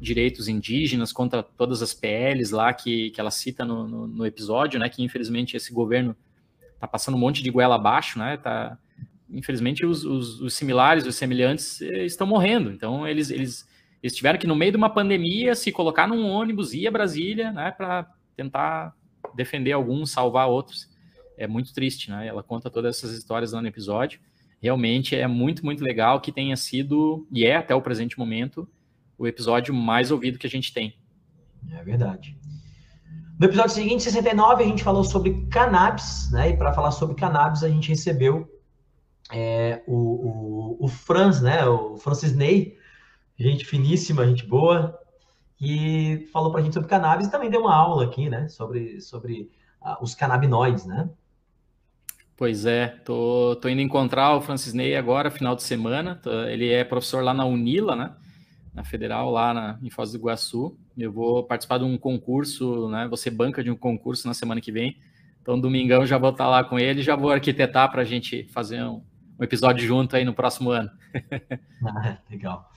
direitos 0.00 0.48
indígenas 0.48 1.12
contra 1.12 1.42
todas 1.42 1.82
as 1.82 1.94
PLs 1.94 2.52
lá 2.52 2.72
que, 2.72 3.10
que 3.10 3.20
ela 3.20 3.30
cita 3.30 3.64
no, 3.64 3.86
no, 3.86 4.06
no 4.06 4.26
episódio, 4.26 4.80
né, 4.80 4.88
que 4.88 5.02
infelizmente 5.02 5.56
esse 5.56 5.72
governo 5.72 6.16
está 6.74 6.88
passando 6.88 7.16
um 7.16 7.20
monte 7.20 7.42
de 7.42 7.50
goela 7.50 7.76
abaixo, 7.76 8.18
né, 8.18 8.36
tá, 8.36 8.76
infelizmente 9.30 9.84
os, 9.84 10.04
os, 10.04 10.40
os 10.40 10.54
similares, 10.54 11.06
os 11.06 11.16
semelhantes 11.16 11.80
eh, 11.80 12.04
estão 12.04 12.26
morrendo, 12.26 12.70
então 12.70 13.06
eles, 13.06 13.30
eles, 13.30 13.68
eles 14.02 14.16
tiveram 14.16 14.38
que 14.38 14.46
no 14.46 14.56
meio 14.56 14.72
de 14.72 14.76
uma 14.76 14.90
pandemia 14.90 15.54
se 15.54 15.70
colocar 15.70 16.06
num 16.06 16.26
ônibus, 16.28 16.74
ir 16.74 16.88
a 16.88 16.90
Brasília, 16.90 17.52
né, 17.52 17.70
para 17.70 18.06
tentar 18.36 18.94
defender 19.34 19.72
alguns, 19.72 20.10
salvar 20.10 20.48
outros 20.48 20.93
é 21.36 21.46
muito 21.46 21.72
triste, 21.74 22.10
né? 22.10 22.26
Ela 22.26 22.42
conta 22.42 22.70
todas 22.70 22.96
essas 22.96 23.16
histórias 23.16 23.52
lá 23.52 23.60
no 23.60 23.68
episódio. 23.68 24.20
Realmente 24.60 25.14
é 25.14 25.26
muito, 25.26 25.64
muito 25.64 25.84
legal 25.84 26.20
que 26.20 26.32
tenha 26.32 26.56
sido, 26.56 27.26
e 27.30 27.44
é 27.44 27.56
até 27.56 27.74
o 27.74 27.82
presente 27.82 28.18
momento, 28.18 28.68
o 29.18 29.26
episódio 29.26 29.74
mais 29.74 30.10
ouvido 30.10 30.38
que 30.38 30.46
a 30.46 30.50
gente 30.50 30.72
tem. 30.72 30.96
É 31.70 31.82
verdade. 31.82 32.36
No 33.38 33.46
episódio 33.46 33.74
seguinte, 33.74 34.02
69, 34.02 34.62
a 34.62 34.66
gente 34.66 34.84
falou 34.84 35.02
sobre 35.02 35.46
cannabis, 35.50 36.30
né? 36.30 36.50
E 36.50 36.56
para 36.56 36.72
falar 36.72 36.92
sobre 36.92 37.16
cannabis, 37.16 37.64
a 37.64 37.68
gente 37.68 37.88
recebeu 37.88 38.48
é, 39.32 39.82
o, 39.86 39.96
o, 39.96 40.84
o 40.84 40.88
Franz, 40.88 41.40
né? 41.40 41.66
O 41.66 41.96
Francis 41.96 42.34
Ney, 42.34 42.78
gente 43.36 43.64
finíssima, 43.64 44.26
gente 44.26 44.46
boa, 44.46 44.98
e 45.60 46.28
falou 46.32 46.50
para 46.50 46.60
a 46.60 46.62
gente 46.62 46.74
sobre 46.74 46.88
cannabis 46.88 47.26
e 47.26 47.30
também 47.30 47.50
deu 47.50 47.62
uma 47.62 47.74
aula 47.74 48.04
aqui, 48.04 48.28
né? 48.28 48.48
Sobre, 48.48 49.00
sobre 49.00 49.50
uh, 49.82 50.02
os 50.02 50.14
canabinoides, 50.14 50.86
né? 50.86 51.10
Pois 52.36 52.66
é, 52.66 52.88
tô, 52.88 53.56
tô 53.62 53.68
indo 53.68 53.80
encontrar 53.80 54.34
o 54.34 54.40
Francis 54.40 54.74
Ney 54.74 54.96
agora, 54.96 55.30
final 55.30 55.54
de 55.54 55.62
semana. 55.62 56.20
Ele 56.48 56.68
é 56.68 56.82
professor 56.82 57.22
lá 57.22 57.32
na 57.32 57.44
Unila, 57.44 57.94
né? 57.94 58.12
Na 58.74 58.82
Federal, 58.82 59.30
lá 59.30 59.54
na, 59.54 59.78
em 59.80 59.88
Foz 59.88 60.10
do 60.10 60.18
Iguaçu. 60.18 60.76
Eu 60.98 61.12
vou 61.12 61.44
participar 61.44 61.78
de 61.78 61.84
um 61.84 61.96
concurso, 61.96 62.88
né? 62.88 63.06
Você 63.08 63.30
banca 63.30 63.62
de 63.62 63.70
um 63.70 63.76
concurso 63.76 64.26
na 64.26 64.34
semana 64.34 64.60
que 64.60 64.72
vem. 64.72 64.98
Então, 65.40 65.60
domingão 65.60 66.04
já 66.04 66.18
vou 66.18 66.30
estar 66.30 66.48
lá 66.48 66.64
com 66.64 66.78
ele, 66.78 67.02
já 67.02 67.14
vou 67.14 67.30
arquitetar 67.30 67.90
para 67.92 68.02
a 68.02 68.04
gente 68.04 68.44
fazer 68.44 68.82
um, 68.82 69.02
um, 69.38 69.44
episódio 69.44 69.86
junto 69.86 70.16
aí 70.16 70.24
no 70.24 70.34
próximo 70.34 70.70
ano. 70.70 70.90
ah, 71.86 72.16
legal. 72.28 72.68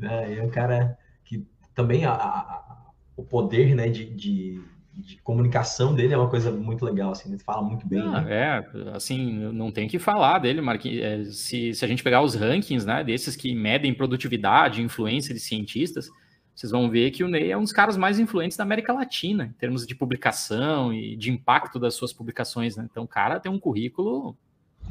É, 0.00 0.34
é 0.34 0.42
um 0.42 0.50
cara 0.50 0.96
que 1.24 1.44
também 1.74 2.04
a, 2.04 2.12
a, 2.12 2.90
o 3.16 3.24
poder, 3.24 3.74
né, 3.74 3.88
de, 3.88 4.04
de 4.04 4.62
de 4.94 5.16
comunicação 5.22 5.94
dele 5.94 6.14
é 6.14 6.18
uma 6.18 6.28
coisa 6.28 6.50
muito 6.50 6.84
legal, 6.84 7.12
assim, 7.12 7.30
ele 7.30 7.38
fala 7.38 7.62
muito 7.62 7.86
bem. 7.86 8.00
Ah, 8.00 8.20
né? 8.20 8.34
É, 8.34 8.94
assim, 8.94 9.32
não 9.52 9.70
tem 9.70 9.88
que 9.88 9.98
falar 9.98 10.38
dele, 10.38 10.60
Marquinhos. 10.60 11.02
É, 11.02 11.24
se, 11.24 11.74
se 11.74 11.84
a 11.84 11.88
gente 11.88 12.02
pegar 12.02 12.22
os 12.22 12.34
rankings, 12.34 12.86
né, 12.86 13.02
desses 13.02 13.34
que 13.34 13.54
medem 13.54 13.94
produtividade, 13.94 14.82
influência 14.82 15.32
de 15.34 15.40
cientistas, 15.40 16.10
vocês 16.54 16.70
vão 16.70 16.90
ver 16.90 17.10
que 17.10 17.24
o 17.24 17.28
Ney 17.28 17.50
é 17.50 17.56
um 17.56 17.62
dos 17.62 17.72
caras 17.72 17.96
mais 17.96 18.18
influentes 18.18 18.56
da 18.56 18.64
América 18.64 18.92
Latina, 18.92 19.46
em 19.46 19.58
termos 19.58 19.86
de 19.86 19.94
publicação 19.94 20.92
e 20.92 21.16
de 21.16 21.30
impacto 21.30 21.78
das 21.78 21.94
suas 21.94 22.12
publicações, 22.12 22.76
né? 22.76 22.86
Então, 22.90 23.04
o 23.04 23.08
cara 23.08 23.40
tem 23.40 23.50
um 23.50 23.58
currículo 23.58 24.36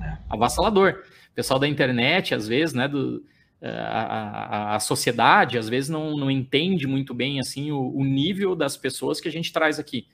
é. 0.02 0.18
avassalador. 0.28 1.04
O 1.32 1.36
pessoal 1.36 1.60
da 1.60 1.68
internet, 1.68 2.34
às 2.34 2.48
vezes, 2.48 2.74
né, 2.74 2.88
do, 2.88 3.24
a, 3.68 4.74
a, 4.74 4.76
a, 4.76 4.80
sociedade 4.80 5.58
às 5.58 5.70
vezes 5.70 5.90
não, 5.90 6.18
não 6.18 6.32
entende 6.32 6.88
muito 6.88 7.14
bem 7.14 7.40
assim 7.40 7.72
o, 7.72 7.96
o 7.96 8.04
nível 8.04 8.56
das 8.56 8.76
pessoas 8.76 9.22
que 9.22 9.28
a 9.28 9.32
gente 9.32 9.54
traz 9.54 9.80
aqui. 9.80 10.08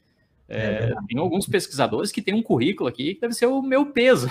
É, 0.50 0.92
é 0.92 0.96
tem 1.08 1.18
alguns 1.18 1.46
pesquisadores 1.46 2.12
que 2.12 2.22
têm 2.22 2.34
um 2.34 2.44
currículo 2.44 2.88
aqui 2.88 3.16
que 3.16 3.22
deve 3.22 3.34
ser 3.34 3.48
o 3.48 3.62
meu 3.62 3.88
peso, 3.88 4.30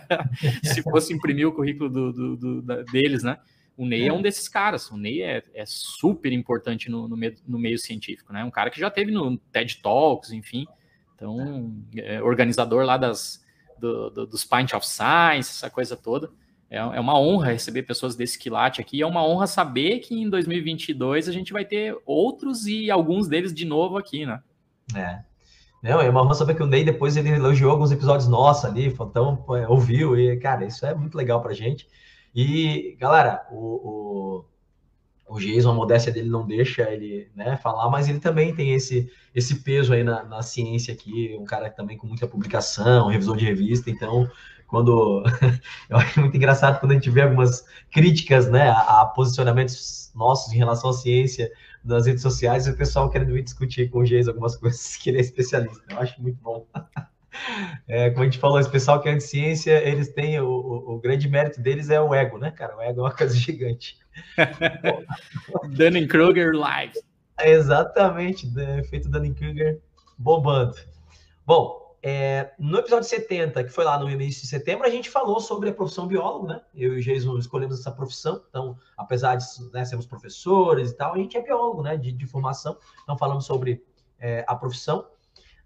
se 0.64 0.82
fosse 0.82 1.12
imprimir 1.12 1.46
o 1.46 1.52
currículo 1.52 1.88
do, 1.90 2.12
do, 2.12 2.36
do, 2.36 2.62
da, 2.62 2.82
deles, 2.82 3.22
né? 3.22 3.38
O 3.76 3.86
Ney 3.86 4.04
é. 4.04 4.06
é. 4.08 4.12
um 4.12 4.20
desses 4.20 4.46
caras. 4.46 4.90
O 4.90 4.96
Ney 4.96 5.22
é, 5.22 5.42
é 5.54 5.64
super 5.66 6.32
importante 6.32 6.90
no, 6.90 7.08
no, 7.08 7.16
meio, 7.16 7.34
no, 7.46 7.58
meio, 7.58 7.78
científico, 7.78 8.32
né? 8.32 8.44
Um 8.44 8.50
cara 8.50 8.68
que 8.68 8.78
já 8.78 8.90
teve 8.90 9.10
no 9.10 9.38
TED 9.38 9.80
Talks, 9.82 10.32
enfim. 10.32 10.66
Então, 11.14 11.74
é 11.96 12.22
organizador 12.22 12.84
lá 12.84 12.98
das, 12.98 13.42
do, 13.78 14.10
dos 14.26 14.44
Pint 14.44 14.74
of 14.74 14.86
Science, 14.86 15.50
essa 15.50 15.70
coisa 15.70 15.96
toda. 15.96 16.30
É, 16.70 16.78
é 16.78 17.00
uma 17.00 17.18
honra 17.18 17.50
receber 17.50 17.82
pessoas 17.82 18.14
desse 18.14 18.38
quilate 18.38 18.80
aqui. 18.80 19.02
É 19.02 19.06
uma 19.06 19.26
honra 19.26 19.46
saber 19.48 19.98
que 19.98 20.14
em 20.14 20.30
2022 20.30 21.28
a 21.28 21.32
gente 21.32 21.52
vai 21.52 21.64
ter 21.64 21.98
outros 22.06 22.66
e 22.66 22.90
alguns 22.90 23.26
deles 23.26 23.52
de 23.52 23.64
novo 23.64 23.98
aqui, 23.98 24.24
né? 24.24 24.40
É. 24.94 25.20
Não, 25.82 26.00
é 26.00 26.08
uma 26.08 26.22
honra 26.22 26.34
saber 26.34 26.54
que 26.54 26.62
o 26.62 26.66
Ney 26.66 26.84
depois 26.84 27.16
ele 27.16 27.30
elogiou 27.30 27.72
alguns 27.72 27.90
episódios 27.90 28.28
nossos 28.28 28.66
ali, 28.66 28.86
então 28.86 29.44
ouviu 29.68 30.16
e, 30.16 30.36
cara, 30.36 30.64
isso 30.66 30.84
é 30.86 30.94
muito 30.94 31.16
legal 31.16 31.40
pra 31.40 31.54
gente. 31.54 31.88
E, 32.34 32.96
galera, 33.00 33.46
o, 33.50 34.44
o, 35.26 35.34
o 35.34 35.40
Jason, 35.40 35.70
a 35.70 35.74
modéstia 35.74 36.12
dele 36.12 36.28
não 36.28 36.46
deixa 36.46 36.82
ele 36.90 37.30
né, 37.34 37.56
falar, 37.56 37.88
mas 37.90 38.08
ele 38.08 38.20
também 38.20 38.54
tem 38.54 38.74
esse, 38.74 39.10
esse 39.34 39.62
peso 39.62 39.94
aí 39.94 40.04
na, 40.04 40.22
na 40.22 40.42
ciência 40.42 40.92
aqui, 40.92 41.34
um 41.40 41.44
cara 41.44 41.70
também 41.70 41.96
com 41.96 42.06
muita 42.06 42.26
publicação, 42.26 43.08
revisor 43.08 43.36
de 43.36 43.46
revista, 43.46 43.90
então 43.90 44.30
quando 44.70 45.24
eu 45.90 45.96
acho 45.96 46.20
muito 46.20 46.36
engraçado 46.36 46.78
quando 46.78 46.92
a 46.92 46.94
gente 46.94 47.10
vê 47.10 47.22
algumas 47.22 47.66
críticas, 47.90 48.48
né, 48.48 48.70
a, 48.70 49.02
a, 49.02 49.06
posicionamentos 49.06 50.12
nossos 50.14 50.52
em 50.52 50.56
relação 50.56 50.90
à 50.90 50.92
ciência 50.92 51.50
nas 51.84 52.06
redes 52.06 52.22
sociais, 52.22 52.66
e 52.66 52.70
o 52.70 52.76
pessoal 52.76 53.10
querendo 53.10 53.32
vir 53.32 53.42
discutir 53.42 53.90
com 53.90 53.98
o 53.98 54.06
Geis 54.06 54.28
algumas 54.28 54.54
coisas 54.56 54.96
que 54.96 55.10
ele 55.10 55.18
é 55.18 55.20
especialista. 55.20 55.82
Eu 55.90 55.98
acho 55.98 56.22
muito 56.22 56.38
bom. 56.40 56.66
É, 57.86 58.10
como 58.10 58.22
a 58.22 58.24
gente 58.24 58.38
falou, 58.38 58.58
esse 58.58 58.68
pessoal 58.68 59.00
que 59.00 59.08
é 59.08 59.14
de 59.14 59.22
ciência, 59.22 59.80
eles 59.88 60.12
têm 60.12 60.40
o, 60.40 60.48
o, 60.48 60.94
o, 60.94 61.00
grande 61.00 61.28
mérito 61.28 61.60
deles 61.60 61.88
é 61.88 61.98
o 62.00 62.12
ego, 62.12 62.38
né, 62.38 62.50
cara? 62.50 62.76
O 62.76 62.82
ego 62.82 63.00
é 63.00 63.02
uma 63.04 63.12
coisa 63.14 63.34
gigante. 63.34 63.96
Dunning-Kruger 65.70 66.52
live. 66.52 66.92
exatamente, 67.40 68.52
efeito 68.80 69.08
Dunning-Kruger 69.08 69.80
bobando. 70.18 70.74
Bom, 71.46 71.79
é, 72.02 72.52
no 72.58 72.78
episódio 72.78 73.08
70, 73.08 73.64
que 73.64 73.70
foi 73.70 73.84
lá 73.84 73.98
no 73.98 74.08
início 74.08 74.42
de 74.42 74.48
setembro, 74.48 74.86
a 74.86 74.90
gente 74.90 75.10
falou 75.10 75.38
sobre 75.38 75.68
a 75.68 75.74
profissão 75.74 76.06
biólogo, 76.06 76.46
né? 76.46 76.62
Eu 76.74 76.94
e 76.94 76.98
o 76.98 77.02
Jason 77.02 77.36
escolhemos 77.36 77.78
essa 77.78 77.92
profissão, 77.92 78.42
então, 78.48 78.76
apesar 78.96 79.36
de 79.36 79.44
né, 79.72 79.84
sermos 79.84 80.06
professores 80.06 80.90
e 80.90 80.96
tal, 80.96 81.14
a 81.14 81.18
gente 81.18 81.36
é 81.36 81.42
biólogo, 81.42 81.82
né? 81.82 81.98
De, 81.98 82.10
de 82.10 82.26
formação, 82.26 82.76
então 83.02 83.18
falamos 83.18 83.44
sobre 83.44 83.84
é, 84.18 84.44
a 84.48 84.54
profissão. 84.54 85.06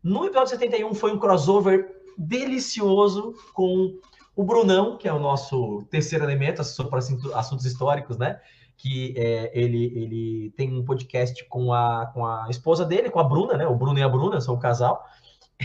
No 0.03 0.25
episódio 0.25 0.51
71 0.51 0.93
foi 0.95 1.13
um 1.13 1.19
crossover 1.19 2.03
delicioso 2.19 3.35
com 3.53 3.97
o 4.35 4.43
Brunão, 4.43 4.97
que 4.99 5.07
é 5.07 5.13
o 5.13 5.21
nosso 5.21 5.85
terceiro 5.89 6.25
elemento, 6.25 6.61
assessor 6.61 6.89
para 6.89 6.99
assuntos 6.99 7.65
históricos, 7.65 8.19
né? 8.19 8.41
Que 8.77 9.15
é, 9.17 9.53
ele, 9.55 9.85
ele 9.85 10.51
tem 10.57 10.77
um 10.77 10.85
podcast 10.85 11.45
com 11.45 11.73
a, 11.73 12.07
com 12.13 12.27
a 12.27 12.49
esposa 12.51 12.85
dele, 12.85 13.09
com 13.09 13.21
a 13.21 13.25
Bruna, 13.25 13.57
né? 13.57 13.69
O 13.69 13.77
Bruno 13.77 13.99
e 13.99 14.03
a 14.03 14.09
Bruna 14.09 14.41
são 14.41 14.57
o 14.57 14.59
casal. 14.59 15.05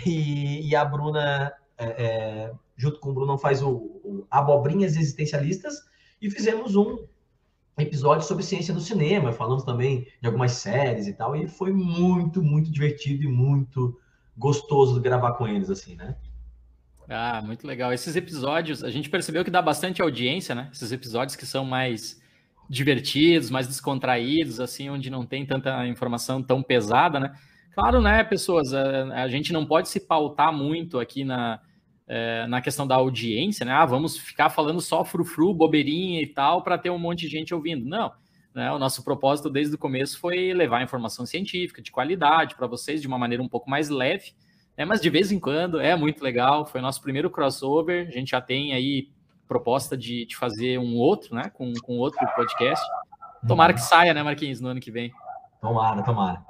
E, 0.06 0.70
e 0.70 0.76
a 0.76 0.84
Bruna, 0.86 1.54
é, 1.78 1.86
é, 1.86 2.52
junto 2.76 3.00
com 3.00 3.10
o 3.10 3.14
Brunão, 3.14 3.38
faz 3.38 3.62
o, 3.62 3.70
o 3.70 4.28
Abobrinhas 4.30 4.96
Existencialistas. 4.96 5.76
E 6.22 6.30
fizemos 6.30 6.76
um 6.76 7.06
episódio 7.78 8.28
sobre 8.28 8.44
ciência 8.44 8.74
do 8.74 8.82
cinema, 8.82 9.32
falamos 9.32 9.64
também 9.64 10.08
de 10.22 10.28
algumas 10.28 10.54
séries 10.54 11.08
e 11.08 11.14
tal. 11.14 11.36
E 11.36 11.48
foi 11.48 11.72
muito, 11.72 12.42
muito 12.42 12.72
divertido 12.72 13.24
e 13.24 13.28
muito 13.28 14.00
gostoso 14.38 15.00
gravar 15.02 15.34
com 15.34 15.48
eles, 15.48 15.70
assim, 15.70 15.96
né? 15.96 16.16
Ah, 17.10 17.42
muito 17.42 17.66
legal. 17.66 17.92
Esses 17.92 18.16
episódios, 18.16 18.84
a 18.84 18.90
gente 18.92 19.10
percebeu 19.10 19.44
que 19.44 19.50
dá 19.50 19.62
bastante 19.62 20.02
audiência, 20.02 20.54
né? 20.54 20.70
Esses 20.72 20.92
episódios 20.92 21.36
que 21.36 21.46
são 21.46 21.66
mais 21.66 22.22
divertidos, 22.70 23.50
mais 23.50 23.68
descontraídos, 23.68 24.60
assim, 24.60 24.90
onde 24.90 25.10
não 25.10 25.26
tem 25.26 25.44
tanta 25.44 25.88
informação 25.88 26.44
tão 26.44 26.62
pesada, 26.62 27.20
né? 27.20 27.34
Claro, 27.80 28.02
né, 28.02 28.24
pessoas, 28.24 28.74
a, 28.74 29.24
a 29.24 29.28
gente 29.28 29.54
não 29.54 29.66
pode 29.66 29.90
se 29.90 30.00
pautar 30.00 30.52
muito 30.52 31.00
aqui 31.00 31.24
na, 31.24 31.60
é, 32.08 32.46
na 32.48 32.62
questão 32.62 32.86
da 32.86 32.96
audiência, 32.96 33.66
né? 33.66 33.72
Ah, 33.72 33.86
vamos 33.86 34.18
ficar 34.18 34.50
falando 34.50 34.82
só 34.82 35.06
frufru, 35.06 35.54
bobeirinha 35.54 36.22
e 36.22 36.28
tal, 36.28 36.62
para 36.62 36.78
ter 36.78 36.90
um 36.90 37.00
monte 37.00 37.22
de 37.22 37.30
gente 37.30 37.54
ouvindo. 37.54 37.86
Não. 37.86 38.12
Né? 38.54 38.72
O 38.72 38.80
nosso 38.80 39.04
propósito 39.04 39.50
desde 39.50 39.76
o 39.76 39.78
começo 39.78 40.20
foi 40.20 40.54
levar 40.54 40.82
informação 40.82 41.26
científica 41.26 41.82
de 41.82 41.92
qualidade 41.92 42.56
para 42.56 42.68
vocês 42.68 43.02
de 43.02 43.08
uma 43.08 43.18
maneira 43.18 43.42
um 43.42 43.48
pouco 43.48 43.70
mais 43.70 43.90
leve 43.90 44.34
é, 44.80 44.86
mas 44.86 45.02
de 45.02 45.10
vez 45.10 45.30
em 45.30 45.38
quando 45.38 45.82
é 45.82 45.94
muito 45.94 46.24
legal. 46.24 46.66
Foi 46.66 46.80
nosso 46.80 47.02
primeiro 47.02 47.30
crossover. 47.30 48.08
A 48.08 48.12
gente 48.12 48.32
já 48.32 48.40
tem 48.40 48.72
aí 48.74 49.10
proposta 49.46 49.98
de, 49.98 50.26
de 50.26 50.38
fazer 50.38 50.80
um 50.80 50.96
outro, 50.96 51.36
né? 51.36 51.52
Com, 51.54 51.74
com 51.84 51.98
outro 51.98 52.26
podcast. 52.34 52.86
Tomara 53.46 53.74
que 53.74 53.82
saia, 53.82 54.14
né, 54.14 54.24
Marquinhos, 54.24 54.62
no 54.62 54.70
ano 54.70 54.80
que 54.80 54.90
vem. 54.90 55.12
Tomara, 55.60 56.02
tomara. 56.02 56.42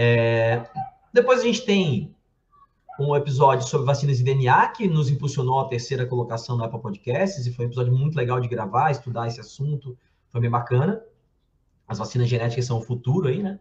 É... 0.00 0.64
Depois 1.12 1.40
a 1.40 1.42
gente 1.42 1.64
tem 1.64 2.14
um 3.00 3.16
episódio 3.16 3.66
sobre 3.66 3.86
vacinas 3.86 4.18
de 4.18 4.24
DNA, 4.24 4.68
que 4.68 4.86
nos 4.86 5.10
impulsionou 5.10 5.58
a 5.58 5.68
terceira 5.68 6.06
colocação 6.06 6.56
no 6.56 6.62
Apple 6.62 6.80
Podcasts, 6.80 7.44
e 7.46 7.52
foi 7.52 7.64
um 7.64 7.68
episódio 7.68 7.92
muito 7.92 8.14
legal 8.14 8.40
de 8.40 8.46
gravar, 8.46 8.92
estudar 8.92 9.26
esse 9.26 9.40
assunto, 9.40 9.98
foi 10.30 10.40
bem 10.40 10.50
bacana. 10.50 11.02
As 11.86 11.98
vacinas 11.98 12.28
genéticas 12.28 12.64
são 12.64 12.78
o 12.78 12.82
futuro 12.82 13.28
aí, 13.28 13.42
né? 13.42 13.58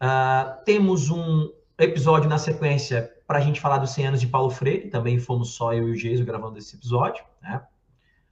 Uh, 0.00 0.64
temos 0.64 1.10
um 1.10 1.52
episódio 1.78 2.30
na 2.30 2.38
sequência 2.38 3.12
para 3.26 3.38
a 3.38 3.40
gente 3.40 3.60
falar 3.60 3.78
dos 3.78 3.90
100 3.90 4.06
anos 4.06 4.20
de 4.20 4.26
Paulo 4.26 4.50
Freire, 4.50 4.88
também 4.88 5.18
fomos 5.18 5.54
só 5.54 5.74
eu 5.74 5.88
e 5.88 5.92
o 5.92 5.96
Geiso 5.96 6.24
gravando 6.24 6.58
esse 6.58 6.76
episódio, 6.76 7.24
né? 7.42 7.62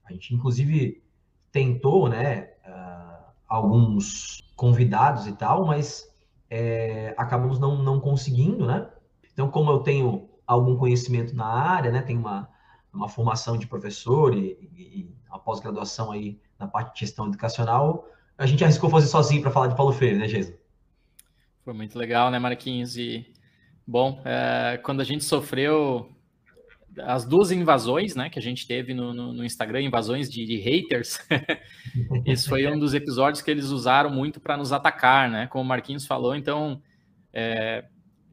A 0.05 0.13
gente, 0.13 0.35
inclusive, 0.35 1.03
tentou, 1.53 2.09
né, 2.09 2.51
uh, 2.67 3.25
alguns 3.47 4.43
convidados 4.57 5.27
e 5.27 5.33
tal, 5.33 5.67
mas 5.67 6.10
é, 6.51 7.15
acabamos 7.17 7.59
não, 7.59 7.81
não 7.81 8.01
conseguindo, 8.01 8.67
né? 8.67 8.89
Então, 9.33 9.49
como 9.49 9.71
eu 9.71 9.79
tenho 9.79 10.29
algum 10.47 10.77
conhecimento 10.77 11.35
na 11.35 11.47
área, 11.47 11.93
né, 11.93 12.03
tenho 12.03 12.19
uma, 12.19 12.49
uma 12.93 13.09
formação 13.09 13.57
de 13.57 13.69
professor 13.69 14.35
e, 14.35 14.59
e, 14.77 14.83
e 15.01 15.11
pós-graduação 15.45 16.11
aí 16.11 16.39
na 16.59 16.67
parte 16.67 16.95
de 16.95 17.01
gestão 17.01 17.27
educacional, 17.27 18.09
a 18.37 18.47
gente 18.47 18.65
arriscou 18.65 18.91
fazer 18.91 19.07
sozinho 19.07 19.43
para 19.43 19.51
falar 19.51 19.69
de 19.69 19.77
Paulo 19.77 19.93
Freire, 19.93 20.19
né, 20.19 20.29
Geiso? 20.29 20.55
Foi 21.65 21.73
muito 21.73 21.99
legal, 21.99 22.31
né, 22.31 22.39
Marquinhos? 22.39 22.97
E, 22.97 23.27
bom, 23.87 24.21
é, 24.25 24.79
quando 24.83 25.01
a 25.01 25.05
gente 25.05 25.25
sofreu 25.25 26.11
as 26.99 27.25
duas 27.25 27.51
invasões, 27.51 28.15
né, 28.15 28.29
que 28.29 28.39
a 28.39 28.43
gente 28.43 28.67
teve 28.67 28.93
no, 28.93 29.15
no, 29.15 29.33
no 29.33 29.45
Instagram, 29.45 29.83
invasões 29.83 30.29
de, 30.29 30.45
de 30.45 30.57
haters, 30.57 31.19
esse 32.27 32.49
foi 32.49 32.67
um 32.67 32.79
dos 32.79 32.95
episódios 32.95 33.43
que 33.43 33.51
eles 33.51 33.67
usaram 33.67 34.11
muito 34.11 34.41
para 34.41 34.57
nos 34.57 34.73
atacar, 34.73 35.31
né, 35.31 35.47
como 35.47 35.65
o 35.65 35.67
Marquinhos 35.67 36.07
falou. 36.07 36.35
Então, 36.35 36.83
é, 37.33 37.85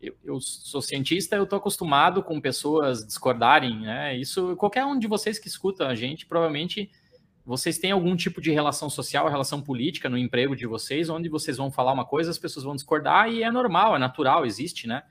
eu, 0.02 0.16
eu, 0.24 0.40
sou 0.40 0.82
cientista, 0.82 1.36
eu 1.36 1.44
estou 1.44 1.58
acostumado 1.58 2.24
com 2.24 2.42
pessoas 2.42 3.06
discordarem, 3.06 3.82
né, 3.82 4.18
isso, 4.18 4.56
qualquer 4.56 4.86
um 4.86 4.98
de 4.98 5.08
vocês 5.08 5.38
que 5.38 5.48
escuta 5.48 5.88
a 5.88 5.96
gente, 5.96 6.26
provavelmente 6.26 6.90
vocês 7.46 7.78
têm 7.78 7.92
algum 7.92 8.14
tipo 8.14 8.42
de 8.42 8.52
relação 8.52 8.90
social, 8.90 9.30
relação 9.30 9.62
política 9.62 10.10
no 10.10 10.18
emprego 10.18 10.54
de 10.54 10.68
vocês, 10.68 11.10
onde 11.10 11.30
vocês 11.30 11.56
vão 11.56 11.72
falar 11.72 11.94
uma 11.94 12.04
coisa, 12.04 12.30
as 12.30 12.38
pessoas 12.38 12.66
vão 12.66 12.76
discordar, 12.76 13.32
e 13.32 13.42
é 13.42 13.50
normal, 13.50 13.96
é 13.96 14.00
natural, 14.00 14.46
existe, 14.46 14.86
né? 14.86 15.04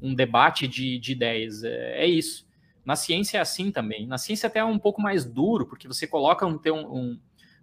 Um 0.00 0.14
debate 0.14 0.66
de, 0.66 0.98
de 0.98 1.12
ideias. 1.12 1.62
É, 1.62 2.04
é 2.04 2.06
isso. 2.06 2.46
Na 2.84 2.96
ciência 2.96 3.38
é 3.38 3.40
assim 3.40 3.70
também. 3.70 4.06
Na 4.06 4.18
ciência 4.18 4.46
até 4.46 4.58
é 4.58 4.64
um 4.64 4.78
pouco 4.78 5.00
mais 5.00 5.24
duro, 5.24 5.66
porque 5.66 5.86
você 5.86 6.06
coloca 6.06 6.46
um, 6.46 6.58
um, 6.66 7.18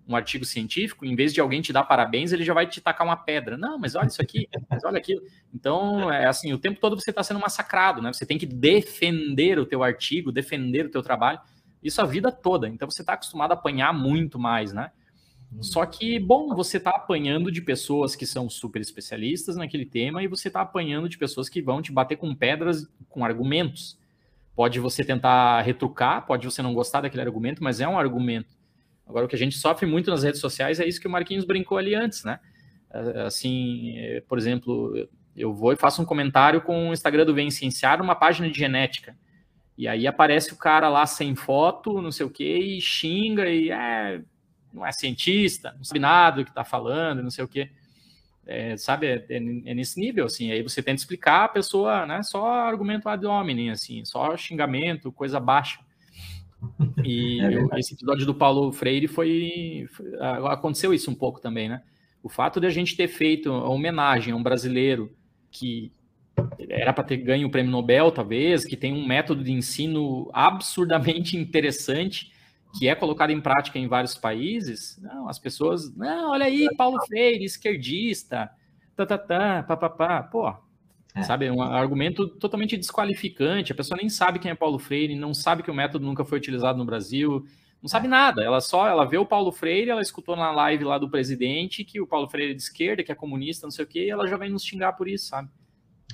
um 0.07 0.15
artigo 0.15 0.45
científico, 0.45 1.05
em 1.05 1.15
vez 1.15 1.34
de 1.34 1.41
alguém 1.41 1.61
te 1.61 1.72
dar 1.72 1.84
parabéns, 1.84 2.32
ele 2.32 2.43
já 2.43 2.53
vai 2.53 2.65
te 2.65 2.82
tacar 2.82 3.05
uma 3.05 3.15
pedra. 3.15 3.57
Não, 3.57 3.78
mas 3.78 3.95
olha 3.95 4.07
isso 4.07 4.22
aqui, 4.22 4.47
mas 4.70 4.84
olha 4.84 4.97
aquilo. 4.97 5.22
Então, 5.53 6.11
é 6.11 6.26
assim, 6.26 6.51
o 6.53 6.57
tempo 6.57 6.80
todo 6.80 6.99
você 6.99 7.11
está 7.11 7.22
sendo 7.22 7.39
massacrado, 7.39 8.01
né? 8.01 8.11
Você 8.11 8.26
tem 8.26 8.38
que 8.38 8.45
defender 8.45 9.59
o 9.59 9.65
teu 9.65 9.84
artigo, 9.84 10.32
defender 10.32 10.86
o 10.86 10.89
teu 10.89 11.03
trabalho. 11.03 11.39
Isso 11.84 12.01
a 12.01 12.05
vida 12.05 12.32
toda. 12.32 12.67
Então 12.67 12.89
você 12.89 13.01
está 13.01 13.13
acostumado 13.13 13.51
a 13.51 13.53
apanhar 13.53 13.93
muito 13.93 14.39
mais, 14.39 14.74
né? 14.74 14.91
Uhum. 15.51 15.63
Só 15.63 15.86
que, 15.86 16.20
bom, 16.20 16.55
você 16.55 16.78
está 16.78 16.91
apanhando 16.91 17.51
de 17.51 17.61
pessoas 17.61 18.15
que 18.15 18.26
são 18.26 18.49
super 18.49 18.82
especialistas 18.82 19.55
naquele 19.55 19.86
tema 19.86 20.24
e 20.24 20.28
você 20.28 20.47
está 20.47 20.61
apanhando 20.61 21.09
de 21.09 21.17
pessoas 21.17 21.49
que 21.49 21.61
vão 21.61 21.82
te 21.82 21.91
bater 21.91 22.17
com 22.17 22.34
pedras, 22.36 22.88
com 23.09 23.26
argumentos. 23.26 23.97
Pode 24.60 24.78
você 24.78 25.05
tentar 25.05 25.62
retrucar, 25.62 26.26
pode 26.26 26.45
você 26.45 26.62
não 26.62 26.74
gostar 26.74 26.99
daquele 26.99 27.22
argumento, 27.22 27.64
mas 27.64 27.80
é 27.80 27.88
um 27.88 27.97
argumento. 27.97 28.53
Agora, 29.07 29.26
o 29.26 29.30
que 29.30 29.36
a 29.38 29.39
gente 29.39 29.55
sofre 29.55 29.86
muito 29.86 30.12
nas 30.12 30.22
redes 30.22 30.41
sociais 30.41 30.82
é 30.82 30.86
isso 30.86 30.99
que 30.99 31.07
o 31.07 31.10
Marquinhos 31.10 31.45
brincou 31.45 31.78
ali 31.78 31.95
antes, 31.95 32.26
né? 32.26 32.41
É, 32.91 33.22
assim, 33.22 33.97
é, 33.97 34.20
por 34.28 34.38
exemplo, 34.38 35.07
eu 35.34 35.53
vou 35.53 35.72
e 35.72 35.78
faço 35.78 36.01
um 36.01 36.05
comentário 36.05 36.60
com 36.60 36.89
o 36.89 36.93
Instagram 36.93 37.26
do 37.26 37.34
Vem 37.34 37.49
Cienciar, 37.49 38.01
uma 38.01 38.16
página 38.16 38.49
de 38.49 38.60
genética. 38.60 39.16
E 39.78 39.88
aí 39.88 40.05
aparece 40.05 40.51
o 40.51 40.57
cara 40.57 40.89
lá 40.89 41.05
sem 41.05 41.36
foto, 41.36 42.01
não 42.01 42.12
sei 42.12 42.26
o 42.26 42.30
quê, 42.30 42.57
e 42.57 42.82
xinga 42.82 43.49
e 43.49 43.72
é, 43.72 44.22
não 44.74 44.86
é 44.86 44.91
cientista, 44.91 45.74
não 45.78 45.86
sabe 45.86 46.01
nada 46.01 46.36
do 46.36 46.43
que 46.43 46.51
está 46.51 46.66
falando, 46.66 47.24
não 47.24 47.32
sei 47.32 47.45
o 47.45 47.47
quê. 47.47 47.72
É, 48.51 48.75
sabe, 48.77 49.05
é, 49.05 49.25
é, 49.29 49.35
é, 49.37 49.73
nesse 49.75 49.99
nível, 49.99 50.25
assim, 50.25 50.51
aí 50.51 50.63
você 50.63 50.81
tenta 50.81 50.99
explicar 50.99 51.43
a 51.43 51.49
pessoa, 51.49 52.07
né, 52.07 52.23
só 52.23 52.47
argumento 52.51 53.07
ad 53.07 53.23
hominem, 53.23 53.69
assim, 53.69 54.03
só 54.03 54.35
xingamento, 54.35 55.11
coisa 55.11 55.39
baixa. 55.39 55.79
E 57.03 57.39
é 57.71 57.79
esse 57.79 57.93
episódio 57.93 58.25
do 58.25 58.33
Paulo 58.33 58.71
Freire 58.71 59.07
foi, 59.07 59.85
foi, 59.91 60.07
aconteceu 60.47 60.91
isso 60.91 61.11
um 61.11 61.15
pouco 61.15 61.39
também, 61.39 61.69
né? 61.69 61.83
O 62.23 62.27
fato 62.27 62.59
de 62.59 62.65
a 62.65 62.71
gente 62.71 62.97
ter 62.97 63.07
feito 63.07 63.51
a 63.51 63.69
homenagem 63.69 64.33
a 64.33 64.35
um 64.35 64.41
brasileiro 64.41 65.15
que 65.51 65.91
era 66.67 66.91
para 66.91 67.03
ter 67.03 67.17
ganho 67.17 67.47
o 67.47 67.51
prêmio 67.51 67.71
Nobel, 67.71 68.11
talvez, 68.11 68.65
que 68.65 68.75
tem 68.75 68.91
um 68.93 69.05
método 69.05 69.43
de 69.43 69.51
ensino 69.51 70.27
absurdamente 70.33 71.37
interessante, 71.37 72.31
que 72.78 72.88
é 72.88 72.95
colocado 72.95 73.32
em 73.32 73.41
prática 73.41 73.80
em 73.80 73.88
vários 73.88 74.15
países. 74.15 74.99
Não, 75.01 75.28
as 75.28 75.39
pessoas, 75.39 75.93
não, 75.95 76.32
olha 76.32 76.45
aí, 76.45 76.67
Paulo 76.78 76.99
Freire, 77.05 77.43
esquerdista, 77.43 78.49
tá, 78.95 79.05
tá, 79.05 79.17
tá, 79.17 79.63
pá, 79.63 79.78
pá, 79.78 79.89
pá. 79.89 80.24
Pô, 80.24 80.53
é. 81.15 81.24
sabe, 81.24 81.45
é 81.47 81.51
um 81.51 81.61
argumento 81.61 82.28
totalmente 82.28 82.78
desqualificante. 82.78 83.72
A 83.72 83.76
pessoa 83.76 83.97
nem 83.97 84.09
sabe 84.09 84.39
quem 84.39 84.51
é 84.51 84.55
Paulo 84.55 84.78
Freire, 84.78 85.15
não 85.15 85.34
sabe 85.34 85.63
que 85.63 85.72
o 85.72 85.74
método 85.74 86.05
nunca 86.05 86.24
foi 86.24 86.38
utilizado 86.38 86.78
no 86.78 86.86
Brasil, 86.86 87.45
não 87.82 87.89
sabe 87.89 88.07
nada. 88.07 88.43
Ela 88.43 88.61
só, 88.61 88.88
ela 88.88 89.05
vê 89.05 89.17
o 89.17 89.26
Paulo 89.26 89.51
Freire, 89.51 89.89
ela 89.89 90.01
escutou 90.01 90.36
na 90.36 90.51
live 90.51 90.84
lá 90.84 90.97
do 90.97 91.09
presidente 91.09 91.84
que 91.84 91.99
o 91.99 92.07
Paulo 92.07 92.30
Freire 92.30 92.51
é 92.51 92.55
de 92.55 92.61
esquerda, 92.61 93.03
que 93.03 93.11
é 93.11 93.15
comunista, 93.15 93.65
não 93.65 93.72
sei 93.72 93.86
o 93.86 93.88
quê, 93.88 94.05
e 94.05 94.09
ela 94.09 94.28
já 94.28 94.38
vem 94.38 94.49
nos 94.49 94.63
xingar 94.63 94.93
por 94.93 95.07
isso, 95.07 95.28
sabe? 95.28 95.49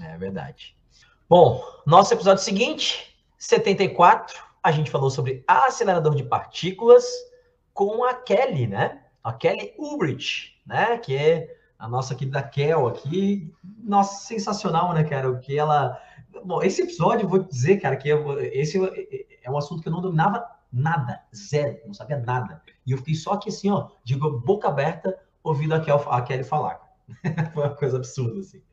É 0.01 0.17
verdade. 0.17 0.75
Bom, 1.27 1.61
nosso 1.85 2.13
episódio 2.13 2.43
seguinte, 2.43 3.15
74, 3.37 4.35
a 4.65 4.71
gente 4.71 4.89
falou 4.89 5.11
sobre 5.11 5.43
acelerador 5.47 6.15
de 6.15 6.23
partículas 6.23 7.05
com 7.71 8.03
a 8.03 8.15
Kelly, 8.15 8.65
né? 8.65 9.03
A 9.23 9.31
Kelly 9.31 9.75
Ulbrich, 9.77 10.59
né? 10.65 10.97
Que 10.97 11.15
é 11.15 11.55
a 11.77 11.87
nossa 11.87 12.15
querida 12.15 12.41
Kel 12.41 12.87
aqui. 12.87 13.53
Nossa, 13.83 14.25
sensacional, 14.25 14.91
né, 14.91 15.03
cara? 15.03 15.29
O 15.29 15.39
que 15.39 15.55
ela. 15.55 16.01
Bom, 16.43 16.63
esse 16.63 16.81
episódio, 16.81 17.29
vou 17.29 17.43
dizer, 17.43 17.77
cara, 17.77 17.95
que 17.95 18.09
eu, 18.09 18.39
esse 18.41 18.79
é 19.43 19.51
um 19.51 19.57
assunto 19.57 19.83
que 19.83 19.87
eu 19.87 19.93
não 19.93 20.01
dominava 20.01 20.43
nada, 20.73 21.21
zero, 21.33 21.77
não 21.85 21.93
sabia 21.93 22.17
nada. 22.17 22.59
E 22.87 22.91
eu 22.91 22.97
fiquei 22.97 23.13
só 23.13 23.33
aqui 23.33 23.49
assim, 23.49 23.69
ó, 23.69 23.89
digo, 24.03 24.39
boca 24.39 24.67
aberta, 24.67 25.15
ouvindo 25.43 25.75
a, 25.75 25.79
Kel, 25.79 26.03
a 26.09 26.23
Kelly 26.23 26.43
falar. 26.43 26.81
Foi 27.53 27.63
uma 27.63 27.75
coisa 27.75 27.97
absurda, 27.97 28.39
assim. 28.39 28.63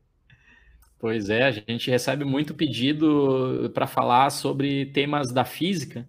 Pois 1.03 1.29
é, 1.29 1.43
a 1.43 1.51
gente 1.51 1.91
recebe 1.91 2.25
muito 2.25 2.55
pedido 2.55 3.69
para 3.75 3.89
falar 3.89 4.31
sobre 4.31 4.87
temas 4.87 5.33
da 5.33 5.45
física, 5.45 6.09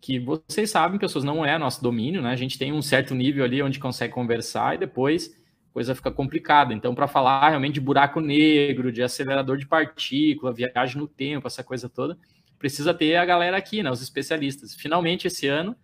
que 0.00 0.18
vocês 0.18 0.68
sabem, 0.68 0.98
pessoas, 0.98 1.22
não 1.22 1.46
é 1.46 1.56
nosso 1.56 1.80
domínio, 1.80 2.20
né? 2.20 2.30
A 2.32 2.34
gente 2.36 2.58
tem 2.58 2.72
um 2.72 2.82
certo 2.82 3.14
nível 3.14 3.44
ali 3.44 3.62
onde 3.62 3.78
consegue 3.78 4.12
conversar 4.12 4.74
e 4.74 4.78
depois 4.78 5.32
a 5.70 5.72
coisa 5.72 5.94
fica 5.94 6.10
complicada. 6.10 6.74
Então, 6.74 6.92
para 6.92 7.06
falar 7.06 7.50
realmente 7.50 7.74
de 7.74 7.80
buraco 7.80 8.20
negro, 8.20 8.90
de 8.90 9.00
acelerador 9.00 9.56
de 9.58 9.64
partícula, 9.64 10.52
viagem 10.52 11.00
no 11.00 11.06
tempo, 11.06 11.46
essa 11.46 11.62
coisa 11.62 11.88
toda, 11.88 12.18
precisa 12.58 12.92
ter 12.92 13.14
a 13.14 13.24
galera 13.24 13.56
aqui, 13.56 13.80
né? 13.80 13.92
Os 13.92 14.02
especialistas. 14.02 14.74
Finalmente, 14.74 15.28
esse 15.28 15.46
ano, 15.46 15.76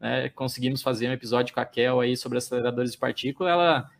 né, 0.00 0.30
conseguimos 0.30 0.80
fazer 0.80 1.06
um 1.10 1.12
episódio 1.12 1.52
com 1.52 1.60
a 1.60 1.66
Kel 1.66 2.00
aí 2.00 2.16
sobre 2.16 2.38
aceleradores 2.38 2.92
de 2.92 2.98
partícula. 2.98 3.50
Ela, 3.50 3.90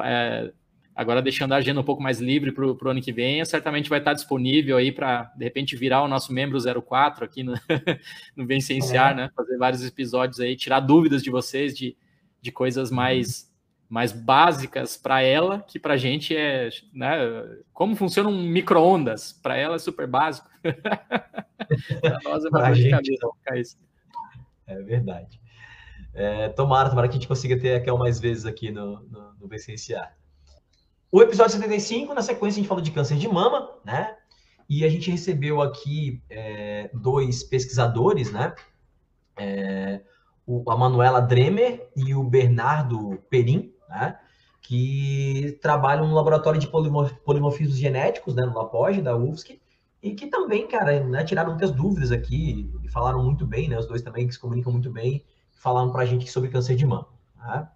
é, 0.00 0.52
agora 0.94 1.22
deixando 1.22 1.52
a 1.52 1.56
agenda 1.56 1.80
um 1.80 1.84
pouco 1.84 2.02
mais 2.02 2.20
livre 2.20 2.52
para 2.52 2.66
o 2.66 2.88
ano 2.88 3.00
que 3.00 3.12
vem, 3.12 3.44
certamente 3.44 3.88
vai 3.88 3.98
estar 3.98 4.12
disponível 4.12 4.76
aí 4.76 4.92
para, 4.92 5.32
de 5.36 5.44
repente, 5.44 5.76
virar 5.76 6.02
o 6.02 6.08
nosso 6.08 6.32
membro 6.32 6.58
04 6.82 7.24
aqui 7.24 7.42
no, 7.42 7.54
no 8.36 8.46
Vencenciar, 8.46 9.12
é. 9.12 9.14
né? 9.14 9.30
Fazer 9.34 9.56
vários 9.56 9.84
episódios 9.84 10.40
aí, 10.40 10.56
tirar 10.56 10.80
dúvidas 10.80 11.22
de 11.22 11.30
vocês 11.30 11.76
de, 11.76 11.96
de 12.40 12.52
coisas 12.52 12.90
mais 12.90 13.50
mais 13.92 14.10
básicas 14.10 14.96
para 14.96 15.20
ela, 15.20 15.60
que 15.68 15.78
para 15.78 15.92
a 15.92 15.96
gente 15.98 16.34
é, 16.34 16.70
né, 16.94 17.14
como 17.74 17.94
funciona 17.94 18.26
um 18.30 18.42
micro-ondas, 18.42 19.34
para 19.34 19.54
ela 19.54 19.76
é 19.76 19.78
super 19.78 20.06
básico. 20.06 20.48
para 20.64 22.18
nós 22.24 22.42
é 22.42 22.48
uma 22.48 22.72
gente, 22.72 23.12
isso. 23.56 23.78
É 24.66 24.80
verdade. 24.80 25.38
É, 26.14 26.48
tomara, 26.48 26.88
tomara 26.88 27.06
que 27.06 27.12
a 27.12 27.18
gente 27.18 27.28
consiga 27.28 27.60
ter 27.60 27.74
aquela 27.74 27.98
mais 27.98 28.18
vezes 28.18 28.46
aqui 28.46 28.70
no, 28.70 29.02
no, 29.10 29.34
no 29.38 29.46
Vicenciar. 29.46 30.16
O 31.12 31.20
episódio 31.20 31.52
75, 31.52 32.14
na 32.14 32.22
sequência, 32.22 32.58
a 32.58 32.62
gente 32.62 32.68
falou 32.68 32.82
de 32.82 32.90
câncer 32.90 33.18
de 33.18 33.28
mama, 33.28 33.70
né? 33.84 34.16
E 34.66 34.82
a 34.82 34.88
gente 34.88 35.10
recebeu 35.10 35.60
aqui 35.60 36.22
é, 36.30 36.90
dois 36.94 37.44
pesquisadores, 37.44 38.32
né? 38.32 38.54
É, 39.36 40.00
o, 40.46 40.70
a 40.70 40.74
Manuela 40.74 41.20
Dremer 41.20 41.86
e 41.94 42.14
o 42.14 42.24
Bernardo 42.24 43.22
Perim, 43.28 43.74
né? 43.90 44.18
que 44.62 45.58
trabalham 45.60 46.06
no 46.08 46.14
laboratório 46.14 46.58
de 46.58 46.68
polimorfismos 46.68 47.76
genéticos, 47.76 48.34
né, 48.34 48.46
no 48.46 48.54
LaPoge, 48.54 49.02
da 49.02 49.14
UFSC, 49.14 49.60
e 50.00 50.14
que 50.14 50.28
também, 50.28 50.68
cara, 50.68 51.04
né, 51.04 51.24
tiraram 51.24 51.50
muitas 51.50 51.72
dúvidas 51.72 52.12
aqui, 52.12 52.70
e 52.82 52.88
falaram 52.88 53.22
muito 53.22 53.44
bem, 53.44 53.68
né, 53.68 53.76
os 53.76 53.86
dois 53.86 54.00
também 54.00 54.26
que 54.26 54.32
se 54.32 54.38
comunicam 54.38 54.72
muito 54.72 54.90
bem, 54.90 55.24
falaram 55.50 55.90
para 55.90 56.02
a 56.02 56.06
gente 56.06 56.30
sobre 56.30 56.48
câncer 56.48 56.76
de 56.76 56.86
mama. 56.86 57.08
Né? 57.36 57.68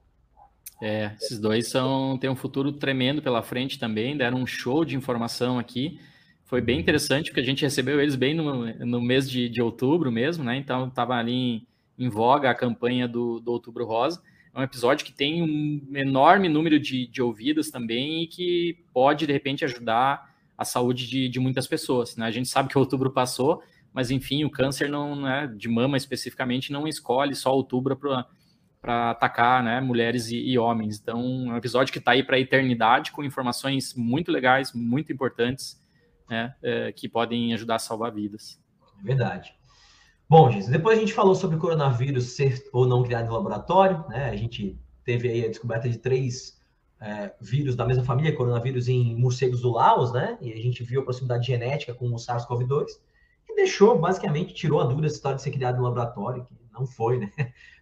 É, 0.81 1.13
esses 1.21 1.39
dois 1.39 1.69
são, 1.69 2.19
têm 2.19 2.29
um 2.29 2.37
futuro 2.37 2.73
tremendo 2.73 3.23
pela 3.23 3.43
frente 3.43 3.79
também, 3.79 4.17
deram 4.17 4.39
um 4.39 4.47
show 4.47 4.85
de 4.85 4.97
informação 4.97 5.59
aqui, 5.59 5.99
foi 6.45 6.61
bem 6.61 6.79
interessante, 6.79 7.31
porque 7.31 7.41
a 7.41 7.45
gente 7.45 7.63
recebeu 7.63 8.01
eles 8.01 8.15
bem 8.15 8.35
no, 8.35 8.67
no 8.85 9.01
mês 9.01 9.29
de, 9.29 9.49
de 9.49 9.63
outubro 9.63 10.13
mesmo, 10.13 10.45
né, 10.45 10.57
então 10.57 10.89
estava 10.89 11.15
ali 11.15 11.33
em, 11.33 11.67
em, 11.99 12.09
voga 12.09 12.51
a 12.51 12.55
campanha 12.55 13.09
do, 13.09 13.41
do 13.41 13.53
Outubro 13.53 13.87
Rosa, 13.87 14.23
é 14.55 14.61
um 14.61 14.63
episódio 14.63 15.05
que 15.05 15.13
tem 15.13 15.43
um 15.43 15.97
enorme 15.97 16.49
número 16.49 16.81
de, 16.81 17.07
de 17.07 17.21
ouvidas 17.21 17.71
também 17.71 18.23
e 18.23 18.27
que 18.27 18.79
pode, 18.93 19.27
de 19.27 19.33
repente, 19.33 19.67
ajudar 19.67 20.35
a 20.57 20.65
saúde 20.65 21.07
de, 21.07 21.29
de 21.29 21.39
muitas 21.39 21.67
pessoas. 21.67 22.17
Né? 22.17 22.25
A 22.25 22.31
gente 22.31 22.49
sabe 22.49 22.71
que 22.71 22.79
outubro 22.79 23.11
passou, 23.11 23.63
mas 23.93 24.11
enfim, 24.11 24.45
o 24.45 24.51
câncer 24.51 24.89
não, 24.89 25.15
né, 25.15 25.53
de 25.55 25.69
mama 25.69 25.99
especificamente 25.99 26.73
não 26.73 26.89
escolhe 26.89 27.35
só 27.35 27.53
outubro 27.55 27.95
para 27.97 28.27
atacar 28.87 29.63
né, 29.63 29.81
mulheres 29.81 30.31
e, 30.31 30.39
e, 30.39 30.59
homens. 30.59 31.01
Então, 31.01 31.21
é 31.49 31.53
um 31.53 31.57
episódio 31.57 31.93
que 31.93 31.99
está 31.99 32.13
aí 32.13 32.23
para 32.23 32.37
a 32.37 32.41
eternidade, 32.41 33.13
com 33.13 33.25
informações 33.25 33.95
muito 33.95 34.31
legais, 34.31 34.73
muito 34.73 35.13
importantes, 35.13 35.83
né, 36.29 36.55
é, 36.63 36.93
que 36.93 37.09
podem 37.09 37.53
ajudar 37.55 37.77
a 37.77 37.81
salvar 37.81 38.13
vidas. 38.13 38.61
É 39.01 39.05
verdade. 39.05 39.55
Bom, 40.29 40.51
gente, 40.51 40.69
depois 40.71 40.99
a 40.99 41.01
gente 41.01 41.13
falou 41.13 41.35
sobre 41.35 41.57
o 41.57 41.61
coronavírus 41.61 42.35
ser 42.35 42.65
ou 42.73 42.87
não 42.87 43.03
criado 43.03 43.27
em 43.27 43.33
laboratório, 43.33 44.05
né? 44.09 44.29
A 44.29 44.35
gente 44.35 44.77
teve 45.05 45.29
aí 45.29 45.45
a 45.45 45.49
descoberta 45.49 45.89
de 45.89 45.99
três 45.99 46.61
é, 47.01 47.33
vírus 47.41 47.77
da 47.77 47.87
mesma 47.87 48.03
família, 48.03 48.35
coronavírus 48.35 48.89
em 48.89 49.15
morcegos 49.15 49.61
do 49.61 49.71
Laos, 49.71 50.13
né? 50.13 50.37
E 50.41 50.53
a 50.53 50.57
gente 50.57 50.83
viu 50.83 51.01
a 51.01 51.05
proximidade 51.05 51.47
genética 51.47 51.95
com 51.95 52.07
o 52.09 52.17
SARS-CoV-2 52.17 52.87
e 53.49 53.55
deixou, 53.55 53.97
basicamente, 53.99 54.53
tirou 54.53 54.81
a 54.81 54.85
dúvida 54.85 55.07
essa 55.07 55.15
história 55.15 55.37
de 55.37 55.43
ser 55.43 55.53
criado 55.53 55.79
em 55.79 55.83
laboratório, 55.83 56.45
que 56.45 56.55
não 56.79 56.87
foi, 56.87 57.19
né? 57.19 57.33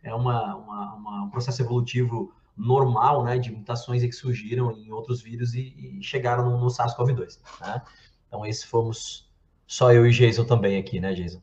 É 0.03 0.15
uma, 0.15 0.55
uma, 0.55 0.95
uma, 0.95 1.23
um 1.25 1.31
processo 1.31 1.63
evolutivo 1.63 2.31
normal, 2.57 3.25
né? 3.25 3.39
De 3.39 3.51
mutações 3.51 4.03
que 4.03 4.13
surgiram 4.13 4.71
em 4.73 4.93
outros 4.93 5.23
vírus 5.23 5.55
e, 5.55 5.75
e 5.99 6.03
chegaram 6.03 6.51
no, 6.51 6.59
no 6.59 6.67
SARS-CoV-2, 6.67 7.39
né? 7.61 7.83
Então, 8.29 8.45
esse 8.45 8.67
fomos 8.67 9.31
só 9.67 9.93
eu 9.93 10.07
e 10.07 10.11
Jason 10.11 10.45
também 10.45 10.77
aqui, 10.77 11.01
né, 11.01 11.15
Jason? 11.15 11.41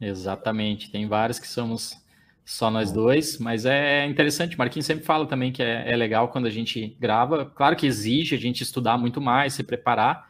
Exatamente, 0.00 0.90
tem 0.90 1.06
vários 1.06 1.38
que 1.38 1.46
somos 1.46 1.96
só 2.44 2.70
nós 2.70 2.90
dois, 2.90 3.38
mas 3.38 3.64
é 3.64 4.06
interessante. 4.06 4.58
Marquinhos 4.58 4.86
sempre 4.86 5.04
fala 5.04 5.26
também 5.26 5.52
que 5.52 5.62
é, 5.62 5.90
é, 5.90 5.96
legal 5.96 6.28
quando 6.28 6.46
a 6.46 6.50
gente 6.50 6.96
grava. 6.98 7.46
Claro 7.46 7.76
que 7.76 7.86
exige 7.86 8.34
a 8.34 8.38
gente 8.38 8.62
estudar 8.62 8.98
muito 8.98 9.20
mais, 9.20 9.54
se 9.54 9.62
preparar, 9.62 10.28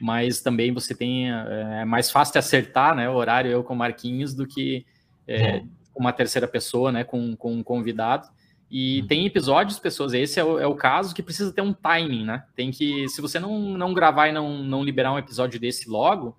mas 0.00 0.40
também 0.40 0.72
você 0.72 0.94
tem 0.94 1.32
é, 1.32 1.80
é 1.80 1.84
mais 1.84 2.10
fácil 2.10 2.32
de 2.32 2.38
acertar, 2.38 2.94
né, 2.94 3.08
o 3.10 3.14
horário 3.14 3.50
eu 3.50 3.64
com 3.64 3.74
o 3.74 3.76
Marquinhos 3.76 4.34
do 4.34 4.46
que 4.46 4.86
é, 5.30 5.62
uma 5.94 6.12
terceira 6.12 6.48
pessoa, 6.48 6.90
né, 6.90 7.04
com, 7.04 7.36
com 7.36 7.54
um 7.54 7.62
convidado. 7.62 8.28
E 8.70 9.00
uhum. 9.00 9.06
tem 9.08 9.26
episódios, 9.26 9.78
pessoas, 9.78 10.12
esse 10.14 10.38
é 10.38 10.44
o, 10.44 10.58
é 10.58 10.66
o, 10.66 10.74
caso 10.74 11.14
que 11.14 11.22
precisa 11.22 11.52
ter 11.52 11.60
um 11.60 11.72
timing, 11.72 12.24
né? 12.24 12.44
Tem 12.54 12.70
que, 12.70 13.08
se 13.08 13.20
você 13.20 13.38
não, 13.38 13.58
não 13.58 13.92
gravar 13.92 14.28
e 14.28 14.32
não, 14.32 14.62
não 14.62 14.84
liberar 14.84 15.12
um 15.12 15.18
episódio 15.18 15.58
desse 15.58 15.88
logo, 15.88 16.38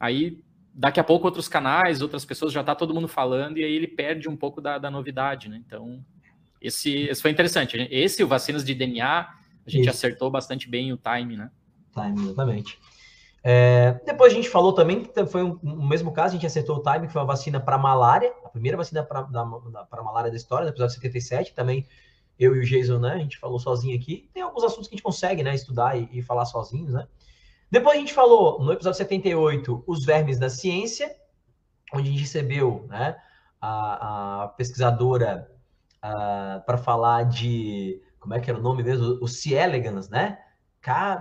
aí 0.00 0.38
daqui 0.72 0.98
a 0.98 1.04
pouco 1.04 1.26
outros 1.26 1.48
canais, 1.48 2.00
outras 2.00 2.24
pessoas 2.24 2.52
já 2.52 2.64
tá 2.64 2.74
todo 2.74 2.94
mundo 2.94 3.08
falando 3.08 3.58
e 3.58 3.64
aí 3.64 3.72
ele 3.72 3.86
perde 3.86 4.28
um 4.28 4.36
pouco 4.36 4.60
da, 4.60 4.78
da 4.78 4.90
novidade, 4.90 5.48
né? 5.48 5.60
Então, 5.66 6.02
esse, 6.60 7.02
esse 7.02 7.20
foi 7.20 7.30
interessante. 7.30 7.76
Esse, 7.90 8.24
o 8.24 8.28
vacinas 8.28 8.64
de 8.64 8.74
DNA, 8.74 9.20
a 9.66 9.70
gente 9.70 9.82
Isso. 9.82 9.90
acertou 9.90 10.30
bastante 10.30 10.68
bem 10.68 10.92
o 10.92 10.96
time, 10.96 11.36
né? 11.36 11.50
Time, 11.92 12.20
exatamente. 12.22 12.78
É, 13.50 13.98
depois 14.04 14.30
a 14.30 14.36
gente 14.36 14.50
falou 14.50 14.74
também 14.74 15.02
que 15.02 15.24
foi 15.24 15.42
um, 15.42 15.58
um, 15.62 15.88
mesmo 15.88 16.12
caso, 16.12 16.28
a 16.28 16.32
gente 16.34 16.44
acertou 16.44 16.76
o 16.76 16.82
time, 16.82 17.06
que 17.06 17.12
foi 17.14 17.22
uma 17.22 17.26
vacina 17.26 17.58
para 17.58 17.78
malária, 17.78 18.30
a 18.44 18.48
primeira 18.50 18.76
vacina 18.76 19.02
para 19.02 20.02
malária 20.02 20.30
da 20.30 20.36
história, 20.36 20.64
no 20.64 20.70
episódio 20.70 20.94
77, 20.96 21.54
também 21.54 21.86
eu 22.38 22.54
e 22.54 22.58
o 22.58 22.62
Jason, 22.62 22.98
né, 22.98 23.14
a 23.14 23.18
gente 23.18 23.38
falou 23.38 23.58
sozinho 23.58 23.96
aqui. 23.96 24.28
Tem 24.34 24.42
alguns 24.42 24.64
assuntos 24.64 24.86
que 24.86 24.94
a 24.94 24.96
gente 24.96 25.02
consegue, 25.02 25.42
né, 25.42 25.54
estudar 25.54 25.98
e, 25.98 26.10
e 26.12 26.20
falar 26.20 26.44
sozinhos, 26.44 26.92
né? 26.92 27.08
Depois 27.70 27.96
a 27.96 28.00
gente 28.00 28.12
falou, 28.12 28.62
no 28.62 28.70
episódio 28.70 28.98
78, 28.98 29.82
os 29.86 30.04
vermes 30.04 30.38
da 30.38 30.50
ciência, 30.50 31.10
onde 31.94 32.10
a 32.10 32.12
gente 32.12 32.20
recebeu 32.20 32.84
né, 32.86 33.16
a, 33.58 34.42
a 34.42 34.48
pesquisadora 34.48 35.50
para 36.66 36.76
falar 36.76 37.22
de. 37.22 38.02
Como 38.20 38.34
é 38.34 38.40
que 38.40 38.50
era 38.50 38.58
o 38.58 38.62
nome 38.62 38.82
mesmo? 38.82 39.18
O 39.22 39.26
C. 39.26 39.54
elegans, 39.54 40.10
né? 40.10 40.38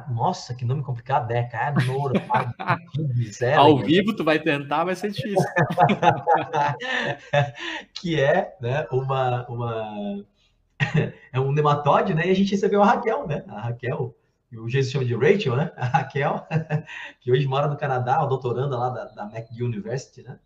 Nossa, 0.10 0.56
que 0.56 0.64
nome 0.64 0.84
complicado, 0.84 1.30
né? 1.30 1.44
Carnora, 1.44 2.20
Ao 3.58 3.78
vivo 3.78 4.16
tu 4.16 4.24
vai 4.24 4.40
tentar, 4.40 4.86
vai 4.86 4.96
ser 4.96 5.12
difícil. 5.12 5.38
que 7.94 8.20
é, 8.20 8.56
né, 8.62 8.88
uma, 8.92 9.46
uma 9.48 10.26
é 11.34 11.40
um 11.40 11.52
nematóide, 11.52 12.14
né? 12.14 12.28
E 12.28 12.32
a 12.32 12.36
gente 12.36 12.52
recebeu 12.52 12.82
a 12.82 12.86
Raquel, 12.86 13.28
né? 13.28 13.44
A 13.48 13.62
Raquel 13.62 14.16
o 14.56 14.70
Jesus 14.70 14.92
chama 14.92 15.04
de 15.04 15.14
Rachel, 15.14 15.58
né? 15.58 15.72
A 15.76 15.86
Raquel, 15.86 16.48
que 17.20 17.32
hoje 17.32 17.46
mora 17.46 17.68
no 17.68 17.76
Canadá, 17.76 18.22
a 18.22 18.26
doutoranda 18.26 18.78
lá 18.78 18.90
da, 18.90 19.06
da 19.06 19.26
McGill 19.26 19.66
University, 19.66 20.24
né? 20.24 20.40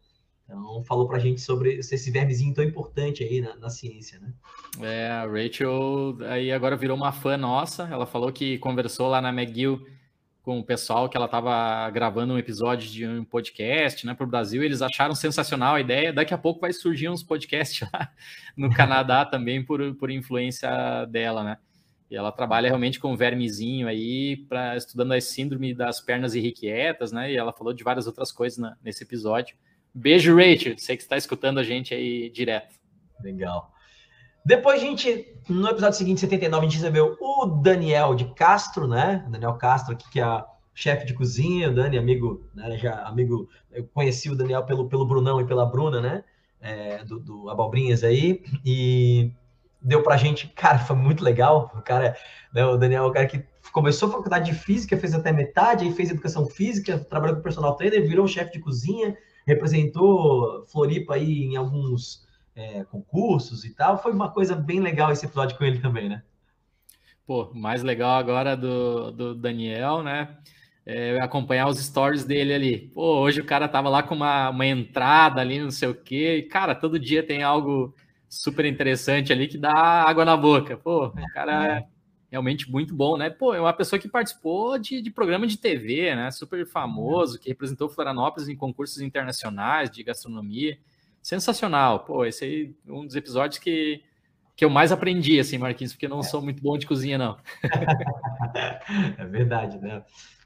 Então, 0.51 0.83
falou 0.83 1.07
para 1.07 1.15
a 1.15 1.19
gente 1.19 1.39
sobre 1.39 1.75
esse 1.75 2.11
vermezinho 2.11 2.53
tão 2.53 2.61
importante 2.61 3.23
aí 3.23 3.39
na, 3.39 3.55
na, 3.55 3.69
ciência, 3.69 4.19
né? 4.19 4.33
É, 4.81 5.09
a 5.09 5.25
Rachel 5.25 6.17
aí 6.27 6.51
agora 6.51 6.75
virou 6.75 6.97
uma 6.97 7.13
fã 7.13 7.37
nossa. 7.37 7.87
Ela 7.89 8.05
falou 8.05 8.33
que 8.33 8.57
conversou 8.57 9.07
lá 9.07 9.21
na 9.21 9.29
McGill 9.29 9.81
com 10.43 10.59
o 10.59 10.63
pessoal 10.63 11.07
que 11.07 11.15
ela 11.15 11.27
estava 11.27 11.89
gravando 11.91 12.33
um 12.33 12.37
episódio 12.37 12.89
de 12.89 13.07
um 13.07 13.23
podcast, 13.23 14.05
né, 14.05 14.13
para 14.13 14.25
o 14.25 14.29
Brasil. 14.29 14.61
Eles 14.61 14.81
acharam 14.81 15.15
sensacional 15.15 15.75
a 15.75 15.79
ideia. 15.79 16.11
Daqui 16.11 16.33
a 16.33 16.37
pouco 16.37 16.59
vai 16.59 16.73
surgir 16.73 17.07
uns 17.07 17.23
podcasts 17.23 17.87
lá 17.93 18.11
no 18.57 18.69
Canadá 18.73 19.23
também 19.23 19.63
por, 19.63 19.95
por 19.95 20.11
influência 20.11 20.69
dela, 21.05 21.45
né? 21.45 21.57
E 22.09 22.15
ela 22.17 22.29
trabalha 22.29 22.67
realmente 22.67 22.99
com 22.99 23.15
vermezinho 23.15 23.87
aí, 23.87 24.35
para 24.49 24.75
estudando 24.75 25.13
a 25.13 25.21
síndrome 25.21 25.73
das 25.73 26.01
pernas 26.01 26.35
irrequietas, 26.35 27.13
né? 27.13 27.31
E 27.31 27.37
ela 27.37 27.53
falou 27.53 27.71
de 27.71 27.85
várias 27.85 28.05
outras 28.05 28.33
coisas 28.33 28.59
na, 28.59 28.75
nesse 28.83 29.03
episódio. 29.03 29.55
Beijo, 29.93 30.35
Rachel. 30.35 30.77
Sei 30.77 30.95
que 30.95 31.03
está 31.03 31.17
escutando 31.17 31.59
a 31.59 31.63
gente 31.63 31.93
aí 31.93 32.29
direto. 32.29 32.75
Legal. 33.21 33.71
Depois 34.43 34.81
a 34.81 34.85
gente, 34.85 35.35
no 35.47 35.67
episódio 35.67 35.97
seguinte, 35.97 36.21
79, 36.21 36.65
a 36.65 36.69
gente 36.69 36.79
recebeu 36.79 37.15
o 37.19 37.45
Daniel 37.45 38.15
de 38.15 38.25
Castro, 38.33 38.87
né? 38.87 39.25
Daniel 39.29 39.53
Castro, 39.53 39.95
que 39.95 40.19
é 40.19 40.43
chefe 40.73 41.05
de 41.05 41.13
cozinha, 41.13 41.69
o 41.69 41.75
Dani, 41.75 41.97
amigo, 41.97 42.43
né? 42.55 42.77
Já 42.77 43.03
amigo, 43.03 43.47
eu 43.71 43.87
conheci 43.93 44.29
o 44.29 44.35
Daniel 44.35 44.63
pelo, 44.63 44.89
pelo 44.89 45.05
Brunão 45.05 45.39
e 45.39 45.45
pela 45.45 45.65
Bruna, 45.65 46.01
né? 46.01 46.23
É, 46.59 47.03
do, 47.03 47.19
do 47.19 47.49
Abobrinhas 47.49 48.03
aí. 48.03 48.43
E 48.65 49.31
deu 49.81 50.01
pra 50.01 50.17
gente, 50.17 50.47
cara, 50.47 50.79
foi 50.79 50.95
muito 50.95 51.23
legal. 51.23 51.71
O 51.75 51.81
cara, 51.81 52.15
né, 52.53 52.65
o 52.65 52.77
Daniel, 52.77 53.05
o 53.05 53.11
cara 53.11 53.27
que 53.27 53.43
começou 53.71 54.09
a 54.09 54.13
faculdade 54.13 54.51
de 54.51 54.57
física, 54.57 54.97
fez 54.97 55.13
até 55.13 55.31
metade, 55.31 55.85
aí 55.85 55.93
fez 55.93 56.09
educação 56.09 56.47
física, 56.47 56.97
trabalhou 56.97 57.35
com 57.35 57.43
personal 57.43 57.75
trainer, 57.75 58.07
virou 58.07 58.27
chefe 58.27 58.53
de 58.53 58.59
cozinha, 58.59 59.15
representou 59.45 60.65
Floripa 60.67 61.15
aí 61.15 61.43
em 61.43 61.55
alguns 61.55 62.27
é, 62.55 62.83
concursos 62.85 63.63
e 63.65 63.73
tal. 63.73 64.01
Foi 64.01 64.11
uma 64.11 64.29
coisa 64.29 64.55
bem 64.55 64.79
legal 64.79 65.11
esse 65.11 65.25
episódio 65.25 65.57
com 65.57 65.63
ele 65.63 65.79
também, 65.79 66.09
né? 66.09 66.23
Pô, 67.25 67.51
mais 67.53 67.83
legal 67.83 68.17
agora 68.17 68.55
do, 68.57 69.11
do 69.11 69.35
Daniel, 69.35 70.03
né? 70.03 70.37
é, 70.85 71.19
acompanhar 71.21 71.67
os 71.67 71.79
stories 71.79 72.25
dele 72.25 72.53
ali. 72.53 72.77
Pô, 72.93 73.19
hoje 73.19 73.41
o 73.41 73.45
cara 73.45 73.67
tava 73.67 73.89
lá 73.89 74.03
com 74.03 74.15
uma, 74.15 74.49
uma 74.49 74.65
entrada 74.65 75.41
ali, 75.41 75.59
não 75.59 75.71
sei 75.71 75.89
o 75.89 75.95
quê. 75.95 76.37
E, 76.37 76.43
cara, 76.43 76.75
todo 76.75 76.99
dia 76.99 77.25
tem 77.25 77.43
algo 77.43 77.93
super 78.27 78.65
interessante 78.65 79.31
ali 79.31 79.47
que 79.47 79.57
dá 79.57 79.71
água 79.71 80.25
na 80.25 80.35
boca. 80.35 80.77
Pô, 80.77 81.07
o 81.07 81.33
cara 81.33 81.77
é 81.77 81.85
realmente 82.31 82.71
muito 82.71 82.95
bom, 82.95 83.17
né? 83.17 83.29
Pô, 83.29 83.53
é 83.53 83.59
uma 83.59 83.73
pessoa 83.73 83.99
que 83.99 84.07
participou 84.07 84.79
de, 84.79 85.01
de 85.01 85.11
programa 85.11 85.45
de 85.45 85.57
TV, 85.57 86.15
né? 86.15 86.31
Super 86.31 86.65
famoso, 86.65 87.37
que 87.37 87.49
representou 87.49 87.89
Florianópolis 87.89 88.47
em 88.47 88.55
concursos 88.55 89.01
internacionais 89.01 89.91
de 89.91 90.01
gastronomia. 90.01 90.79
Sensacional. 91.21 91.99
Pô, 92.05 92.25
esse 92.25 92.45
aí 92.45 92.75
é 92.87 92.91
um 92.91 93.05
dos 93.05 93.15
episódios 93.15 93.59
que, 93.59 94.01
que 94.55 94.63
eu 94.63 94.69
mais 94.69 94.93
aprendi, 94.93 95.39
assim, 95.39 95.57
Marquinhos, 95.57 95.91
porque 95.91 96.05
eu 96.05 96.09
não 96.09 96.23
sou 96.23 96.41
muito 96.41 96.63
bom 96.63 96.77
de 96.77 96.87
cozinha, 96.87 97.17
não. 97.17 97.37
é 99.17 99.25
verdade, 99.25 99.77
né? 99.77 100.01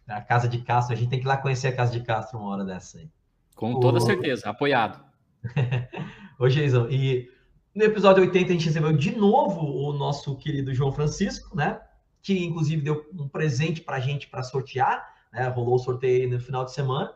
A 0.07 0.21
casa 0.21 0.47
de 0.47 0.57
Castro, 0.59 0.95
a 0.95 0.97
gente 0.97 1.09
tem 1.09 1.19
que 1.19 1.25
ir 1.25 1.29
lá 1.29 1.37
conhecer 1.37 1.67
a 1.67 1.75
casa 1.75 1.91
de 1.91 2.03
Castro 2.03 2.39
uma 2.39 2.49
hora 2.49 2.65
dessa 2.65 2.97
aí. 2.97 3.07
Com 3.55 3.79
toda 3.79 4.01
certeza, 4.01 4.49
apoiado. 4.49 5.03
Ô, 6.37 6.47
Jason, 6.49 6.89
e 6.89 7.29
no 7.75 7.83
episódio 7.83 8.23
80 8.23 8.45
a 8.49 8.53
gente 8.53 8.67
recebeu 8.67 8.93
de 8.93 9.13
novo 9.15 9.59
o 9.59 9.91
nosso 9.91 10.37
querido 10.37 10.73
João 10.73 10.93
Francisco, 10.93 11.55
né? 11.55 11.81
Que 12.21 12.45
inclusive 12.45 12.81
deu 12.81 13.05
um 13.13 13.27
presente 13.27 13.81
para 13.81 13.97
a 13.97 13.99
gente 13.99 14.27
para 14.27 14.41
sortear, 14.41 15.05
né? 15.31 15.45
Rolou 15.49 15.75
o 15.75 15.79
sorteio 15.79 16.29
no 16.29 16.39
final 16.39 16.63
de 16.63 16.71
semana. 16.71 17.13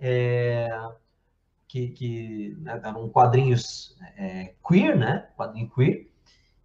É... 0.00 0.66
Que, 1.68 1.90
que 1.90 2.56
né, 2.60 2.80
eram 2.82 3.10
quadrinhos 3.10 3.94
é, 4.16 4.54
queer, 4.66 4.96
né? 4.96 5.28
Quadrinho 5.36 5.68
queer. 5.68 6.08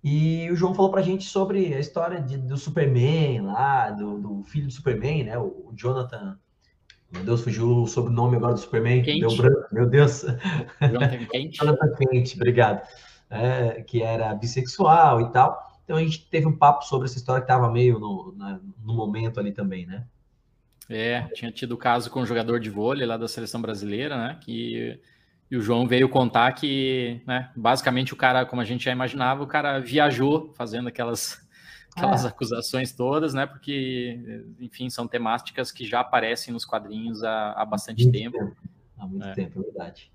E 0.02 0.50
o 0.50 0.56
João 0.56 0.74
falou 0.74 0.90
para 0.90 1.02
a 1.02 1.04
gente 1.04 1.26
sobre 1.26 1.74
a 1.74 1.80
história 1.80 2.22
de, 2.22 2.38
do 2.38 2.56
Superman 2.56 3.42
lá, 3.42 3.90
do, 3.90 4.18
do, 4.18 4.44
filho 4.44 4.68
do 4.68 4.74
Superman, 4.74 5.26
né? 5.26 5.38
O, 5.38 5.68
o 5.68 5.74
Jonathan. 5.76 6.40
Meu 7.12 7.24
Deus, 7.26 7.42
fugiu 7.42 7.84
o 7.84 7.88
sobrenome 7.88 8.38
agora 8.38 8.54
do 8.54 8.60
Superman. 8.62 9.04
Quente. 9.04 9.20
Deu 9.20 9.36
branco, 9.36 9.68
meu 9.74 9.90
Deus. 9.90 10.24
Jonathan 10.82 11.26
Quente. 11.26 11.58
Jonathan 11.60 11.96
Quente, 11.96 12.36
obrigado 12.38 12.88
é, 13.34 13.82
que 13.82 14.02
era 14.02 14.34
bissexual 14.34 15.22
e 15.22 15.32
tal. 15.32 15.72
Então 15.84 15.98
a 15.98 16.02
gente 16.02 16.26
teve 16.30 16.46
um 16.46 16.56
papo 16.56 16.86
sobre 16.86 17.08
essa 17.08 17.18
história 17.18 17.42
que 17.42 17.52
estava 17.52 17.70
meio 17.72 18.00
no, 18.00 18.34
na, 18.38 18.60
no 18.84 18.94
momento 18.94 19.40
ali 19.40 19.52
também, 19.52 19.86
né? 19.86 20.06
É, 20.90 21.22
tinha 21.34 21.52
tido 21.52 21.78
caso 21.78 22.10
com 22.12 22.22
um 22.22 22.26
jogador 22.26 22.60
de 22.60 22.70
vôlei 22.70 23.06
lá 23.06 23.18
da 23.18 23.28
seleção 23.28 23.62
brasileira, 23.62 24.18
né? 24.18 24.40
Que 24.42 25.00
e 25.54 25.56
o 25.56 25.62
João 25.62 25.88
veio 25.88 26.10
contar 26.10 26.52
que, 26.54 27.22
né, 27.28 27.52
basicamente 27.56 28.12
o 28.12 28.16
cara, 28.16 28.44
como 28.44 28.60
a 28.60 28.66
gente 28.66 28.86
já 28.86 28.92
imaginava, 28.92 29.44
o 29.44 29.48
cara 29.48 29.78
viajou 29.78 30.52
fazendo 30.56 30.88
aquelas, 30.88 31.48
aquelas 31.96 32.26
é. 32.26 32.28
acusações 32.28 32.92
todas, 32.92 33.36
né? 33.36 33.46
Porque, 33.46 34.20
enfim, 34.60 34.90
são 34.90 35.08
temáticas 35.08 35.72
que 35.72 35.86
já 35.86 36.00
aparecem 36.00 36.52
nos 36.52 36.66
quadrinhos 36.66 37.24
há, 37.24 37.52
há 37.52 37.66
bastante 37.66 38.10
tempo. 38.10 38.40
tempo. 38.40 38.58
Há 38.98 39.06
muito 39.06 39.28
é. 39.28 39.34
tempo, 39.34 39.60
é 39.60 39.64
verdade. 39.64 40.12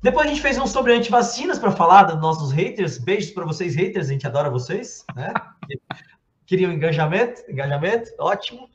Depois 0.00 0.26
a 0.26 0.30
gente 0.30 0.40
fez 0.40 0.56
um 0.58 0.66
sobre 0.66 0.92
antivacinas 0.92 1.58
para 1.58 1.72
falar 1.72 2.04
dos 2.04 2.20
nossos 2.20 2.52
haters. 2.52 2.98
Beijos 2.98 3.32
para 3.32 3.44
vocês, 3.44 3.74
haters. 3.74 4.08
A 4.08 4.12
gente 4.12 4.26
adora 4.26 4.48
vocês. 4.48 5.04
Né? 5.14 5.32
Queriam 6.46 6.72
engajamento? 6.72 7.42
Engajamento? 7.50 8.10
Ótimo. 8.18 8.68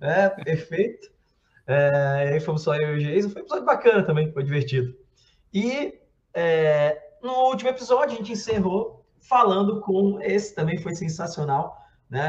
É, 0.00 0.28
perfeito. 0.28 1.10
É, 1.66 2.32
aí 2.34 2.40
fomos 2.40 2.62
só 2.62 2.74
eu 2.74 2.98
e 2.98 2.98
o 2.98 3.00
Jason. 3.00 3.30
Foi 3.30 3.40
um 3.40 3.44
episódio 3.44 3.64
bacana 3.64 4.02
também, 4.02 4.30
foi 4.32 4.44
divertido. 4.44 4.94
E 5.52 5.98
é, 6.34 7.00
no 7.22 7.32
último 7.46 7.70
episódio 7.70 8.14
a 8.14 8.18
gente 8.18 8.32
encerrou 8.32 9.04
falando 9.18 9.80
com 9.80 10.20
esse 10.20 10.54
também 10.54 10.78
foi 10.78 10.94
sensacional, 10.94 11.76
né? 12.08 12.22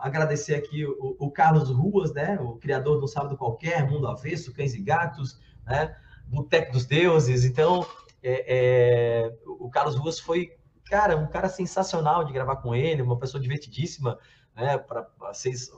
Agradecer 0.00 0.54
aqui 0.54 0.86
o, 0.86 1.16
o 1.18 1.30
Carlos 1.30 1.70
Ruas, 1.70 2.12
né? 2.12 2.38
O 2.40 2.56
criador 2.56 3.00
do 3.00 3.08
Sábado 3.08 3.36
Qualquer, 3.36 3.90
Mundo 3.90 4.06
Avesso, 4.06 4.52
Cães 4.52 4.74
e 4.74 4.80
Gatos, 4.80 5.40
né? 5.66 5.96
Boteco 6.28 6.72
dos 6.72 6.86
Deuses. 6.86 7.44
Então, 7.44 7.86
é, 8.22 8.44
é, 8.48 9.36
o 9.46 9.70
Carlos 9.70 9.96
Ruas 9.96 10.20
foi, 10.20 10.56
cara, 10.84 11.16
um 11.16 11.26
cara 11.26 11.48
sensacional 11.48 12.24
de 12.24 12.32
gravar 12.32 12.56
com 12.56 12.74
ele, 12.74 13.02
uma 13.02 13.18
pessoa 13.18 13.40
divertidíssima, 13.40 14.18
né? 14.54 14.78
Para 14.78 15.08
vocês 15.18 15.70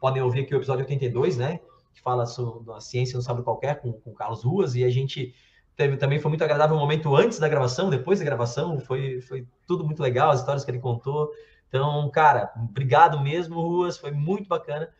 podem 0.00 0.22
ouvir 0.22 0.40
aqui 0.40 0.54
o 0.54 0.58
episódio 0.58 0.84
82, 0.84 1.36
né? 1.36 1.60
Que 1.94 2.00
fala 2.00 2.26
sobre 2.26 2.72
a 2.72 2.80
ciência 2.80 3.14
não 3.14 3.22
sabe 3.22 3.42
qualquer 3.42 3.80
com 3.80 3.90
o 4.04 4.14
Carlos 4.14 4.42
Ruas 4.42 4.74
e 4.74 4.84
a 4.84 4.90
gente 4.90 5.34
teve 5.76 5.96
também 5.96 6.18
foi 6.18 6.28
muito 6.28 6.44
agradável 6.44 6.76
o 6.76 6.78
momento 6.78 7.14
antes 7.14 7.38
da 7.38 7.48
gravação, 7.48 7.88
depois 7.88 8.18
da 8.18 8.24
gravação, 8.24 8.80
foi 8.80 9.20
foi 9.20 9.46
tudo 9.66 9.84
muito 9.84 10.02
legal, 10.02 10.30
as 10.30 10.40
histórias 10.40 10.64
que 10.64 10.70
ele 10.70 10.80
contou. 10.80 11.30
Então, 11.68 12.10
cara, 12.10 12.52
obrigado 12.56 13.20
mesmo, 13.20 13.60
Ruas, 13.60 13.96
foi 13.96 14.10
muito 14.10 14.48
bacana. 14.48 14.92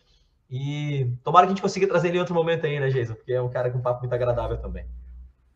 E 0.53 1.11
tomara 1.24 1.46
que 1.46 1.53
a 1.53 1.55
gente 1.55 1.62
consiga 1.62 1.88
trazer 1.88 2.09
ele 2.09 2.18
em 2.18 2.20
outro 2.20 2.34
momento 2.34 2.66
aí, 2.66 2.78
né, 2.78 2.90
Jason? 2.90 3.14
Porque 3.14 3.32
é 3.32 3.40
um 3.40 3.48
cara 3.48 3.70
com 3.70 3.78
um 3.78 3.80
papo 3.82 4.00
muito 4.00 4.12
agradável 4.12 4.59
também. 4.59 4.84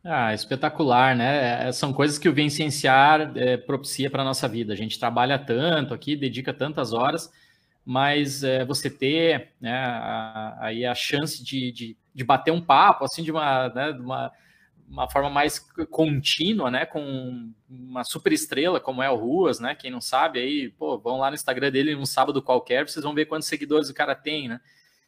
Ah, 0.03 0.32
espetacular, 0.32 1.14
né? 1.14 1.68
É, 1.68 1.72
são 1.72 1.92
coisas 1.92 2.16
que 2.16 2.30
o 2.30 2.32
Vincienciar 2.32 3.30
é, 3.36 3.59
propicia 3.59 4.09
para 4.09 4.22
a 4.22 4.24
nossa 4.24 4.49
vida. 4.49 4.72
A 4.72 4.76
gente 4.76 4.99
trabalha 4.99 5.38
tanto 5.38 5.92
aqui, 5.92 6.16
dedica 6.16 6.55
tantas 6.55 6.94
horas, 6.94 7.30
mas 7.84 8.42
é, 8.42 8.64
você 8.64 8.88
ter 8.88 9.51
né, 9.61 9.76
a, 9.76 10.57
aí 10.61 10.86
a 10.86 10.94
chance 10.94 11.44
de, 11.44 11.70
de, 11.72 11.97
de, 12.14 12.24
bater 12.24 12.51
um 12.51 12.62
papo, 12.62 13.05
assim, 13.05 13.22
de 13.22 13.30
uma, 13.30 13.68
né, 13.68 13.92
de 13.92 14.01
uma, 14.01 14.32
uma 14.88 15.11
forma 15.11 15.28
mais 15.28 15.59
contínua, 15.90 16.70
né? 16.70 16.86
Com 16.86 17.53
uma 17.68 18.03
super 18.03 18.32
estrela 18.32 18.80
como 18.80 19.03
é 19.03 19.11
o 19.11 19.16
Ruas, 19.16 19.61
né? 19.61 19.74
Quem 19.74 19.90
não 19.90 20.01
sabe 20.01 20.38
aí, 20.38 20.70
pô, 20.70 20.97
vão 20.97 21.18
lá 21.18 21.28
no 21.30 21.34
Instagram 21.34 21.70
dele 21.70 21.94
um 21.94 22.07
sábado 22.07 22.40
qualquer, 22.40 22.88
vocês 22.88 23.05
vão 23.05 23.12
ver 23.12 23.26
quantos 23.26 23.47
seguidores 23.47 23.90
o 23.90 23.94
cara 23.94 24.14
tem, 24.14 24.49
né? 24.49 24.59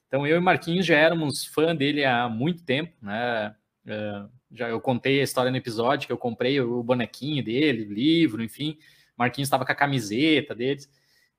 Então 0.08 0.26
eu 0.26 0.38
e 0.38 0.40
Marquinhos 0.40 0.86
já 0.86 0.96
éramos 0.96 1.44
fã 1.44 1.76
dele 1.76 2.04
há 2.04 2.28
muito 2.28 2.64
tempo, 2.64 2.92
né? 3.00 3.54
Uh, 3.86 4.28
já 4.50 4.68
eu 4.68 4.80
contei 4.80 5.20
a 5.20 5.22
história 5.22 5.50
no 5.50 5.56
episódio 5.56 6.06
que 6.06 6.12
eu 6.12 6.18
comprei 6.18 6.60
o 6.60 6.82
bonequinho 6.82 7.44
dele, 7.44 7.84
o 7.84 7.92
livro, 7.92 8.42
enfim. 8.42 8.78
Marquinhos 9.16 9.46
estava 9.46 9.66
com 9.66 9.72
a 9.72 9.74
camiseta 9.74 10.54
deles 10.54 10.90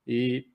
e 0.05 0.45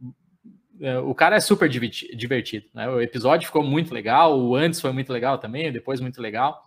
uh, 0.80 1.08
o 1.08 1.14
cara 1.14 1.36
é 1.36 1.40
super 1.40 1.68
divertido, 1.68 2.66
né? 2.72 2.88
O 2.88 3.00
episódio 3.00 3.46
ficou 3.46 3.64
muito 3.64 3.92
legal, 3.92 4.40
o 4.40 4.54
antes 4.54 4.80
foi 4.80 4.92
muito 4.92 5.12
legal 5.12 5.38
também, 5.38 5.72
depois 5.72 6.00
muito 6.00 6.22
legal. 6.22 6.62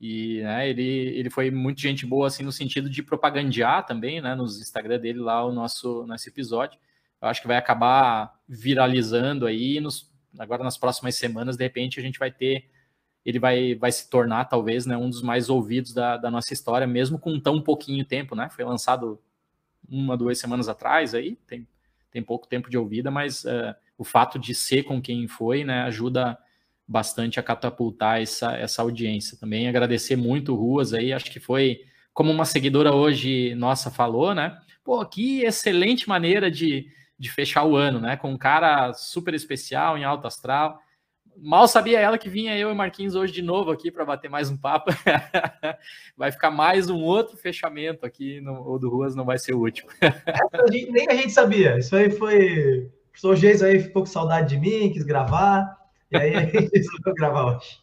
E 0.00 0.40
né, 0.42 0.68
ele, 0.68 0.82
ele 0.82 1.30
foi 1.30 1.50
muito 1.50 1.80
gente 1.80 2.04
boa 2.04 2.26
assim 2.26 2.42
no 2.42 2.52
sentido 2.52 2.88
de 2.88 3.02
propagandear 3.02 3.84
também, 3.84 4.20
né? 4.20 4.34
Nos 4.34 4.60
Instagram 4.60 4.98
dele 4.98 5.18
lá 5.18 5.44
o 5.44 5.52
nosso, 5.52 6.06
nosso 6.06 6.28
episódio. 6.28 6.78
Eu 7.20 7.28
acho 7.28 7.40
que 7.40 7.48
vai 7.48 7.56
acabar 7.56 8.34
viralizando 8.48 9.46
aí 9.46 9.80
nos 9.80 10.10
agora 10.38 10.64
nas 10.64 10.76
próximas 10.76 11.14
semanas, 11.16 11.56
de 11.56 11.64
repente, 11.64 11.98
a 12.00 12.02
gente 12.02 12.18
vai 12.18 12.30
ter. 12.30 12.68
Ele 13.24 13.38
vai, 13.38 13.74
vai 13.74 13.90
se 13.90 14.08
tornar, 14.08 14.44
talvez, 14.44 14.86
né, 14.86 14.96
um 14.96 15.10
dos 15.10 15.20
mais 15.20 15.50
ouvidos 15.50 15.92
da, 15.92 16.16
da 16.16 16.30
nossa 16.30 16.52
história, 16.52 16.86
mesmo 16.86 17.18
com 17.18 17.40
tão 17.40 17.60
pouquinho 17.60 18.04
tempo, 18.04 18.36
né? 18.36 18.48
Foi 18.50 18.64
lançado 18.64 19.20
uma, 19.88 20.16
duas 20.16 20.38
semanas 20.38 20.68
atrás 20.68 21.14
aí, 21.14 21.36
tem, 21.46 21.66
tem 22.10 22.22
pouco 22.22 22.46
tempo 22.46 22.70
de 22.70 22.78
ouvida, 22.78 23.10
mas 23.10 23.44
uh, 23.44 23.74
o 23.98 24.04
fato 24.04 24.38
de 24.38 24.54
ser 24.54 24.84
com 24.84 25.00
quem 25.00 25.26
foi, 25.26 25.64
né, 25.64 25.82
ajuda 25.82 26.38
bastante 26.86 27.40
a 27.40 27.42
catapultar 27.42 28.22
essa, 28.22 28.56
essa 28.56 28.82
audiência. 28.82 29.36
Também 29.38 29.68
agradecer 29.68 30.16
muito 30.16 30.54
Ruas 30.54 30.92
aí, 30.92 31.12
acho 31.12 31.30
que 31.30 31.40
foi, 31.40 31.80
como 32.12 32.30
uma 32.30 32.44
seguidora 32.44 32.94
hoje 32.94 33.54
nossa 33.56 33.90
falou, 33.90 34.34
né? 34.34 34.56
Pô, 34.84 35.04
que 35.04 35.42
excelente 35.42 36.08
maneira 36.08 36.48
de, 36.48 36.88
de 37.18 37.30
fechar 37.30 37.64
o 37.64 37.76
ano, 37.76 38.00
né? 38.00 38.16
Com 38.16 38.30
um 38.30 38.38
cara 38.38 38.92
super 38.92 39.34
especial, 39.34 39.96
em 39.96 40.04
alto 40.04 40.26
astral. 40.26 40.78
Mal 41.38 41.68
sabia 41.68 42.00
ela 42.00 42.16
que 42.16 42.30
vinha 42.30 42.56
eu 42.56 42.70
e 42.70 42.74
Marquinhos 42.74 43.14
hoje 43.14 43.32
de 43.32 43.42
novo 43.42 43.70
aqui 43.70 43.90
para 43.90 44.04
bater 44.04 44.30
mais 44.30 44.50
um 44.50 44.56
papo. 44.56 44.90
vai 46.16 46.32
ficar 46.32 46.50
mais 46.50 46.88
um 46.88 47.02
outro 47.02 47.36
fechamento 47.36 48.06
aqui, 48.06 48.40
no, 48.40 48.66
o 48.66 48.78
do 48.78 48.88
Ruas 48.88 49.14
não 49.14 49.24
vai 49.24 49.38
ser 49.38 49.54
o 49.54 49.60
último. 49.60 49.90
nem 50.90 51.06
a 51.08 51.14
gente 51.14 51.32
sabia. 51.32 51.78
Isso 51.78 51.94
aí 51.94 52.10
foi. 52.10 52.84
O 52.84 53.08
professor 53.10 53.36
Geis 53.36 53.62
aí 53.62 53.80
ficou 53.80 54.02
com 54.02 54.06
saudade 54.06 54.50
de 54.50 54.58
mim, 54.58 54.92
quis 54.92 55.02
gravar, 55.02 55.74
e 56.10 56.16
aí 56.16 56.34
a 56.34 56.40
gente 56.40 56.68
resolveu 56.74 57.14
gravar 57.14 57.56
hoje. 57.56 57.80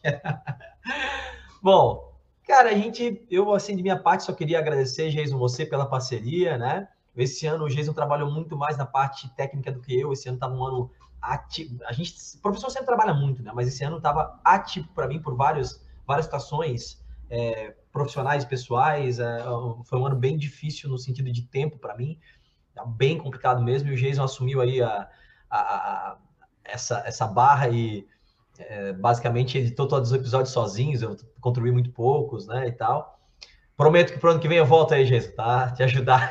Bom, 1.60 2.12
cara, 2.46 2.70
a 2.70 2.74
gente, 2.74 3.26
eu 3.30 3.52
assim, 3.52 3.74
de 3.74 3.82
minha 3.82 3.98
parte, 3.98 4.24
só 4.24 4.32
queria 4.32 4.60
agradecer, 4.60 5.10
Jason, 5.10 5.38
você 5.38 5.66
pela 5.66 5.86
parceria, 5.86 6.56
né? 6.56 6.88
Esse 7.16 7.46
ano 7.46 7.64
o 7.64 7.68
Jason 7.68 7.92
trabalhou 7.92 8.30
muito 8.30 8.56
mais 8.56 8.76
na 8.76 8.86
parte 8.86 9.28
técnica 9.34 9.70
do 9.70 9.80
que 9.80 9.98
eu. 9.98 10.12
Esse 10.12 10.28
ano 10.28 10.36
estava 10.36 10.54
um 10.54 10.64
ano 10.64 10.90
ativo. 11.20 11.78
A 11.86 11.92
gente, 11.92 12.14
professor 12.42 12.70
sempre 12.70 12.86
trabalha 12.86 13.14
muito, 13.14 13.42
né? 13.42 13.52
Mas 13.54 13.68
esse 13.68 13.84
ano 13.84 13.98
estava 13.98 14.40
ativo 14.44 14.88
para 14.94 15.06
mim 15.06 15.20
por 15.20 15.34
vários, 15.36 15.80
várias 16.06 16.26
situações 16.26 17.02
é, 17.30 17.74
profissionais, 17.92 18.44
pessoais. 18.44 19.18
É, 19.18 19.44
foi 19.84 19.98
um 19.98 20.06
ano 20.06 20.16
bem 20.16 20.36
difícil 20.36 20.88
no 20.90 20.98
sentido 20.98 21.30
de 21.30 21.42
tempo 21.42 21.78
para 21.78 21.96
mim. 21.96 22.18
Tá 22.74 22.84
bem 22.84 23.18
complicado 23.18 23.62
mesmo. 23.62 23.88
E 23.88 23.94
o 23.94 23.96
Jason 23.96 24.24
assumiu 24.24 24.60
aí 24.60 24.82
a, 24.82 25.08
a, 25.48 25.58
a 25.58 26.18
essa, 26.64 27.02
essa 27.06 27.26
barra 27.26 27.68
e 27.68 28.06
é, 28.58 28.92
basicamente 28.92 29.58
editou 29.58 29.86
todos 29.86 30.10
os 30.10 30.16
episódios 30.16 30.52
sozinhos. 30.52 31.02
Eu 31.02 31.16
contribuí 31.40 31.72
muito 31.72 31.90
poucos, 31.90 32.46
né? 32.46 32.68
E 32.68 32.72
tal. 32.72 33.13
Prometo 33.76 34.12
que 34.12 34.20
pro 34.20 34.30
ano 34.30 34.40
que 34.40 34.46
vem 34.46 34.58
eu 34.58 34.66
volto 34.66 34.94
aí, 34.94 35.04
gente, 35.04 35.28
tá? 35.32 35.72
Te 35.72 35.82
ajudar. 35.82 36.30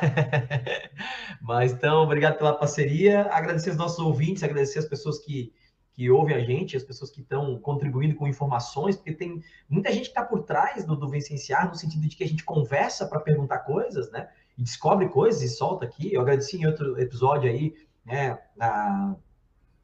Mas 1.42 1.72
então, 1.72 2.02
obrigado 2.02 2.38
pela 2.38 2.54
parceria. 2.54 3.28
Agradecer 3.30 3.70
os 3.70 3.76
nossos 3.76 3.98
ouvintes, 3.98 4.42
agradecer 4.42 4.78
as 4.78 4.86
pessoas 4.86 5.18
que, 5.18 5.52
que 5.92 6.10
ouvem 6.10 6.34
a 6.34 6.40
gente, 6.40 6.74
as 6.74 6.82
pessoas 6.82 7.10
que 7.10 7.20
estão 7.20 7.58
contribuindo 7.58 8.14
com 8.14 8.26
informações, 8.26 8.96
porque 8.96 9.12
tem 9.12 9.42
muita 9.68 9.92
gente 9.92 10.04
que 10.04 10.08
está 10.08 10.24
por 10.24 10.44
trás 10.44 10.86
do, 10.86 10.96
do 10.96 11.06
Vencenciar, 11.06 11.68
no 11.68 11.74
sentido 11.74 12.08
de 12.08 12.16
que 12.16 12.24
a 12.24 12.28
gente 12.28 12.44
conversa 12.44 13.06
para 13.06 13.20
perguntar 13.20 13.58
coisas, 13.58 14.10
né? 14.10 14.30
E 14.56 14.62
descobre 14.62 15.06
coisas 15.10 15.42
e 15.42 15.48
solta 15.50 15.84
aqui. 15.84 16.14
Eu 16.14 16.22
agradeci 16.22 16.56
em 16.56 16.66
outro 16.66 16.98
episódio 16.98 17.50
aí, 17.50 17.74
né? 18.06 18.38
A, 18.58 19.14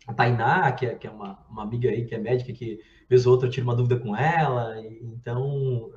a 0.06 0.14
Tainá, 0.14 0.72
que 0.72 0.86
é, 0.86 0.94
que 0.94 1.06
é 1.06 1.10
uma, 1.10 1.44
uma 1.50 1.62
amiga 1.62 1.90
aí, 1.90 2.06
que 2.06 2.14
é 2.14 2.18
médica, 2.18 2.54
que 2.54 2.80
vez 3.06 3.26
ou 3.26 3.32
outra 3.32 3.48
eu 3.48 3.52
tiro 3.52 3.66
uma 3.66 3.76
dúvida 3.76 3.98
com 3.98 4.16
ela. 4.16 4.80
Então, 5.02 5.90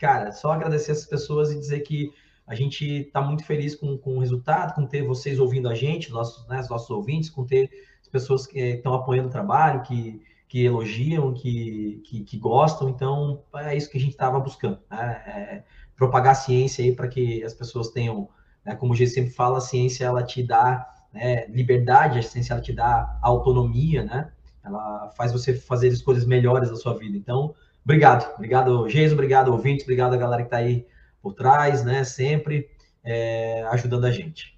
cara, 0.00 0.32
só 0.32 0.52
agradecer 0.52 0.92
essas 0.92 1.06
pessoas 1.06 1.52
e 1.52 1.58
dizer 1.58 1.80
que 1.80 2.12
a 2.46 2.54
gente 2.54 2.84
está 2.84 3.20
muito 3.20 3.44
feliz 3.44 3.76
com, 3.76 3.96
com 3.96 4.16
o 4.16 4.20
resultado, 4.20 4.74
com 4.74 4.84
ter 4.84 5.02
vocês 5.02 5.38
ouvindo 5.38 5.68
a 5.68 5.74
gente, 5.74 6.10
nossos, 6.10 6.48
né, 6.48 6.58
os 6.60 6.68
nossos 6.68 6.90
ouvintes, 6.90 7.30
com 7.30 7.44
ter 7.44 7.70
pessoas 8.10 8.46
que 8.46 8.58
estão 8.58 8.92
apoiando 8.94 9.28
o 9.28 9.32
trabalho, 9.32 9.82
que, 9.82 10.20
que 10.48 10.64
elogiam, 10.64 11.32
que, 11.32 12.02
que, 12.04 12.24
que, 12.24 12.38
gostam. 12.38 12.88
Então, 12.88 13.42
é 13.54 13.76
isso 13.76 13.88
que 13.88 13.98
a 13.98 14.00
gente 14.00 14.12
estava 14.12 14.38
buscando, 14.40 14.78
né? 14.90 15.22
É 15.26 15.64
propagar 15.96 16.32
a 16.32 16.34
ciência 16.34 16.84
aí 16.84 16.94
para 16.94 17.08
que 17.08 17.44
as 17.44 17.52
pessoas 17.52 17.90
tenham, 17.90 18.28
né, 18.64 18.74
como 18.74 18.92
o 18.92 18.96
G 18.96 19.06
sempre 19.06 19.30
fala, 19.30 19.58
a 19.58 19.60
ciência 19.60 20.06
ela 20.06 20.22
te 20.22 20.42
dá 20.42 20.88
né, 21.12 21.46
liberdade, 21.48 22.18
a 22.18 22.22
ciência 22.22 22.54
ela 22.54 22.62
te 22.62 22.72
dá 22.72 23.18
autonomia, 23.22 24.02
né? 24.02 24.32
Ela 24.64 25.10
faz 25.16 25.32
você 25.32 25.54
fazer 25.54 25.88
escolhas 25.88 26.24
melhores 26.24 26.70
da 26.70 26.76
sua 26.76 26.96
vida. 26.96 27.16
Então, 27.16 27.54
obrigado, 27.90 28.32
obrigado, 28.36 28.88
Geis, 28.88 29.12
obrigado, 29.12 29.50
ouvintes, 29.50 29.82
obrigado 29.82 30.14
a 30.14 30.16
galera 30.16 30.42
que 30.42 30.46
está 30.46 30.58
aí 30.58 30.86
por 31.20 31.34
trás, 31.34 31.84
né? 31.84 32.04
Sempre 32.04 32.70
é, 33.02 33.64
ajudando 33.72 34.04
a 34.04 34.12
gente. 34.12 34.56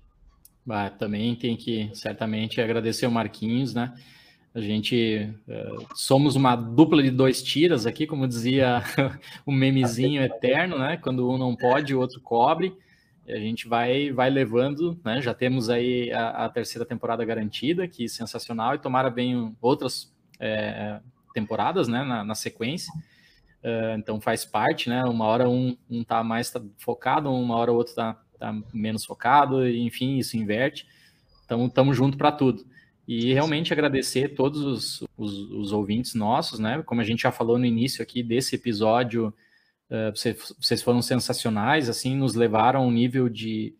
Ah, 0.68 0.90
também 0.90 1.34
tem 1.34 1.56
que 1.56 1.90
certamente 1.94 2.60
agradecer 2.60 3.06
o 3.06 3.10
Marquinhos, 3.10 3.72
né? 3.72 3.94
A 4.54 4.60
gente 4.60 5.34
uh, 5.48 5.86
somos 5.94 6.36
uma 6.36 6.54
dupla 6.54 7.02
de 7.02 7.10
dois 7.10 7.42
tiras 7.42 7.86
aqui, 7.86 8.06
como 8.06 8.28
dizia 8.28 8.82
o 9.46 9.50
memezinho 9.50 10.22
eterno, 10.22 10.78
né? 10.78 10.98
Quando 10.98 11.28
um 11.30 11.38
não 11.38 11.56
pode, 11.56 11.94
o 11.94 12.00
outro 12.00 12.20
cobre. 12.20 12.76
E 13.26 13.32
a 13.32 13.38
gente 13.38 13.66
vai 13.66 14.12
vai 14.12 14.28
levando, 14.28 15.00
né? 15.02 15.22
Já 15.22 15.32
temos 15.32 15.70
aí 15.70 16.12
a, 16.12 16.44
a 16.44 16.48
terceira 16.50 16.84
temporada 16.84 17.24
garantida, 17.24 17.88
que 17.88 18.06
sensacional, 18.10 18.74
e 18.74 18.78
tomara 18.78 19.08
bem 19.08 19.56
outras 19.58 20.12
é, 20.38 21.00
temporadas, 21.32 21.88
né? 21.88 22.04
Na, 22.04 22.22
na 22.22 22.34
sequência. 22.34 22.92
Uh, 23.62 23.96
então 23.96 24.20
faz 24.20 24.44
parte, 24.44 24.88
né? 24.88 25.04
Uma 25.04 25.26
hora 25.26 25.48
um, 25.48 25.76
um 25.88 26.02
tá 26.02 26.22
mais 26.24 26.50
tá 26.50 26.60
focado, 26.78 27.32
uma 27.32 27.56
hora 27.56 27.72
o 27.72 27.76
outro 27.76 27.94
tá 27.94 28.20
tá 28.42 28.52
menos 28.74 29.04
focado, 29.04 29.66
enfim, 29.68 30.18
isso 30.18 30.36
inverte. 30.36 30.86
Então, 31.44 31.66
estamos 31.66 31.96
junto 31.96 32.18
para 32.18 32.32
tudo. 32.32 32.64
E 33.06 33.32
realmente 33.32 33.72
agradecer 33.72 34.30
todos 34.30 34.62
os, 34.62 35.04
os, 35.16 35.32
os, 35.50 35.72
ouvintes 35.72 36.14
nossos, 36.14 36.58
né? 36.58 36.82
Como 36.84 37.00
a 37.00 37.04
gente 37.04 37.22
já 37.22 37.30
falou 37.30 37.58
no 37.58 37.64
início 37.64 38.02
aqui 38.02 38.22
desse 38.22 38.56
episódio, 38.56 39.32
uh, 39.90 40.10
vocês, 40.14 40.54
vocês 40.58 40.82
foram 40.82 41.00
sensacionais, 41.00 41.88
assim, 41.88 42.16
nos 42.16 42.34
levaram 42.34 42.82
a 42.82 42.86
um 42.86 42.90
nível 42.90 43.28
de, 43.28 43.74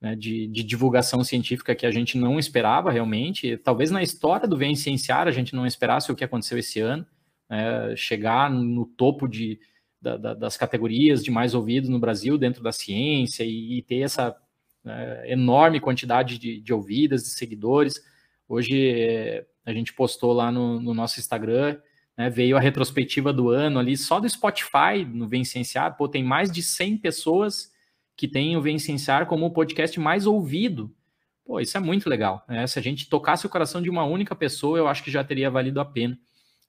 né, 0.00 0.16
de, 0.16 0.48
de, 0.48 0.64
divulgação 0.64 1.22
científica 1.22 1.74
que 1.74 1.86
a 1.86 1.90
gente 1.90 2.16
não 2.18 2.38
esperava 2.38 2.90
realmente. 2.90 3.56
Talvez 3.58 3.90
na 3.90 4.02
história 4.02 4.48
do 4.48 4.56
Vem 4.56 4.74
Cienciar 4.74 5.28
a 5.28 5.32
gente 5.32 5.54
não 5.54 5.66
esperasse 5.66 6.10
o 6.10 6.16
que 6.16 6.24
aconteceu 6.24 6.58
esse 6.58 6.80
ano, 6.80 7.06
né, 7.48 7.94
chegar 7.96 8.50
no 8.50 8.84
topo 8.84 9.26
de, 9.26 9.58
da, 10.00 10.16
da, 10.16 10.34
das 10.34 10.56
categorias 10.56 11.24
de 11.24 11.30
mais 11.30 11.54
ouvidos 11.54 11.88
no 11.88 11.98
Brasil 11.98 12.36
dentro 12.38 12.62
da 12.62 12.72
ciência 12.72 13.44
e, 13.44 13.78
e 13.78 13.82
ter 13.82 14.00
essa 14.00 14.36
né, 14.84 15.30
enorme 15.30 15.80
quantidade 15.80 16.38
de, 16.38 16.60
de, 16.60 16.72
ouvidas, 16.72 17.22
de 17.22 17.30
seguidores. 17.30 18.02
Hoje 18.48 18.90
é, 18.90 19.46
a 19.64 19.72
gente 19.72 19.92
postou 19.92 20.32
lá 20.32 20.50
no, 20.50 20.80
no 20.80 20.94
nosso 20.94 21.18
Instagram, 21.18 21.78
né, 22.16 22.30
veio 22.30 22.56
a 22.56 22.60
retrospectiva 22.60 23.32
do 23.32 23.50
ano 23.50 23.78
ali, 23.78 23.96
só 23.96 24.20
do 24.20 24.28
Spotify, 24.28 25.04
no 25.06 25.28
Vencenciar, 25.28 25.96
pô, 25.96 26.08
tem 26.08 26.24
mais 26.24 26.50
de 26.50 26.62
100 26.62 26.98
pessoas 26.98 27.72
que 28.16 28.26
têm 28.26 28.56
o 28.56 28.62
Vencenciar 28.62 29.26
como 29.26 29.46
o 29.46 29.50
podcast 29.50 29.98
mais 30.00 30.26
ouvido. 30.26 30.92
Pô, 31.44 31.60
isso 31.60 31.76
é 31.76 31.80
muito 31.80 32.10
legal. 32.10 32.44
Né? 32.48 32.66
Se 32.66 32.78
a 32.78 32.82
gente 32.82 33.08
tocasse 33.08 33.46
o 33.46 33.48
coração 33.48 33.80
de 33.80 33.88
uma 33.88 34.04
única 34.04 34.34
pessoa, 34.34 34.76
eu 34.76 34.88
acho 34.88 35.04
que 35.04 35.10
já 35.10 35.22
teria 35.22 35.48
valido 35.48 35.80
a 35.80 35.84
pena. 35.84 36.18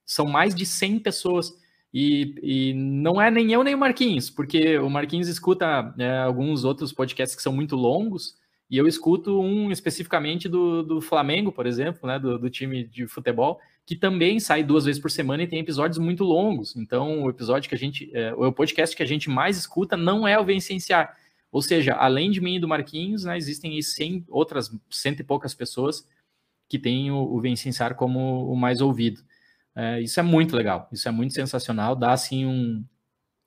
São 0.09 0.25
mais 0.25 0.55
de 0.55 0.65
100 0.65 0.99
pessoas. 0.99 1.53
E, 1.93 2.33
e, 2.41 2.73
não 2.73 3.21
é 3.21 3.29
nem 3.29 3.51
eu 3.51 3.63
nem 3.63 3.75
o 3.75 3.77
Marquinhos, 3.77 4.29
porque 4.29 4.77
o 4.79 4.89
Marquinhos 4.89 5.27
escuta 5.27 5.93
é, 5.99 6.17
alguns 6.19 6.63
outros 6.63 6.91
podcasts 6.91 7.35
que 7.35 7.43
são 7.43 7.53
muito 7.53 7.75
longos, 7.75 8.35
e 8.69 8.77
eu 8.77 8.87
escuto 8.87 9.39
um 9.39 9.71
especificamente 9.71 10.47
do, 10.47 10.83
do 10.83 11.01
Flamengo, 11.01 11.51
por 11.51 11.65
exemplo, 11.67 12.07
né, 12.07 12.19
do, 12.19 12.37
do, 12.37 12.49
time 12.49 12.83
de 12.83 13.07
futebol, 13.07 13.59
que 13.85 13.95
também 13.95 14.39
sai 14.39 14.63
duas 14.63 14.85
vezes 14.85 15.01
por 15.01 15.09
semana 15.09 15.43
e 15.43 15.47
tem 15.47 15.59
episódios 15.59 15.97
muito 15.97 16.23
longos. 16.23 16.75
Então, 16.75 17.23
o 17.23 17.29
episódio 17.29 17.67
que 17.67 17.75
a 17.75 17.77
gente, 17.77 18.09
é, 18.13 18.33
o 18.33 18.51
podcast 18.51 18.95
que 18.95 19.01
a 19.01 19.07
gente 19.07 19.29
mais 19.29 19.57
escuta 19.57 19.97
não 19.97 20.27
é 20.27 20.39
o 20.39 20.45
Vencenciar. 20.45 21.15
Ou 21.51 21.61
seja, 21.61 21.95
além 21.95 22.29
de 22.29 22.41
mim 22.41 22.57
e 22.57 22.59
do 22.59 22.67
Marquinhos, 22.67 23.23
né, 23.23 23.37
existem 23.37 23.79
100, 23.81 24.25
outras 24.29 24.71
cento 24.91 25.21
e 25.21 25.23
poucas 25.23 25.55
pessoas 25.55 26.07
que 26.67 26.77
têm 26.77 27.09
o, 27.09 27.17
o 27.17 27.41
Vencenciar 27.41 27.95
como 27.95 28.51
o 28.51 28.55
mais 28.55 28.81
ouvido. 28.81 29.21
É, 29.79 30.01
isso 30.01 30.19
é 30.19 30.23
muito 30.23 30.57
legal, 30.57 30.89
isso 30.91 31.07
é 31.07 31.11
muito 31.11 31.33
sensacional, 31.33 31.95
dá 31.95 32.11
assim 32.11 32.45
um, 32.45 32.83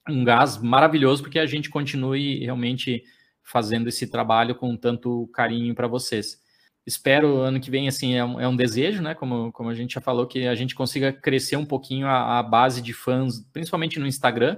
um 0.08 0.24
gás 0.24 0.56
maravilhoso 0.56 1.22
porque 1.22 1.38
a 1.38 1.44
gente 1.44 1.68
continue 1.68 2.38
realmente 2.38 3.04
fazendo 3.42 3.86
esse 3.86 4.06
trabalho 4.06 4.54
com 4.54 4.74
tanto 4.74 5.28
carinho 5.34 5.74
para 5.74 5.86
vocês. 5.86 6.40
Espero 6.86 7.36
ano 7.36 7.60
que 7.60 7.70
vem, 7.70 7.86
assim, 7.86 8.14
é 8.14 8.24
um, 8.24 8.40
é 8.40 8.48
um, 8.48 8.56
desejo, 8.56 9.02
né? 9.02 9.14
Como, 9.14 9.52
como 9.52 9.68
a 9.68 9.74
gente 9.74 9.92
já 9.92 10.00
falou, 10.00 10.26
que 10.26 10.46
a 10.46 10.54
gente 10.54 10.74
consiga 10.74 11.12
crescer 11.12 11.56
um 11.56 11.66
pouquinho 11.66 12.06
a, 12.06 12.38
a 12.38 12.42
base 12.42 12.80
de 12.80 12.94
fãs, 12.94 13.40
principalmente 13.52 14.00
no 14.00 14.06
Instagram, 14.06 14.56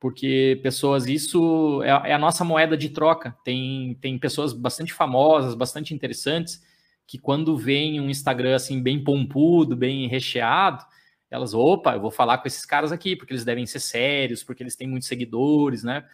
porque 0.00 0.58
pessoas, 0.60 1.06
isso 1.06 1.82
é, 1.84 2.10
é, 2.10 2.12
a 2.14 2.18
nossa 2.18 2.44
moeda 2.44 2.76
de 2.76 2.88
troca. 2.88 3.36
Tem, 3.44 3.96
tem 4.00 4.18
pessoas 4.18 4.52
bastante 4.52 4.92
famosas, 4.92 5.54
bastante 5.54 5.94
interessantes, 5.94 6.60
que 7.06 7.16
quando 7.16 7.56
vem 7.56 8.00
um 8.00 8.10
Instagram 8.10 8.56
assim 8.56 8.82
bem 8.82 9.02
pompudo, 9.02 9.76
bem 9.76 10.08
recheado, 10.08 10.84
elas, 11.30 11.54
opa, 11.54 11.94
eu 11.94 12.00
vou 12.00 12.10
falar 12.10 12.38
com 12.38 12.48
esses 12.48 12.64
caras 12.64 12.92
aqui, 12.92 13.16
porque 13.16 13.32
eles 13.32 13.44
devem 13.44 13.66
ser 13.66 13.80
sérios, 13.80 14.44
porque 14.44 14.62
eles 14.62 14.76
têm 14.76 14.88
muitos 14.88 15.08
seguidores, 15.08 15.82
né? 15.82 16.04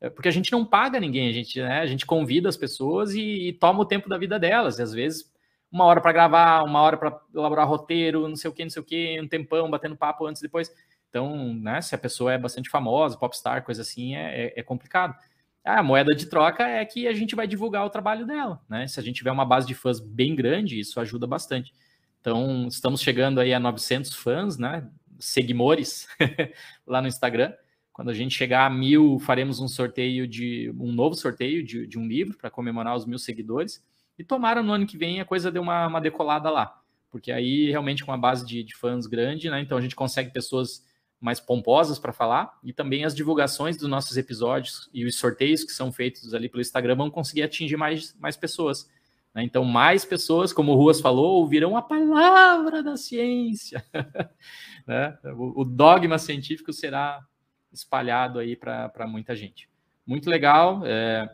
É, 0.00 0.10
porque 0.10 0.28
a 0.28 0.32
gente 0.32 0.52
não 0.52 0.64
paga 0.64 0.98
ninguém, 1.00 1.28
a 1.28 1.32
gente, 1.32 1.60
né, 1.60 1.80
a 1.80 1.86
gente 1.86 2.04
convida 2.04 2.48
as 2.48 2.56
pessoas 2.56 3.14
e, 3.14 3.48
e 3.48 3.52
toma 3.52 3.80
o 3.80 3.86
tempo 3.86 4.08
da 4.08 4.18
vida 4.18 4.38
delas, 4.38 4.78
e 4.78 4.82
às 4.82 4.92
vezes 4.92 5.32
uma 5.70 5.84
hora 5.86 6.00
para 6.00 6.12
gravar, 6.12 6.62
uma 6.62 6.80
hora 6.80 6.96
para 6.96 7.20
elaborar 7.34 7.68
roteiro, 7.68 8.28
não 8.28 8.36
sei 8.36 8.48
o 8.48 8.52
que, 8.54 8.62
não 8.62 8.70
sei 8.70 8.80
o 8.80 8.84
que, 8.84 9.20
um 9.20 9.26
tempão, 9.26 9.68
batendo 9.68 9.96
papo 9.96 10.24
antes 10.24 10.40
depois. 10.40 10.72
Então, 11.08 11.54
né, 11.54 11.80
se 11.80 11.94
a 11.94 11.98
pessoa 11.98 12.32
é 12.32 12.38
bastante 12.38 12.70
famosa, 12.70 13.18
popstar, 13.18 13.64
coisa 13.64 13.82
assim, 13.82 14.14
é, 14.14 14.46
é, 14.46 14.60
é 14.60 14.62
complicado. 14.62 15.16
A 15.64 15.82
moeda 15.82 16.14
de 16.14 16.26
troca 16.26 16.62
é 16.62 16.84
que 16.84 17.08
a 17.08 17.12
gente 17.12 17.34
vai 17.34 17.46
divulgar 17.46 17.84
o 17.84 17.90
trabalho 17.90 18.26
dela, 18.26 18.60
né? 18.68 18.86
Se 18.86 19.00
a 19.00 19.02
gente 19.02 19.16
tiver 19.16 19.32
uma 19.32 19.44
base 19.44 19.66
de 19.66 19.74
fãs 19.74 19.98
bem 19.98 20.36
grande, 20.36 20.78
isso 20.78 21.00
ajuda 21.00 21.26
bastante. 21.26 21.72
Então, 22.24 22.66
estamos 22.68 23.02
chegando 23.02 23.38
aí 23.38 23.52
a 23.52 23.60
900 23.60 24.14
fãs, 24.14 24.56
né? 24.56 24.88
Seguimores 25.18 26.08
lá 26.86 27.02
no 27.02 27.06
Instagram. 27.06 27.52
Quando 27.92 28.08
a 28.08 28.14
gente 28.14 28.34
chegar 28.34 28.64
a 28.64 28.70
mil, 28.70 29.18
faremos 29.18 29.60
um 29.60 29.68
sorteio 29.68 30.26
de 30.26 30.72
um 30.80 30.90
novo 30.90 31.14
sorteio 31.14 31.62
de, 31.62 31.86
de 31.86 31.98
um 31.98 32.08
livro 32.08 32.38
para 32.38 32.48
comemorar 32.48 32.96
os 32.96 33.04
mil 33.04 33.18
seguidores. 33.18 33.84
E 34.18 34.24
tomara 34.24 34.62
no 34.62 34.72
ano 34.72 34.86
que 34.86 34.96
vem 34.96 35.20
a 35.20 35.24
coisa 35.26 35.50
deu 35.52 35.60
uma, 35.60 35.86
uma 35.86 36.00
decolada 36.00 36.48
lá, 36.48 36.80
porque 37.10 37.30
aí 37.30 37.68
realmente 37.68 38.02
com 38.02 38.10
uma 38.10 38.16
base 38.16 38.46
de, 38.46 38.62
de 38.62 38.74
fãs 38.74 39.06
grande, 39.06 39.50
né? 39.50 39.60
Então 39.60 39.76
a 39.76 39.82
gente 39.82 39.94
consegue 39.94 40.32
pessoas 40.32 40.82
mais 41.20 41.40
pomposas 41.40 41.98
para 41.98 42.12
falar 42.12 42.58
e 42.64 42.72
também 42.72 43.04
as 43.04 43.14
divulgações 43.14 43.76
dos 43.76 43.88
nossos 43.88 44.16
episódios 44.16 44.88
e 44.94 45.04
os 45.04 45.16
sorteios 45.16 45.62
que 45.62 45.72
são 45.72 45.92
feitos 45.92 46.32
ali 46.32 46.48
pelo 46.48 46.62
Instagram 46.62 46.96
vão 46.96 47.10
conseguir 47.10 47.42
atingir 47.42 47.76
mais, 47.76 48.16
mais 48.18 48.34
pessoas. 48.34 48.88
Né? 49.34 49.42
Então, 49.42 49.64
mais 49.64 50.04
pessoas, 50.04 50.52
como 50.52 50.72
o 50.72 50.76
Ruas 50.76 51.00
falou, 51.00 51.40
ouvirão 51.40 51.76
a 51.76 51.82
palavra 51.82 52.82
da 52.82 52.96
ciência. 52.96 53.84
né? 54.86 55.18
o, 55.36 55.64
dogma 55.64 56.18
científico 56.18 56.72
será 56.72 57.20
espalhado 57.72 58.38
aí 58.38 58.54
para 58.54 59.06
muita 59.08 59.34
gente. 59.34 59.68
Muito 60.06 60.30
legal. 60.30 60.82
É, 60.84 61.28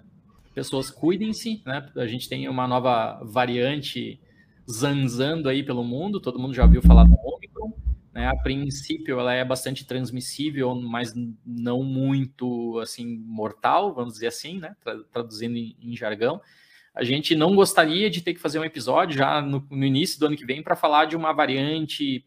pessoas 0.55 0.91
cuidem-se. 0.91 1.63
Né? 1.67 1.87
A 1.97 2.07
gente 2.07 2.29
tem 2.29 2.49
uma 2.49 2.67
nova 2.67 3.21
variante 3.23 4.19
zanzando 4.71 5.49
aí 5.49 5.63
pelo 5.63 5.85
mundo. 5.85 6.21
Todo 6.21 6.39
mundo 6.39 6.55
já 6.55 6.65
ouviu 6.65 6.81
falar 6.81 7.05
do 7.05 7.15
Omicron. 7.23 7.73
Né? 8.15 8.27
A 8.29 8.37
princípio, 8.37 9.21
ela 9.21 9.35
é 9.35 9.45
bastante 9.45 9.85
transmissível, 9.85 10.75
mas 10.75 11.13
não 11.45 11.83
muito 11.83 12.79
assim 12.79 13.19
mortal, 13.19 13.93
vamos 13.93 14.15
dizer 14.15 14.29
assim, 14.29 14.59
né? 14.59 14.75
traduzindo 15.13 15.57
em, 15.57 15.77
em 15.83 15.95
jargão 15.95 16.41
a 16.95 17.05
gente 17.05 17.35
não 17.35 17.55
gostaria 17.55 18.11
de 18.11 18.21
ter 18.21 18.35
que 18.35 18.41
fazer 18.41 18.59
um 18.59 18.65
episódio 18.65 19.17
já 19.17 19.41
no, 19.41 19.67
no 19.71 19.85
início 19.85 20.19
do 20.19 20.27
ano 20.27 20.37
que 20.37 20.45
vem 20.45 20.63
para 20.63 20.75
falar 20.75 21.05
de 21.05 21.17
uma 21.17 21.33
variante 21.33 22.27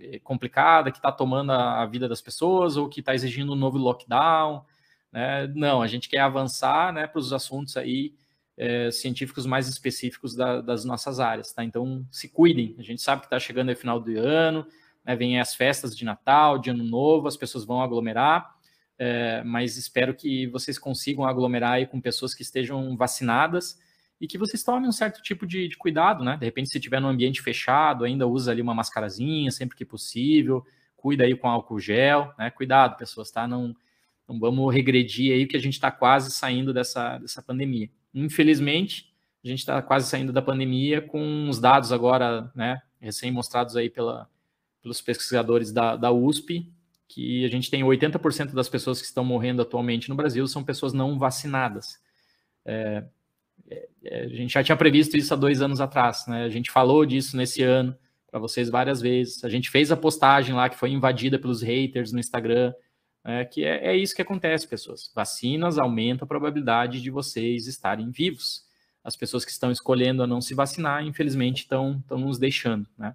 eh, 0.00 0.18
complicada 0.20 0.90
que 0.90 0.98
está 0.98 1.12
tomando 1.12 1.52
a, 1.52 1.86
vida 1.86 2.08
das 2.08 2.20
pessoas 2.20 2.76
ou 2.76 2.88
que 2.88 3.00
está 3.00 3.14
exigindo 3.14 3.52
um 3.52 3.56
novo 3.56 3.78
lockdown. 3.78 4.64
Né? 5.12 5.46
Não, 5.54 5.80
a 5.80 5.86
gente 5.86 6.08
quer 6.08 6.20
avançar 6.20 6.92
né, 6.92 7.06
para 7.06 7.18
os 7.20 7.32
assuntos 7.32 7.76
aí 7.76 8.14
é, 8.56 8.90
científicos 8.90 9.46
mais 9.46 9.68
específicos 9.68 10.34
da, 10.34 10.60
das 10.60 10.84
nossas 10.84 11.18
áreas, 11.20 11.52
tá? 11.52 11.64
Então, 11.64 12.06
se 12.10 12.28
cuidem. 12.28 12.74
A 12.78 12.82
gente 12.82 13.00
sabe 13.00 13.22
que 13.22 13.26
está 13.26 13.38
chegando 13.38 13.72
o 13.72 13.76
final 13.76 13.98
do 13.98 14.18
ano, 14.18 14.66
né, 15.04 15.16
vem 15.16 15.40
as 15.40 15.54
festas 15.54 15.96
de 15.96 16.04
Natal, 16.04 16.58
de 16.58 16.70
Ano 16.70 16.84
Novo, 16.84 17.28
as 17.28 17.36
pessoas 17.36 17.64
vão 17.64 17.82
aglomerar, 17.82 18.54
é, 18.98 19.42
mas 19.42 19.76
espero 19.76 20.14
que 20.14 20.46
vocês 20.48 20.78
consigam 20.78 21.24
aglomerar 21.24 21.72
aí 21.72 21.86
com 21.86 22.00
pessoas 22.00 22.34
que 22.34 22.42
estejam 22.42 22.94
vacinadas 22.96 23.78
e 24.22 24.26
que 24.28 24.38
vocês 24.38 24.62
tomem 24.62 24.88
um 24.88 24.92
certo 24.92 25.20
tipo 25.20 25.44
de, 25.44 25.66
de 25.66 25.76
cuidado, 25.76 26.22
né? 26.22 26.36
De 26.36 26.44
repente, 26.44 26.70
se 26.70 26.78
estiver 26.78 27.00
num 27.00 27.08
ambiente 27.08 27.42
fechado, 27.42 28.04
ainda 28.04 28.24
usa 28.24 28.52
ali 28.52 28.62
uma 28.62 28.72
mascarazinha 28.72 29.50
sempre 29.50 29.76
que 29.76 29.84
possível, 29.84 30.64
cuida 30.96 31.24
aí 31.24 31.34
com 31.34 31.48
álcool 31.48 31.80
gel, 31.80 32.32
né? 32.38 32.48
Cuidado, 32.48 32.96
pessoas, 32.96 33.32
tá? 33.32 33.48
Não, 33.48 33.74
não 34.28 34.38
vamos 34.38 34.72
regredir 34.72 35.32
aí, 35.32 35.44
que 35.44 35.56
a 35.56 35.60
gente 35.60 35.72
está 35.72 35.90
quase 35.90 36.30
saindo 36.30 36.72
dessa, 36.72 37.18
dessa 37.18 37.42
pandemia. 37.42 37.90
Infelizmente, 38.14 39.12
a 39.44 39.48
gente 39.48 39.58
está 39.58 39.82
quase 39.82 40.08
saindo 40.08 40.32
da 40.32 40.40
pandemia 40.40 41.02
com 41.02 41.48
os 41.48 41.58
dados 41.58 41.90
agora, 41.90 42.48
né? 42.54 42.80
Recém-mostrados 43.00 43.74
aí 43.74 43.90
pela, 43.90 44.30
pelos 44.80 45.00
pesquisadores 45.00 45.72
da, 45.72 45.96
da 45.96 46.12
USP, 46.12 46.72
que 47.08 47.44
a 47.44 47.48
gente 47.48 47.68
tem 47.68 47.82
80% 47.82 48.52
das 48.52 48.68
pessoas 48.68 49.00
que 49.00 49.06
estão 49.08 49.24
morrendo 49.24 49.62
atualmente 49.62 50.08
no 50.08 50.14
Brasil 50.14 50.46
são 50.46 50.62
pessoas 50.62 50.92
não 50.92 51.18
vacinadas. 51.18 52.00
É, 52.64 53.04
a 54.04 54.28
gente 54.28 54.52
já 54.52 54.62
tinha 54.62 54.76
previsto 54.76 55.16
isso 55.16 55.32
há 55.32 55.36
dois 55.36 55.62
anos 55.62 55.80
atrás, 55.80 56.26
né? 56.26 56.44
A 56.44 56.48
gente 56.48 56.70
falou 56.70 57.04
disso 57.06 57.36
nesse 57.36 57.62
ano 57.62 57.96
para 58.30 58.40
vocês 58.40 58.70
várias 58.70 59.00
vezes. 59.00 59.44
A 59.44 59.48
gente 59.48 59.70
fez 59.70 59.92
a 59.92 59.96
postagem 59.96 60.54
lá 60.54 60.68
que 60.68 60.78
foi 60.78 60.90
invadida 60.90 61.38
pelos 61.38 61.62
haters 61.62 62.12
no 62.12 62.18
Instagram, 62.18 62.72
né? 63.24 63.44
que 63.44 63.64
é, 63.64 63.88
é 63.88 63.96
isso 63.96 64.14
que 64.14 64.22
acontece, 64.22 64.66
pessoas. 64.66 65.12
Vacinas 65.14 65.78
aumentam 65.78 66.24
a 66.24 66.28
probabilidade 66.28 67.02
de 67.02 67.10
vocês 67.10 67.66
estarem 67.66 68.10
vivos. 68.10 68.64
As 69.04 69.16
pessoas 69.16 69.44
que 69.44 69.50
estão 69.50 69.70
escolhendo 69.70 70.22
a 70.22 70.26
não 70.26 70.40
se 70.40 70.54
vacinar, 70.54 71.04
infelizmente, 71.04 71.62
estão, 71.62 71.98
estão 72.00 72.18
nos 72.18 72.38
deixando, 72.38 72.88
né? 72.96 73.14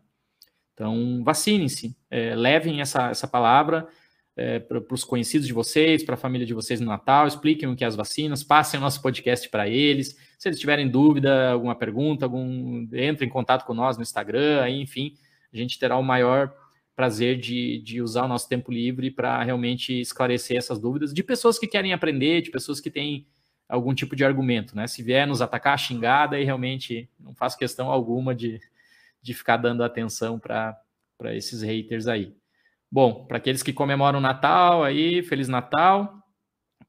Então, 0.74 1.24
vacinem-se, 1.24 1.98
é, 2.12 2.36
levem 2.36 2.82
essa, 2.82 3.10
essa 3.10 3.28
palavra 3.28 3.88
é, 4.38 4.60
para 4.60 4.94
os 4.94 5.04
conhecidos 5.04 5.48
de 5.48 5.54
vocês, 5.54 6.04
para 6.04 6.14
a 6.14 6.18
família 6.18 6.46
de 6.46 6.54
vocês 6.54 6.80
no 6.80 6.86
Natal, 6.86 7.26
expliquem 7.26 7.68
o 7.68 7.76
que 7.76 7.84
é 7.84 7.88
as 7.88 7.96
vacinas, 7.96 8.44
passem 8.44 8.80
o 8.80 8.82
nosso 8.82 9.02
podcast 9.02 9.50
para 9.50 9.68
eles. 9.68 10.16
Se 10.38 10.48
eles 10.48 10.60
tiverem 10.60 10.88
dúvida, 10.88 11.50
alguma 11.50 11.76
pergunta, 11.76 12.26
algum, 12.26 12.88
entre 12.94 13.26
em 13.26 13.30
contato 13.30 13.66
com 13.66 13.74
nós 13.74 13.98
no 13.98 14.04
Instagram, 14.04 14.62
aí, 14.62 14.80
enfim, 14.80 15.16
a 15.52 15.58
gente 15.58 15.80
terá 15.80 15.98
o 15.98 16.04
maior 16.04 16.54
prazer 16.96 17.40
de, 17.40 17.80
de 17.80 18.00
usar 18.00 18.26
o 18.26 18.28
nosso 18.28 18.48
tempo 18.48 18.72
livre 18.72 19.10
para 19.10 19.44
realmente 19.44 20.00
esclarecer 20.00 20.58
essas 20.58 20.80
dúvidas 20.80 21.14
de 21.14 21.24
pessoas 21.24 21.58
que 21.58 21.66
querem 21.66 21.92
aprender, 21.92 22.42
de 22.42 22.52
pessoas 22.52 22.80
que 22.80 22.92
têm 22.92 23.26
algum 23.68 23.94
tipo 23.94 24.16
de 24.16 24.24
argumento, 24.24 24.76
né? 24.76 24.86
Se 24.86 25.02
vier 25.02 25.28
nos 25.28 25.42
atacar, 25.42 25.78
xingada, 25.80 26.40
e 26.40 26.44
realmente 26.44 27.10
não 27.20 27.34
faço 27.34 27.58
questão 27.58 27.90
alguma 27.90 28.36
de, 28.36 28.60
de 29.20 29.34
ficar 29.34 29.58
dando 29.58 29.84
atenção 29.84 30.40
para 30.40 30.80
esses 31.34 31.64
haters 31.64 32.08
aí. 32.08 32.36
Bom, 32.92 33.26
para 33.26 33.38
aqueles 33.38 33.62
que 33.62 33.74
comemoram 33.74 34.20
o 34.20 34.22
Natal 34.22 34.84
aí, 34.84 35.22
Feliz 35.22 35.48
Natal. 35.48 36.24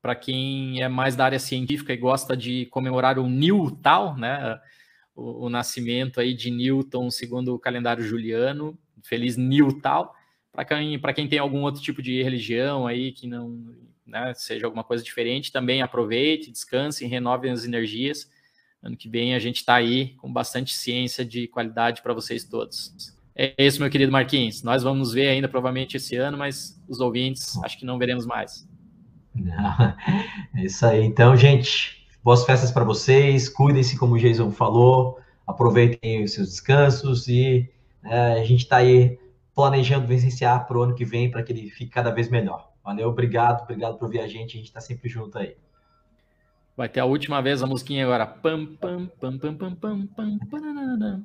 Para 0.01 0.15
quem 0.15 0.81
é 0.81 0.89
mais 0.89 1.17
da 1.17 1.25
área 1.25 1.41
científica 1.41 1.93
e 1.93 1.97
gosta 1.97 2.37
de 2.37 2.67
comemorar 2.67 3.19
o 3.19 3.29
Newtal, 3.29 4.17
né? 4.17 4.61
O, 5.15 5.47
o 5.47 5.51
nascimento 5.51 6.21
aí 6.21 6.33
de 6.35 6.51
Newton 6.51 7.11
segundo 7.11 7.55
o 7.55 7.59
calendário 7.59 8.05
juliano, 8.05 8.79
Feliz 9.03 9.37
Newtal. 9.37 10.15
Para 10.53 10.65
quem, 10.65 11.01
quem 11.15 11.29
tem 11.29 11.39
algum 11.41 11.63
outro 11.63 11.83
tipo 11.83 12.01
de 12.01 12.23
religião 12.23 12.87
aí 12.87 13.13
que 13.13 13.27
não 13.27 13.77
né, 14.07 14.33
seja 14.35 14.67
alguma 14.67 14.85
coisa 14.85 15.03
diferente, 15.03 15.53
também 15.53 15.83
aproveite, 15.83 16.51
descanse, 16.51 17.07
renove 17.07 17.49
as 17.49 17.65
energias. 17.65 18.31
Ano 18.83 18.97
que 18.97 19.09
vem 19.09 19.35
a 19.35 19.39
gente 19.39 19.57
está 19.57 19.75
aí 19.75 20.15
com 20.15 20.33
bastante 20.33 20.75
ciência 20.75 21.25
de 21.25 21.49
qualidade 21.49 22.03
para 22.03 22.15
vocês 22.15 22.45
todos. 22.45 23.18
É 23.41 23.55
isso, 23.57 23.81
meu 23.81 23.89
querido 23.89 24.11
Marquinhos. 24.11 24.65
Nós 24.65 24.83
vamos 24.83 25.13
ver 25.13 25.29
ainda 25.29 25.49
provavelmente 25.49 25.97
esse 25.97 26.17
ano, 26.17 26.37
mas 26.37 26.77
os 26.89 26.99
ouvintes 26.99 27.57
acho 27.63 27.79
que 27.79 27.87
não 27.87 27.97
veremos 27.97 28.27
mais. 28.27 28.69
Não, 29.33 29.95
é 30.57 30.65
isso 30.65 30.85
aí. 30.85 31.05
Então, 31.05 31.37
gente, 31.37 32.05
boas 32.25 32.45
festas 32.45 32.73
para 32.73 32.83
vocês. 32.83 33.49
Cuidem-se, 33.49 33.97
como 33.97 34.15
o 34.15 34.19
Jason 34.19 34.51
falou. 34.51 35.21
Aproveitem 35.47 36.25
os 36.25 36.33
seus 36.33 36.49
descansos 36.49 37.29
e 37.29 37.71
é, 38.05 38.41
a 38.41 38.45
gente 38.45 38.65
está 38.65 38.79
aí 38.79 39.17
planejando 39.55 40.09
vivenciar 40.09 40.67
para 40.67 40.77
o 40.77 40.83
ano 40.83 40.97
que 40.97 41.05
vem 41.05 41.31
para 41.31 41.41
que 41.45 41.53
ele 41.53 41.71
fique 41.71 41.93
cada 41.93 42.11
vez 42.11 42.29
melhor. 42.29 42.73
Valeu, 42.83 43.09
obrigado, 43.09 43.63
obrigado 43.63 43.99
por 43.99 44.07
ouvir 44.07 44.19
a 44.19 44.27
gente. 44.27 44.55
A 44.55 44.59
gente 44.59 44.67
está 44.67 44.81
sempre 44.81 45.09
junto 45.09 45.39
aí. 45.39 45.57
Vai 46.77 46.89
ter 46.89 46.99
a 46.99 47.05
última 47.05 47.41
vez 47.41 47.63
a 47.63 47.69
musiquinha 47.69 48.05
agora. 48.05 48.27
Pam, 48.27 48.67
pam, 48.67 49.07
pam, 49.21 49.39
pam, 49.39 49.55
pam, 49.55 49.75
pam, 49.77 50.07
pam, 50.07 50.39
pam, 50.51 51.25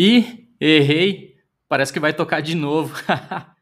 E 0.00 0.48
errei. 0.60 1.34
Parece 1.68 1.92
que 1.92 1.98
vai 1.98 2.12
tocar 2.12 2.40
de 2.40 2.54
novo. 2.54 2.94